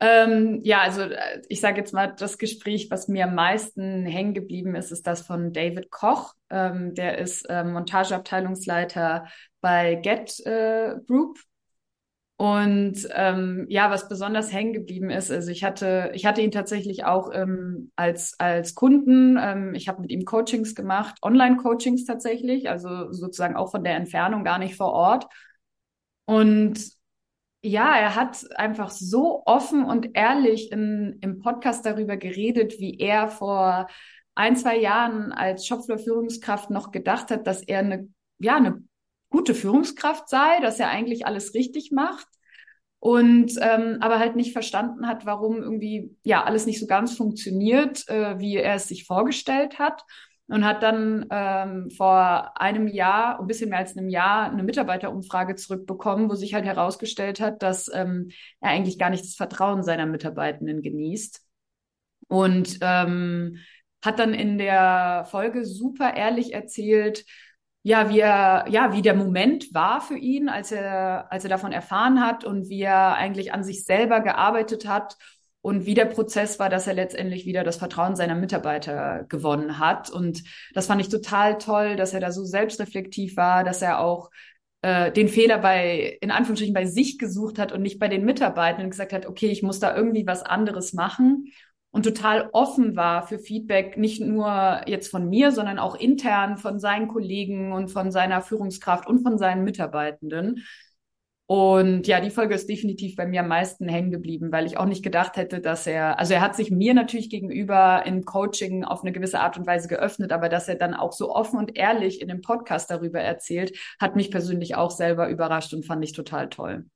Ähm, 0.00 0.60
ja, 0.64 0.80
also 0.80 1.02
äh, 1.02 1.42
ich 1.48 1.60
sage 1.60 1.78
jetzt 1.78 1.94
mal, 1.94 2.14
das 2.14 2.38
Gespräch, 2.38 2.88
was 2.90 3.08
mir 3.08 3.24
am 3.24 3.34
meisten 3.34 4.04
hängen 4.04 4.34
geblieben 4.34 4.74
ist, 4.74 4.92
ist 4.92 5.06
das 5.06 5.22
von 5.22 5.52
David 5.52 5.90
Koch. 5.90 6.34
Ähm, 6.50 6.94
der 6.94 7.18
ist 7.18 7.48
äh, 7.48 7.64
Montageabteilungsleiter 7.64 9.26
bei 9.60 9.94
Get 9.94 10.44
äh, 10.46 10.96
Group 11.06 11.38
und 12.36 12.96
ähm, 13.12 13.66
ja, 13.68 13.90
was 13.90 14.08
besonders 14.08 14.52
hängen 14.52 14.72
geblieben 14.72 15.08
ist, 15.08 15.30
also 15.30 15.50
ich 15.52 15.62
hatte, 15.62 16.10
ich 16.14 16.26
hatte 16.26 16.40
ihn 16.40 16.50
tatsächlich 16.50 17.04
auch 17.04 17.30
ähm, 17.32 17.92
als 17.94 18.34
als 18.40 18.74
Kunden. 18.74 19.38
Ähm, 19.40 19.74
ich 19.74 19.88
habe 19.88 20.00
mit 20.00 20.10
ihm 20.10 20.24
Coachings 20.24 20.74
gemacht, 20.74 21.16
Online-Coachings 21.22 22.04
tatsächlich, 22.04 22.68
also 22.68 23.12
sozusagen 23.12 23.54
auch 23.54 23.70
von 23.70 23.84
der 23.84 23.94
Entfernung, 23.94 24.42
gar 24.42 24.58
nicht 24.58 24.76
vor 24.76 24.92
Ort. 24.92 25.26
Und 26.24 26.80
ja, 27.62 27.96
er 27.96 28.14
hat 28.16 28.44
einfach 28.56 28.90
so 28.90 29.42
offen 29.46 29.84
und 29.84 30.10
ehrlich 30.14 30.72
in, 30.72 31.18
im 31.22 31.38
Podcast 31.40 31.86
darüber 31.86 32.16
geredet, 32.16 32.78
wie 32.78 32.98
er 32.98 33.28
vor 33.28 33.86
ein, 34.34 34.56
zwei 34.56 34.76
Jahren 34.78 35.32
als 35.32 35.66
Shopfloor-Führungskraft 35.66 36.70
noch 36.70 36.90
gedacht 36.90 37.30
hat, 37.30 37.46
dass 37.46 37.62
er 37.62 37.78
eine, 37.78 38.08
ja, 38.38 38.56
eine 38.56 38.82
gute 39.34 39.52
Führungskraft 39.54 40.28
sei, 40.28 40.60
dass 40.60 40.78
er 40.78 40.90
eigentlich 40.90 41.26
alles 41.26 41.54
richtig 41.54 41.90
macht 41.90 42.28
und 43.00 43.52
ähm, 43.60 43.98
aber 44.00 44.20
halt 44.20 44.36
nicht 44.36 44.52
verstanden 44.52 45.08
hat, 45.08 45.26
warum 45.26 45.56
irgendwie 45.56 46.16
ja 46.22 46.44
alles 46.44 46.66
nicht 46.66 46.78
so 46.78 46.86
ganz 46.86 47.16
funktioniert, 47.16 48.08
äh, 48.08 48.38
wie 48.38 48.56
er 48.56 48.76
es 48.76 48.86
sich 48.86 49.06
vorgestellt 49.06 49.80
hat 49.80 50.04
und 50.46 50.64
hat 50.64 50.84
dann 50.84 51.26
ähm, 51.30 51.90
vor 51.90 52.60
einem 52.60 52.86
Jahr, 52.86 53.40
ein 53.40 53.48
bisschen 53.48 53.70
mehr 53.70 53.80
als 53.80 53.96
einem 53.96 54.08
Jahr, 54.08 54.52
eine 54.52 54.62
Mitarbeiterumfrage 54.62 55.56
zurückbekommen, 55.56 56.30
wo 56.30 56.36
sich 56.36 56.54
halt 56.54 56.64
herausgestellt 56.64 57.40
hat, 57.40 57.60
dass 57.64 57.90
ähm, 57.92 58.30
er 58.60 58.70
eigentlich 58.70 59.00
gar 59.00 59.10
nicht 59.10 59.24
das 59.24 59.34
Vertrauen 59.34 59.82
seiner 59.82 60.06
Mitarbeitenden 60.06 60.80
genießt 60.80 61.40
und 62.28 62.78
ähm, 62.82 63.56
hat 64.04 64.20
dann 64.20 64.32
in 64.32 64.58
der 64.58 65.26
Folge 65.28 65.64
super 65.64 66.14
ehrlich 66.14 66.54
erzählt, 66.54 67.24
ja, 67.86 68.08
wie 68.08 68.20
er, 68.20 68.64
ja, 68.70 68.94
wie 68.94 69.02
der 69.02 69.14
Moment 69.14 69.74
war 69.74 70.00
für 70.00 70.16
ihn, 70.16 70.48
als 70.48 70.72
er, 70.72 71.30
als 71.30 71.44
er 71.44 71.50
davon 71.50 71.70
erfahren 71.70 72.18
hat 72.20 72.42
und 72.42 72.70
wie 72.70 72.80
er 72.80 73.14
eigentlich 73.14 73.52
an 73.52 73.62
sich 73.62 73.84
selber 73.84 74.20
gearbeitet 74.20 74.88
hat 74.88 75.18
und 75.60 75.84
wie 75.84 75.92
der 75.92 76.06
Prozess 76.06 76.58
war, 76.58 76.70
dass 76.70 76.86
er 76.86 76.94
letztendlich 76.94 77.44
wieder 77.44 77.62
das 77.62 77.76
Vertrauen 77.76 78.16
seiner 78.16 78.36
Mitarbeiter 78.36 79.24
gewonnen 79.28 79.78
hat. 79.78 80.08
Und 80.08 80.44
das 80.72 80.86
fand 80.86 81.02
ich 81.02 81.10
total 81.10 81.58
toll, 81.58 81.96
dass 81.96 82.14
er 82.14 82.20
da 82.20 82.32
so 82.32 82.44
selbstreflektiv 82.44 83.36
war, 83.36 83.64
dass 83.64 83.82
er 83.82 84.00
auch 84.00 84.30
äh, 84.80 85.12
den 85.12 85.28
Fehler 85.28 85.58
bei, 85.58 86.16
in 86.22 86.30
Anführungsstrichen, 86.30 86.74
bei 86.74 86.86
sich 86.86 87.18
gesucht 87.18 87.58
hat 87.58 87.70
und 87.70 87.82
nicht 87.82 87.98
bei 87.98 88.08
den 88.08 88.24
Mitarbeitern 88.24 88.84
und 88.84 88.90
gesagt 88.90 89.12
hat, 89.12 89.26
okay, 89.26 89.48
ich 89.48 89.62
muss 89.62 89.78
da 89.78 89.94
irgendwie 89.94 90.26
was 90.26 90.42
anderes 90.42 90.94
machen 90.94 91.52
und 91.94 92.02
total 92.02 92.48
offen 92.52 92.96
war 92.96 93.24
für 93.24 93.38
Feedback, 93.38 93.96
nicht 93.96 94.20
nur 94.20 94.80
jetzt 94.86 95.12
von 95.12 95.28
mir, 95.28 95.52
sondern 95.52 95.78
auch 95.78 95.94
intern 95.94 96.56
von 96.56 96.80
seinen 96.80 97.06
Kollegen 97.06 97.72
und 97.72 97.86
von 97.88 98.10
seiner 98.10 98.42
Führungskraft 98.42 99.06
und 99.06 99.22
von 99.22 99.38
seinen 99.38 99.62
Mitarbeitenden. 99.62 100.64
Und 101.46 102.08
ja, 102.08 102.18
die 102.18 102.30
Folge 102.30 102.56
ist 102.56 102.68
definitiv 102.68 103.14
bei 103.14 103.26
mir 103.26 103.42
am 103.42 103.48
meisten 103.48 103.88
hängen 103.88 104.10
geblieben, 104.10 104.50
weil 104.50 104.66
ich 104.66 104.76
auch 104.76 104.86
nicht 104.86 105.04
gedacht 105.04 105.36
hätte, 105.36 105.60
dass 105.60 105.86
er, 105.86 106.18
also 106.18 106.34
er 106.34 106.40
hat 106.40 106.56
sich 106.56 106.72
mir 106.72 106.94
natürlich 106.94 107.30
gegenüber 107.30 108.02
im 108.04 108.24
Coaching 108.24 108.82
auf 108.82 109.02
eine 109.02 109.12
gewisse 109.12 109.38
Art 109.38 109.56
und 109.56 109.64
Weise 109.64 109.86
geöffnet, 109.86 110.32
aber 110.32 110.48
dass 110.48 110.66
er 110.66 110.74
dann 110.74 110.94
auch 110.94 111.12
so 111.12 111.32
offen 111.32 111.60
und 111.60 111.76
ehrlich 111.76 112.20
in 112.20 112.26
dem 112.26 112.40
Podcast 112.40 112.90
darüber 112.90 113.20
erzählt, 113.20 113.78
hat 114.00 114.16
mich 114.16 114.32
persönlich 114.32 114.74
auch 114.74 114.90
selber 114.90 115.28
überrascht 115.28 115.72
und 115.72 115.86
fand 115.86 116.02
ich 116.02 116.12
total 116.12 116.48
toll. 116.48 116.86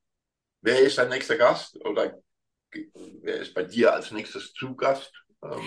Wer 0.60 0.80
ist 0.80 0.98
dein 0.98 1.10
nächster 1.10 1.36
Gast 1.36 1.78
oder 1.84 2.18
wer 3.22 3.36
ist 3.36 3.54
bei 3.54 3.64
dir 3.64 3.94
als 3.94 4.10
nächstes 4.10 4.52
zu 4.52 4.74
Gast? 4.74 5.12
Ähm, 5.42 5.60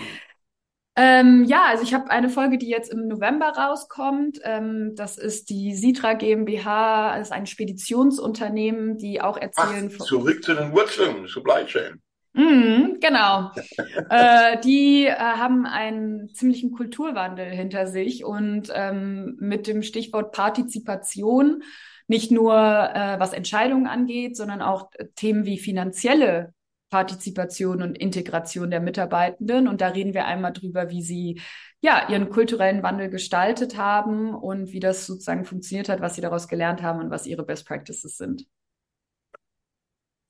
ähm, 0.94 1.44
ja, 1.44 1.64
also 1.68 1.84
ich 1.84 1.94
habe 1.94 2.10
eine 2.10 2.28
Folge, 2.28 2.58
die 2.58 2.68
jetzt 2.68 2.92
im 2.92 3.08
November 3.08 3.46
rauskommt. 3.46 4.40
Ähm, 4.44 4.92
das 4.94 5.16
ist 5.16 5.48
die 5.48 5.74
Sitra 5.74 6.12
GmbH, 6.12 7.16
das 7.16 7.28
ist 7.28 7.32
ein 7.32 7.46
Speditionsunternehmen, 7.46 8.98
die 8.98 9.20
auch 9.22 9.38
erzählen. 9.38 9.90
Ach, 9.90 10.04
zurück 10.04 10.44
zu 10.44 10.54
den 10.54 10.72
Wurzeln, 10.72 11.26
Supply 11.26 11.64
Chain. 11.64 12.02
Mm, 12.34 13.00
genau. 13.00 13.50
äh, 14.10 14.60
die 14.60 15.06
äh, 15.06 15.14
haben 15.14 15.64
einen 15.66 16.28
ziemlichen 16.34 16.72
Kulturwandel 16.72 17.46
hinter 17.46 17.86
sich 17.86 18.24
und 18.24 18.70
ähm, 18.74 19.36
mit 19.40 19.66
dem 19.66 19.82
Stichwort 19.82 20.32
Partizipation 20.32 21.62
nicht 22.06 22.30
nur 22.30 22.54
äh, 22.54 23.18
was 23.18 23.32
Entscheidungen 23.32 23.86
angeht, 23.86 24.36
sondern 24.36 24.60
auch 24.60 24.90
Themen 25.14 25.46
wie 25.46 25.58
finanzielle 25.58 26.52
Partizipation 26.92 27.80
und 27.80 27.96
Integration 27.96 28.70
der 28.70 28.80
Mitarbeitenden. 28.80 29.66
Und 29.66 29.80
da 29.80 29.88
reden 29.88 30.12
wir 30.12 30.26
einmal 30.26 30.52
drüber, 30.52 30.90
wie 30.90 31.00
sie 31.00 31.40
ja 31.80 32.06
ihren 32.10 32.28
kulturellen 32.28 32.82
Wandel 32.82 33.08
gestaltet 33.08 33.78
haben 33.78 34.34
und 34.34 34.72
wie 34.72 34.78
das 34.78 35.06
sozusagen 35.06 35.46
funktioniert 35.46 35.88
hat, 35.88 36.02
was 36.02 36.16
sie 36.16 36.20
daraus 36.20 36.48
gelernt 36.48 36.82
haben 36.82 37.00
und 37.00 37.10
was 37.10 37.26
ihre 37.26 37.46
Best 37.46 37.66
Practices 37.66 38.18
sind. 38.18 38.44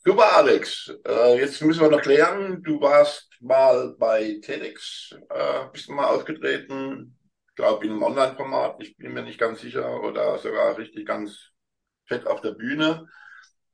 Super, 0.04 0.36
Alex. 0.36 0.94
Äh, 1.04 1.40
jetzt 1.40 1.60
müssen 1.62 1.82
wir 1.82 1.90
noch 1.90 2.00
klären, 2.00 2.62
du 2.62 2.80
warst 2.80 3.28
mal 3.40 3.96
bei 3.98 4.38
TEDx, 4.40 5.16
äh, 5.30 5.66
bist 5.72 5.90
mal 5.90 6.06
aufgetreten, 6.06 7.18
ich 7.48 7.54
glaube 7.56 7.84
in 7.86 7.92
einem 7.92 8.04
Online-Format, 8.04 8.76
ich 8.80 8.96
bin 8.96 9.14
mir 9.14 9.22
nicht 9.22 9.38
ganz 9.38 9.60
sicher, 9.60 10.00
oder 10.00 10.38
sogar 10.38 10.78
richtig 10.78 11.06
ganz 11.06 11.50
fett 12.06 12.24
auf 12.26 12.40
der 12.40 12.52
Bühne. 12.52 13.08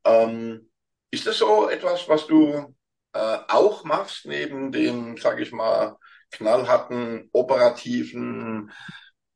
Ähm, 0.04 0.70
ist 1.10 1.26
das 1.26 1.38
so 1.38 1.68
etwas, 1.68 2.08
was 2.08 2.26
du 2.26 2.74
äh, 3.18 3.38
auch 3.48 3.84
machst, 3.84 4.26
neben 4.26 4.70
dem, 4.70 5.16
sage 5.16 5.42
ich 5.42 5.50
mal, 5.50 5.96
knallharten 6.30 7.28
operativen 7.32 8.70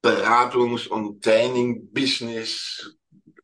Beratungs- 0.05 0.87
und 0.87 1.25
Training-Business 1.25 2.95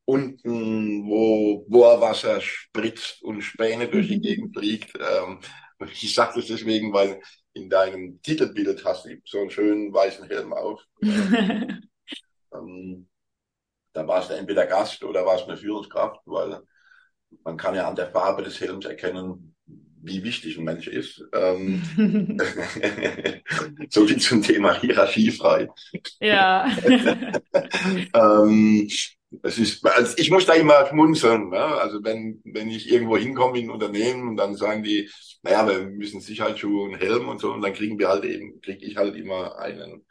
unten, 0.05 1.07
wo 1.07 1.65
Bohrwasser 1.69 2.41
spritzt 2.41 3.21
und 3.23 3.43
Späne 3.43 3.89
durch 3.89 4.07
die. 4.09 4.21
Gegend 4.21 4.57
fliegt. 4.57 4.93
Ähm, 4.99 5.41
ich 5.91 6.15
sage 6.15 6.35
das 6.37 6.47
deswegen, 6.47 6.93
weil 6.93 7.21
in 7.53 7.69
deinem 7.69 8.23
Titelbild 8.23 8.85
hast 8.85 9.07
du 9.07 9.17
so 9.25 9.41
einen 9.41 9.51
schönen 9.51 9.93
weißen 9.93 10.29
Helm 10.29 10.53
auf. 10.53 10.85
ähm, 11.03 13.09
da 13.93 14.07
warst 14.07 14.31
du 14.31 14.35
entweder 14.35 14.67
Gast 14.67 15.03
oder 15.03 15.27
warst 15.27 15.49
eine 15.49 15.57
Führungskraft, 15.57 16.21
weil 16.27 16.61
man 17.43 17.57
kann 17.57 17.75
ja 17.75 17.89
an 17.89 17.97
der 17.97 18.13
Farbe 18.13 18.43
des 18.43 18.61
Helms 18.61 18.87
erkennen, 18.87 19.57
wie 20.09 20.25
wichtig 20.25 20.59
ein 20.59 20.65
Mensch 20.65 20.89
ist. 20.89 21.23
Ähm, 21.33 21.83
so 23.91 24.07
viel 24.07 24.19
zum 24.19 24.43
Thema 24.43 24.81
hierarchiefrei. 24.81 25.69
Ja. 26.21 26.69
ähm, 28.15 28.89
das 29.31 29.59
ist, 29.59 29.85
also 29.85 30.15
ich 30.17 30.31
muss 30.31 30.47
da 30.47 30.55
immer 30.55 30.87
schmunzeln. 30.87 31.51
Ne? 31.51 31.59
Also 31.59 32.03
wenn, 32.03 32.41
wenn 32.45 32.71
ich 32.71 32.91
irgendwo 32.91 33.17
hinkomme 33.17 33.59
in 33.59 33.67
ein 33.67 33.71
Unternehmen 33.71 34.29
und 34.29 34.37
dann 34.37 34.55
sagen 34.55 34.83
die, 34.83 35.11
naja, 35.43 35.69
wir 35.69 35.87
müssen 35.87 36.21
Sicherheitsschuhe 36.21 36.85
und 36.85 36.97
Helm 36.97 37.29
und 37.29 37.41
so, 37.41 37.53
und 37.53 37.61
dann 37.61 37.75
kriegen 37.75 37.99
wir 37.99 38.09
halt 38.09 38.25
eben, 38.25 38.61
kriege 38.61 38.85
ich 38.85 38.97
halt 38.97 39.17
immer 39.17 39.59
einen 39.59 40.05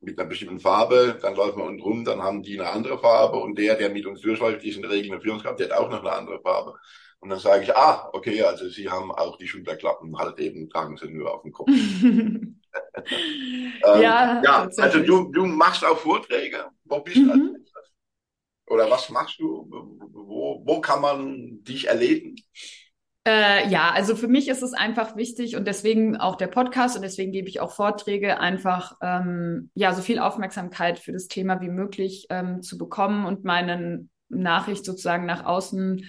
mit 0.00 0.18
einer 0.18 0.28
bestimmten 0.28 0.58
Farbe, 0.58 1.18
dann 1.22 1.36
läuft 1.36 1.56
man 1.56 1.68
unten 1.68 1.82
rum, 1.82 2.04
dann 2.04 2.22
haben 2.22 2.42
die 2.42 2.58
eine 2.58 2.70
andere 2.70 2.98
Farbe 2.98 3.36
und 3.38 3.56
der, 3.56 3.76
der 3.76 3.90
mit 3.90 4.04
uns 4.04 4.20
durchläuft, 4.20 4.64
ist 4.64 4.76
in 4.76 4.82
der 4.82 4.90
Regel 4.90 5.12
eine 5.12 5.20
Führungskraft, 5.20 5.60
der 5.60 5.70
hat 5.70 5.78
auch 5.78 5.90
noch 5.90 6.00
eine 6.00 6.12
andere 6.12 6.40
Farbe. 6.40 6.74
Und 7.22 7.28
dann 7.28 7.38
sage 7.38 7.62
ich, 7.62 7.76
ah, 7.76 8.10
okay, 8.12 8.42
also 8.42 8.68
Sie 8.68 8.90
haben 8.90 9.12
auch 9.12 9.36
die 9.36 9.46
Schulterklappen, 9.46 10.18
halt 10.18 10.40
eben 10.40 10.68
tragen 10.68 10.96
Sie 10.96 11.08
nur 11.08 11.32
auf 11.32 11.42
dem 11.42 11.52
Kopf. 11.52 11.68
ähm, 11.70 12.60
ja, 13.84 14.42
ja 14.42 14.68
also 14.76 14.98
du, 14.98 15.30
du 15.30 15.46
machst 15.46 15.84
auch 15.84 15.98
Vorträge. 15.98 16.66
Wo 16.84 16.98
bist 16.98 17.18
mhm. 17.18 17.28
du? 18.66 18.74
Oder 18.74 18.90
was 18.90 19.08
machst 19.10 19.38
du? 19.38 19.68
Wo, 19.70 20.62
wo 20.64 20.80
kann 20.80 21.00
man 21.00 21.62
dich 21.62 21.86
erleben? 21.86 22.34
Äh, 23.24 23.68
ja, 23.68 23.92
also 23.92 24.16
für 24.16 24.26
mich 24.26 24.48
ist 24.48 24.62
es 24.62 24.72
einfach 24.72 25.14
wichtig 25.14 25.54
und 25.54 25.68
deswegen 25.68 26.16
auch 26.16 26.34
der 26.34 26.48
Podcast 26.48 26.96
und 26.96 27.02
deswegen 27.02 27.30
gebe 27.30 27.48
ich 27.48 27.60
auch 27.60 27.70
Vorträge, 27.70 28.40
einfach 28.40 28.96
ähm, 29.00 29.70
ja 29.74 29.94
so 29.94 30.02
viel 30.02 30.18
Aufmerksamkeit 30.18 30.98
für 30.98 31.12
das 31.12 31.28
Thema 31.28 31.60
wie 31.60 31.68
möglich 31.68 32.26
ähm, 32.30 32.62
zu 32.62 32.78
bekommen 32.78 33.26
und 33.26 33.44
meine 33.44 34.08
Nachricht 34.28 34.84
sozusagen 34.84 35.24
nach 35.24 35.44
außen 35.44 36.04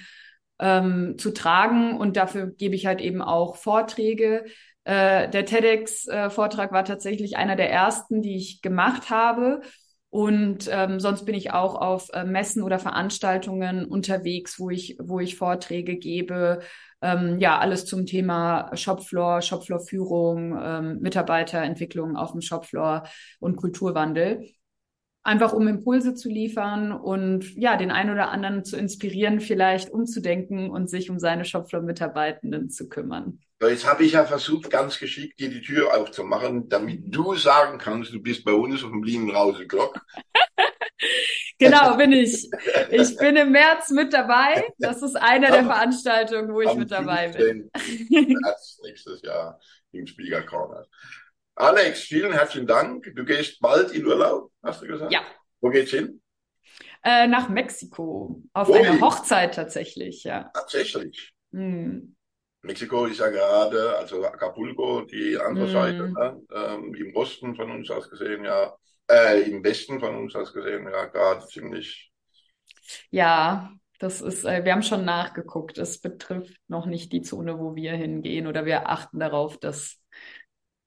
ähm, 0.60 1.16
zu 1.18 1.32
tragen. 1.32 1.98
Und 1.98 2.18
dafür 2.18 2.48
gebe 2.48 2.76
ich 2.76 2.86
halt 2.86 3.02
eben 3.02 3.22
auch 3.22 3.56
Vorträge. 3.56 4.46
Äh, 4.84 5.30
der 5.30 5.46
TEDx-Vortrag 5.46 6.72
war 6.72 6.86
tatsächlich 6.86 7.38
einer 7.38 7.56
der 7.56 7.72
ersten, 7.72 8.22
die 8.22 8.36
ich 8.36 8.62
gemacht 8.62 9.10
habe. 9.10 9.62
Und 10.10 10.70
ähm, 10.72 11.00
sonst 11.00 11.26
bin 11.26 11.34
ich 11.34 11.54
auch 11.54 11.74
auf 11.74 12.10
äh, 12.14 12.24
Messen 12.24 12.62
oder 12.62 12.78
Veranstaltungen 12.78 13.84
unterwegs, 13.84 14.60
wo 14.60 14.70
ich, 14.70 14.96
wo 15.02 15.20
ich 15.20 15.38
Vorträge 15.38 15.96
gebe. 15.98 16.60
Ähm, 17.02 17.40
ja, 17.40 17.58
alles 17.58 17.86
zum 17.86 18.06
Thema 18.06 18.70
Shopfloor, 18.76 19.42
Shopfloor-Führung, 19.42 20.56
ähm, 20.62 21.00
Mitarbeiterentwicklung 21.00 22.16
auf 22.16 22.32
dem 22.32 22.42
Shopfloor 22.42 23.04
und 23.40 23.56
Kulturwandel 23.56 24.46
einfach 25.24 25.54
um 25.54 25.68
Impulse 25.68 26.14
zu 26.14 26.30
liefern 26.30 26.92
und 26.92 27.56
ja, 27.56 27.78
den 27.78 27.92
einen 27.92 28.12
oder 28.12 28.30
anderen 28.30 28.66
zu 28.66 28.78
inspirieren, 28.78 29.40
vielleicht 29.40 29.90
umzudenken 29.90 30.70
und 30.70 30.90
sich 30.90 31.10
um 31.10 31.20
seine 31.20 31.46
Shopfloor-Mitarbeitenden 31.46 32.70
zu 32.70 32.90
kümmern. 32.90 33.40
Jetzt 33.62 33.88
habe 33.88 34.04
ich 34.04 34.12
ja 34.12 34.26
versucht, 34.26 34.70
ganz 34.70 35.00
geschickt 35.00 35.40
dir 35.40 35.50
die 35.50 35.62
Tür 35.62 35.96
aufzumachen, 35.96 36.68
damit 36.68 37.04
du 37.06 37.36
sagen 37.36 37.78
kannst, 37.78 38.14
du 38.14 38.22
bist 38.22 38.44
bei 38.44 38.52
uns 38.52 38.84
auf 38.84 38.90
dem 38.90 39.04
Linienrause 39.04 39.66
Glock. 39.68 40.02
genau, 41.60 41.96
bin 41.96 42.12
ich. 42.12 42.50
Ich 42.92 43.18
bin 43.18 43.38
im 43.38 43.52
März 43.52 43.90
mit 43.92 44.12
dabei. 44.12 44.66
Das 44.80 45.02
ist 45.02 45.16
eine 45.16 45.48
der 45.48 45.64
Veranstaltungen, 45.64 46.54
wo 46.54 46.60
ich 46.60 46.74
mit 46.74 46.92
dabei 46.92 47.30
bin. 47.30 47.70
März 48.10 48.82
nächstes 48.84 49.22
Jahr 49.22 49.58
im 49.94 50.08
Spieger 50.08 50.42
Corner. 50.42 50.86
Alex, 51.56 52.02
vielen 52.02 52.34
herzlichen 52.34 52.66
Dank. 52.66 53.12
Du 53.16 53.24
gehst 53.26 53.60
bald 53.60 53.92
in 53.92 54.06
Urlaub, 54.06 54.52
hast 54.64 54.82
du 54.82 54.88
gesagt? 54.88 55.12
Ja. 55.12 55.22
Wo 55.62 55.70
geht's 55.70 55.92
hin? 55.92 56.22
Äh, 57.04 57.28
nach 57.28 57.48
Mexiko. 57.50 58.42
Auf 58.54 58.70
Wo 58.70 58.74
eine 58.74 59.00
Hochzeit 59.00 59.54
tatsächlich, 59.54 60.24
ja. 60.24 60.50
Tatsächlich. 60.54 61.32
Hm. 61.52 62.16
Mexiko 62.64 63.06
ist 63.06 63.20
ja 63.20 63.30
gerade, 63.30 63.98
also 63.98 64.26
Acapulco, 64.26 65.02
die 65.02 65.38
andere 65.38 65.66
hm. 65.66 65.72
Seite, 65.72 66.12
ne? 66.12 66.42
ähm, 66.54 66.96
im 66.96 67.16
Osten 67.16 67.56
von 67.56 67.70
uns 67.72 67.92
aus 67.92 68.10
gesehen, 68.10 68.46
ja, 68.46 68.76
äh, 69.12 69.42
im 69.42 69.64
Westen 69.64 70.00
von 70.00 70.16
uns 70.16 70.36
aus 70.36 70.54
gesehen, 70.54 70.88
ja, 70.90 71.06
gerade 71.06 71.46
ziemlich. 71.46 72.12
Ja, 73.12 73.74
das 74.00 74.22
ist, 74.22 74.44
äh, 74.44 74.66
wir 74.66 74.72
haben 74.72 74.82
schon 74.82 75.06
nachgeguckt. 75.06 75.78
Es 75.78 76.00
betrifft 76.00 76.58
noch 76.68 76.86
nicht 76.88 77.12
die 77.12 77.22
Zone, 77.22 77.60
wo 77.60 77.76
wir 77.76 77.94
hingehen 77.94 78.48
oder 78.48 78.66
wir 78.66 78.90
achten 78.90 79.20
darauf, 79.20 79.58
dass 79.58 80.03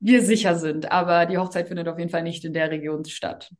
wir 0.00 0.22
sicher 0.22 0.56
sind. 0.56 0.90
Aber 0.90 1.26
die 1.26 1.38
Hochzeit 1.38 1.68
findet 1.68 1.88
auf 1.88 1.98
jeden 1.98 2.10
Fall 2.10 2.22
nicht 2.22 2.44
in 2.44 2.52
der 2.52 2.70
Region 2.70 3.04
statt. 3.04 3.50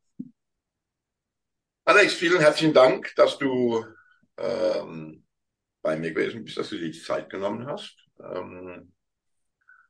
Alex, 1.84 2.14
vielen 2.14 2.40
herzlichen 2.40 2.74
Dank, 2.74 3.12
dass 3.16 3.38
du 3.38 3.84
ähm, 4.38 5.24
bei 5.82 5.96
mir 5.96 6.12
gewesen 6.12 6.44
bist, 6.44 6.58
dass 6.58 6.70
du 6.70 6.76
dir 6.76 6.90
die 6.90 7.00
Zeit 7.00 7.30
genommen 7.30 7.66
hast. 7.66 7.96
Ähm, 8.20 8.92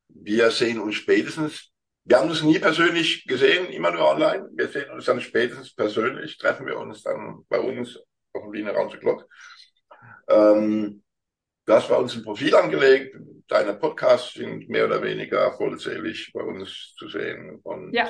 wir 0.08 0.50
sehen 0.50 0.80
uns 0.80 0.96
spätestens. 0.96 1.72
Wir 2.04 2.18
haben 2.18 2.28
uns 2.28 2.42
nie 2.42 2.58
persönlich 2.58 3.24
gesehen, 3.26 3.66
immer 3.66 3.90
nur 3.90 4.08
online. 4.08 4.48
Wir 4.52 4.68
sehen 4.68 4.90
uns 4.90 5.06
dann 5.06 5.20
spätestens 5.20 5.74
persönlich, 5.74 6.38
treffen 6.38 6.66
wir 6.66 6.78
uns 6.78 7.02
dann 7.02 7.44
bei 7.48 7.58
uns 7.58 7.96
auf 8.32 8.42
dem 8.42 8.52
Wiener 8.52 8.72
Raum 8.72 8.90
Glock. 8.90 9.26
Ähm, 10.28 11.02
Du 11.66 11.72
hast 11.72 11.88
bei 11.88 11.96
uns 11.96 12.14
ein 12.14 12.22
Profil 12.22 12.54
angelegt. 12.54 13.16
Deine 13.48 13.74
Podcasts 13.74 14.34
sind 14.34 14.68
mehr 14.68 14.86
oder 14.86 15.02
weniger 15.02 15.52
vollzählig 15.52 16.30
bei 16.32 16.40
uns 16.40 16.94
zu 16.96 17.08
sehen. 17.08 17.58
Und 17.62 17.92
ja. 17.92 18.06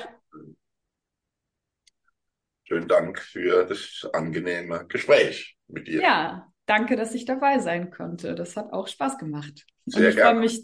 Schönen 2.65 2.87
Dank 2.87 3.19
für 3.19 3.65
das 3.65 4.07
angenehme 4.13 4.85
Gespräch. 4.87 5.57
mit 5.67 5.87
dir. 5.87 6.01
Ja, 6.01 6.53
danke, 6.67 6.95
dass 6.95 7.15
ich 7.15 7.25
dabei 7.25 7.57
sein 7.57 7.89
konnte. 7.89 8.35
Das 8.35 8.55
hat 8.55 8.71
auch 8.73 8.87
Spaß 8.87 9.17
gemacht. 9.17 9.65
Sehr 9.87 10.01
Und 10.01 10.09
ich 10.09 10.19
freue 10.19 10.35
mich, 10.35 10.63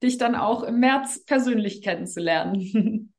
dich 0.00 0.18
dann 0.18 0.36
auch 0.36 0.62
im 0.62 0.78
März 0.78 1.24
persönlich 1.24 1.82
kennenzulernen. 1.82 3.12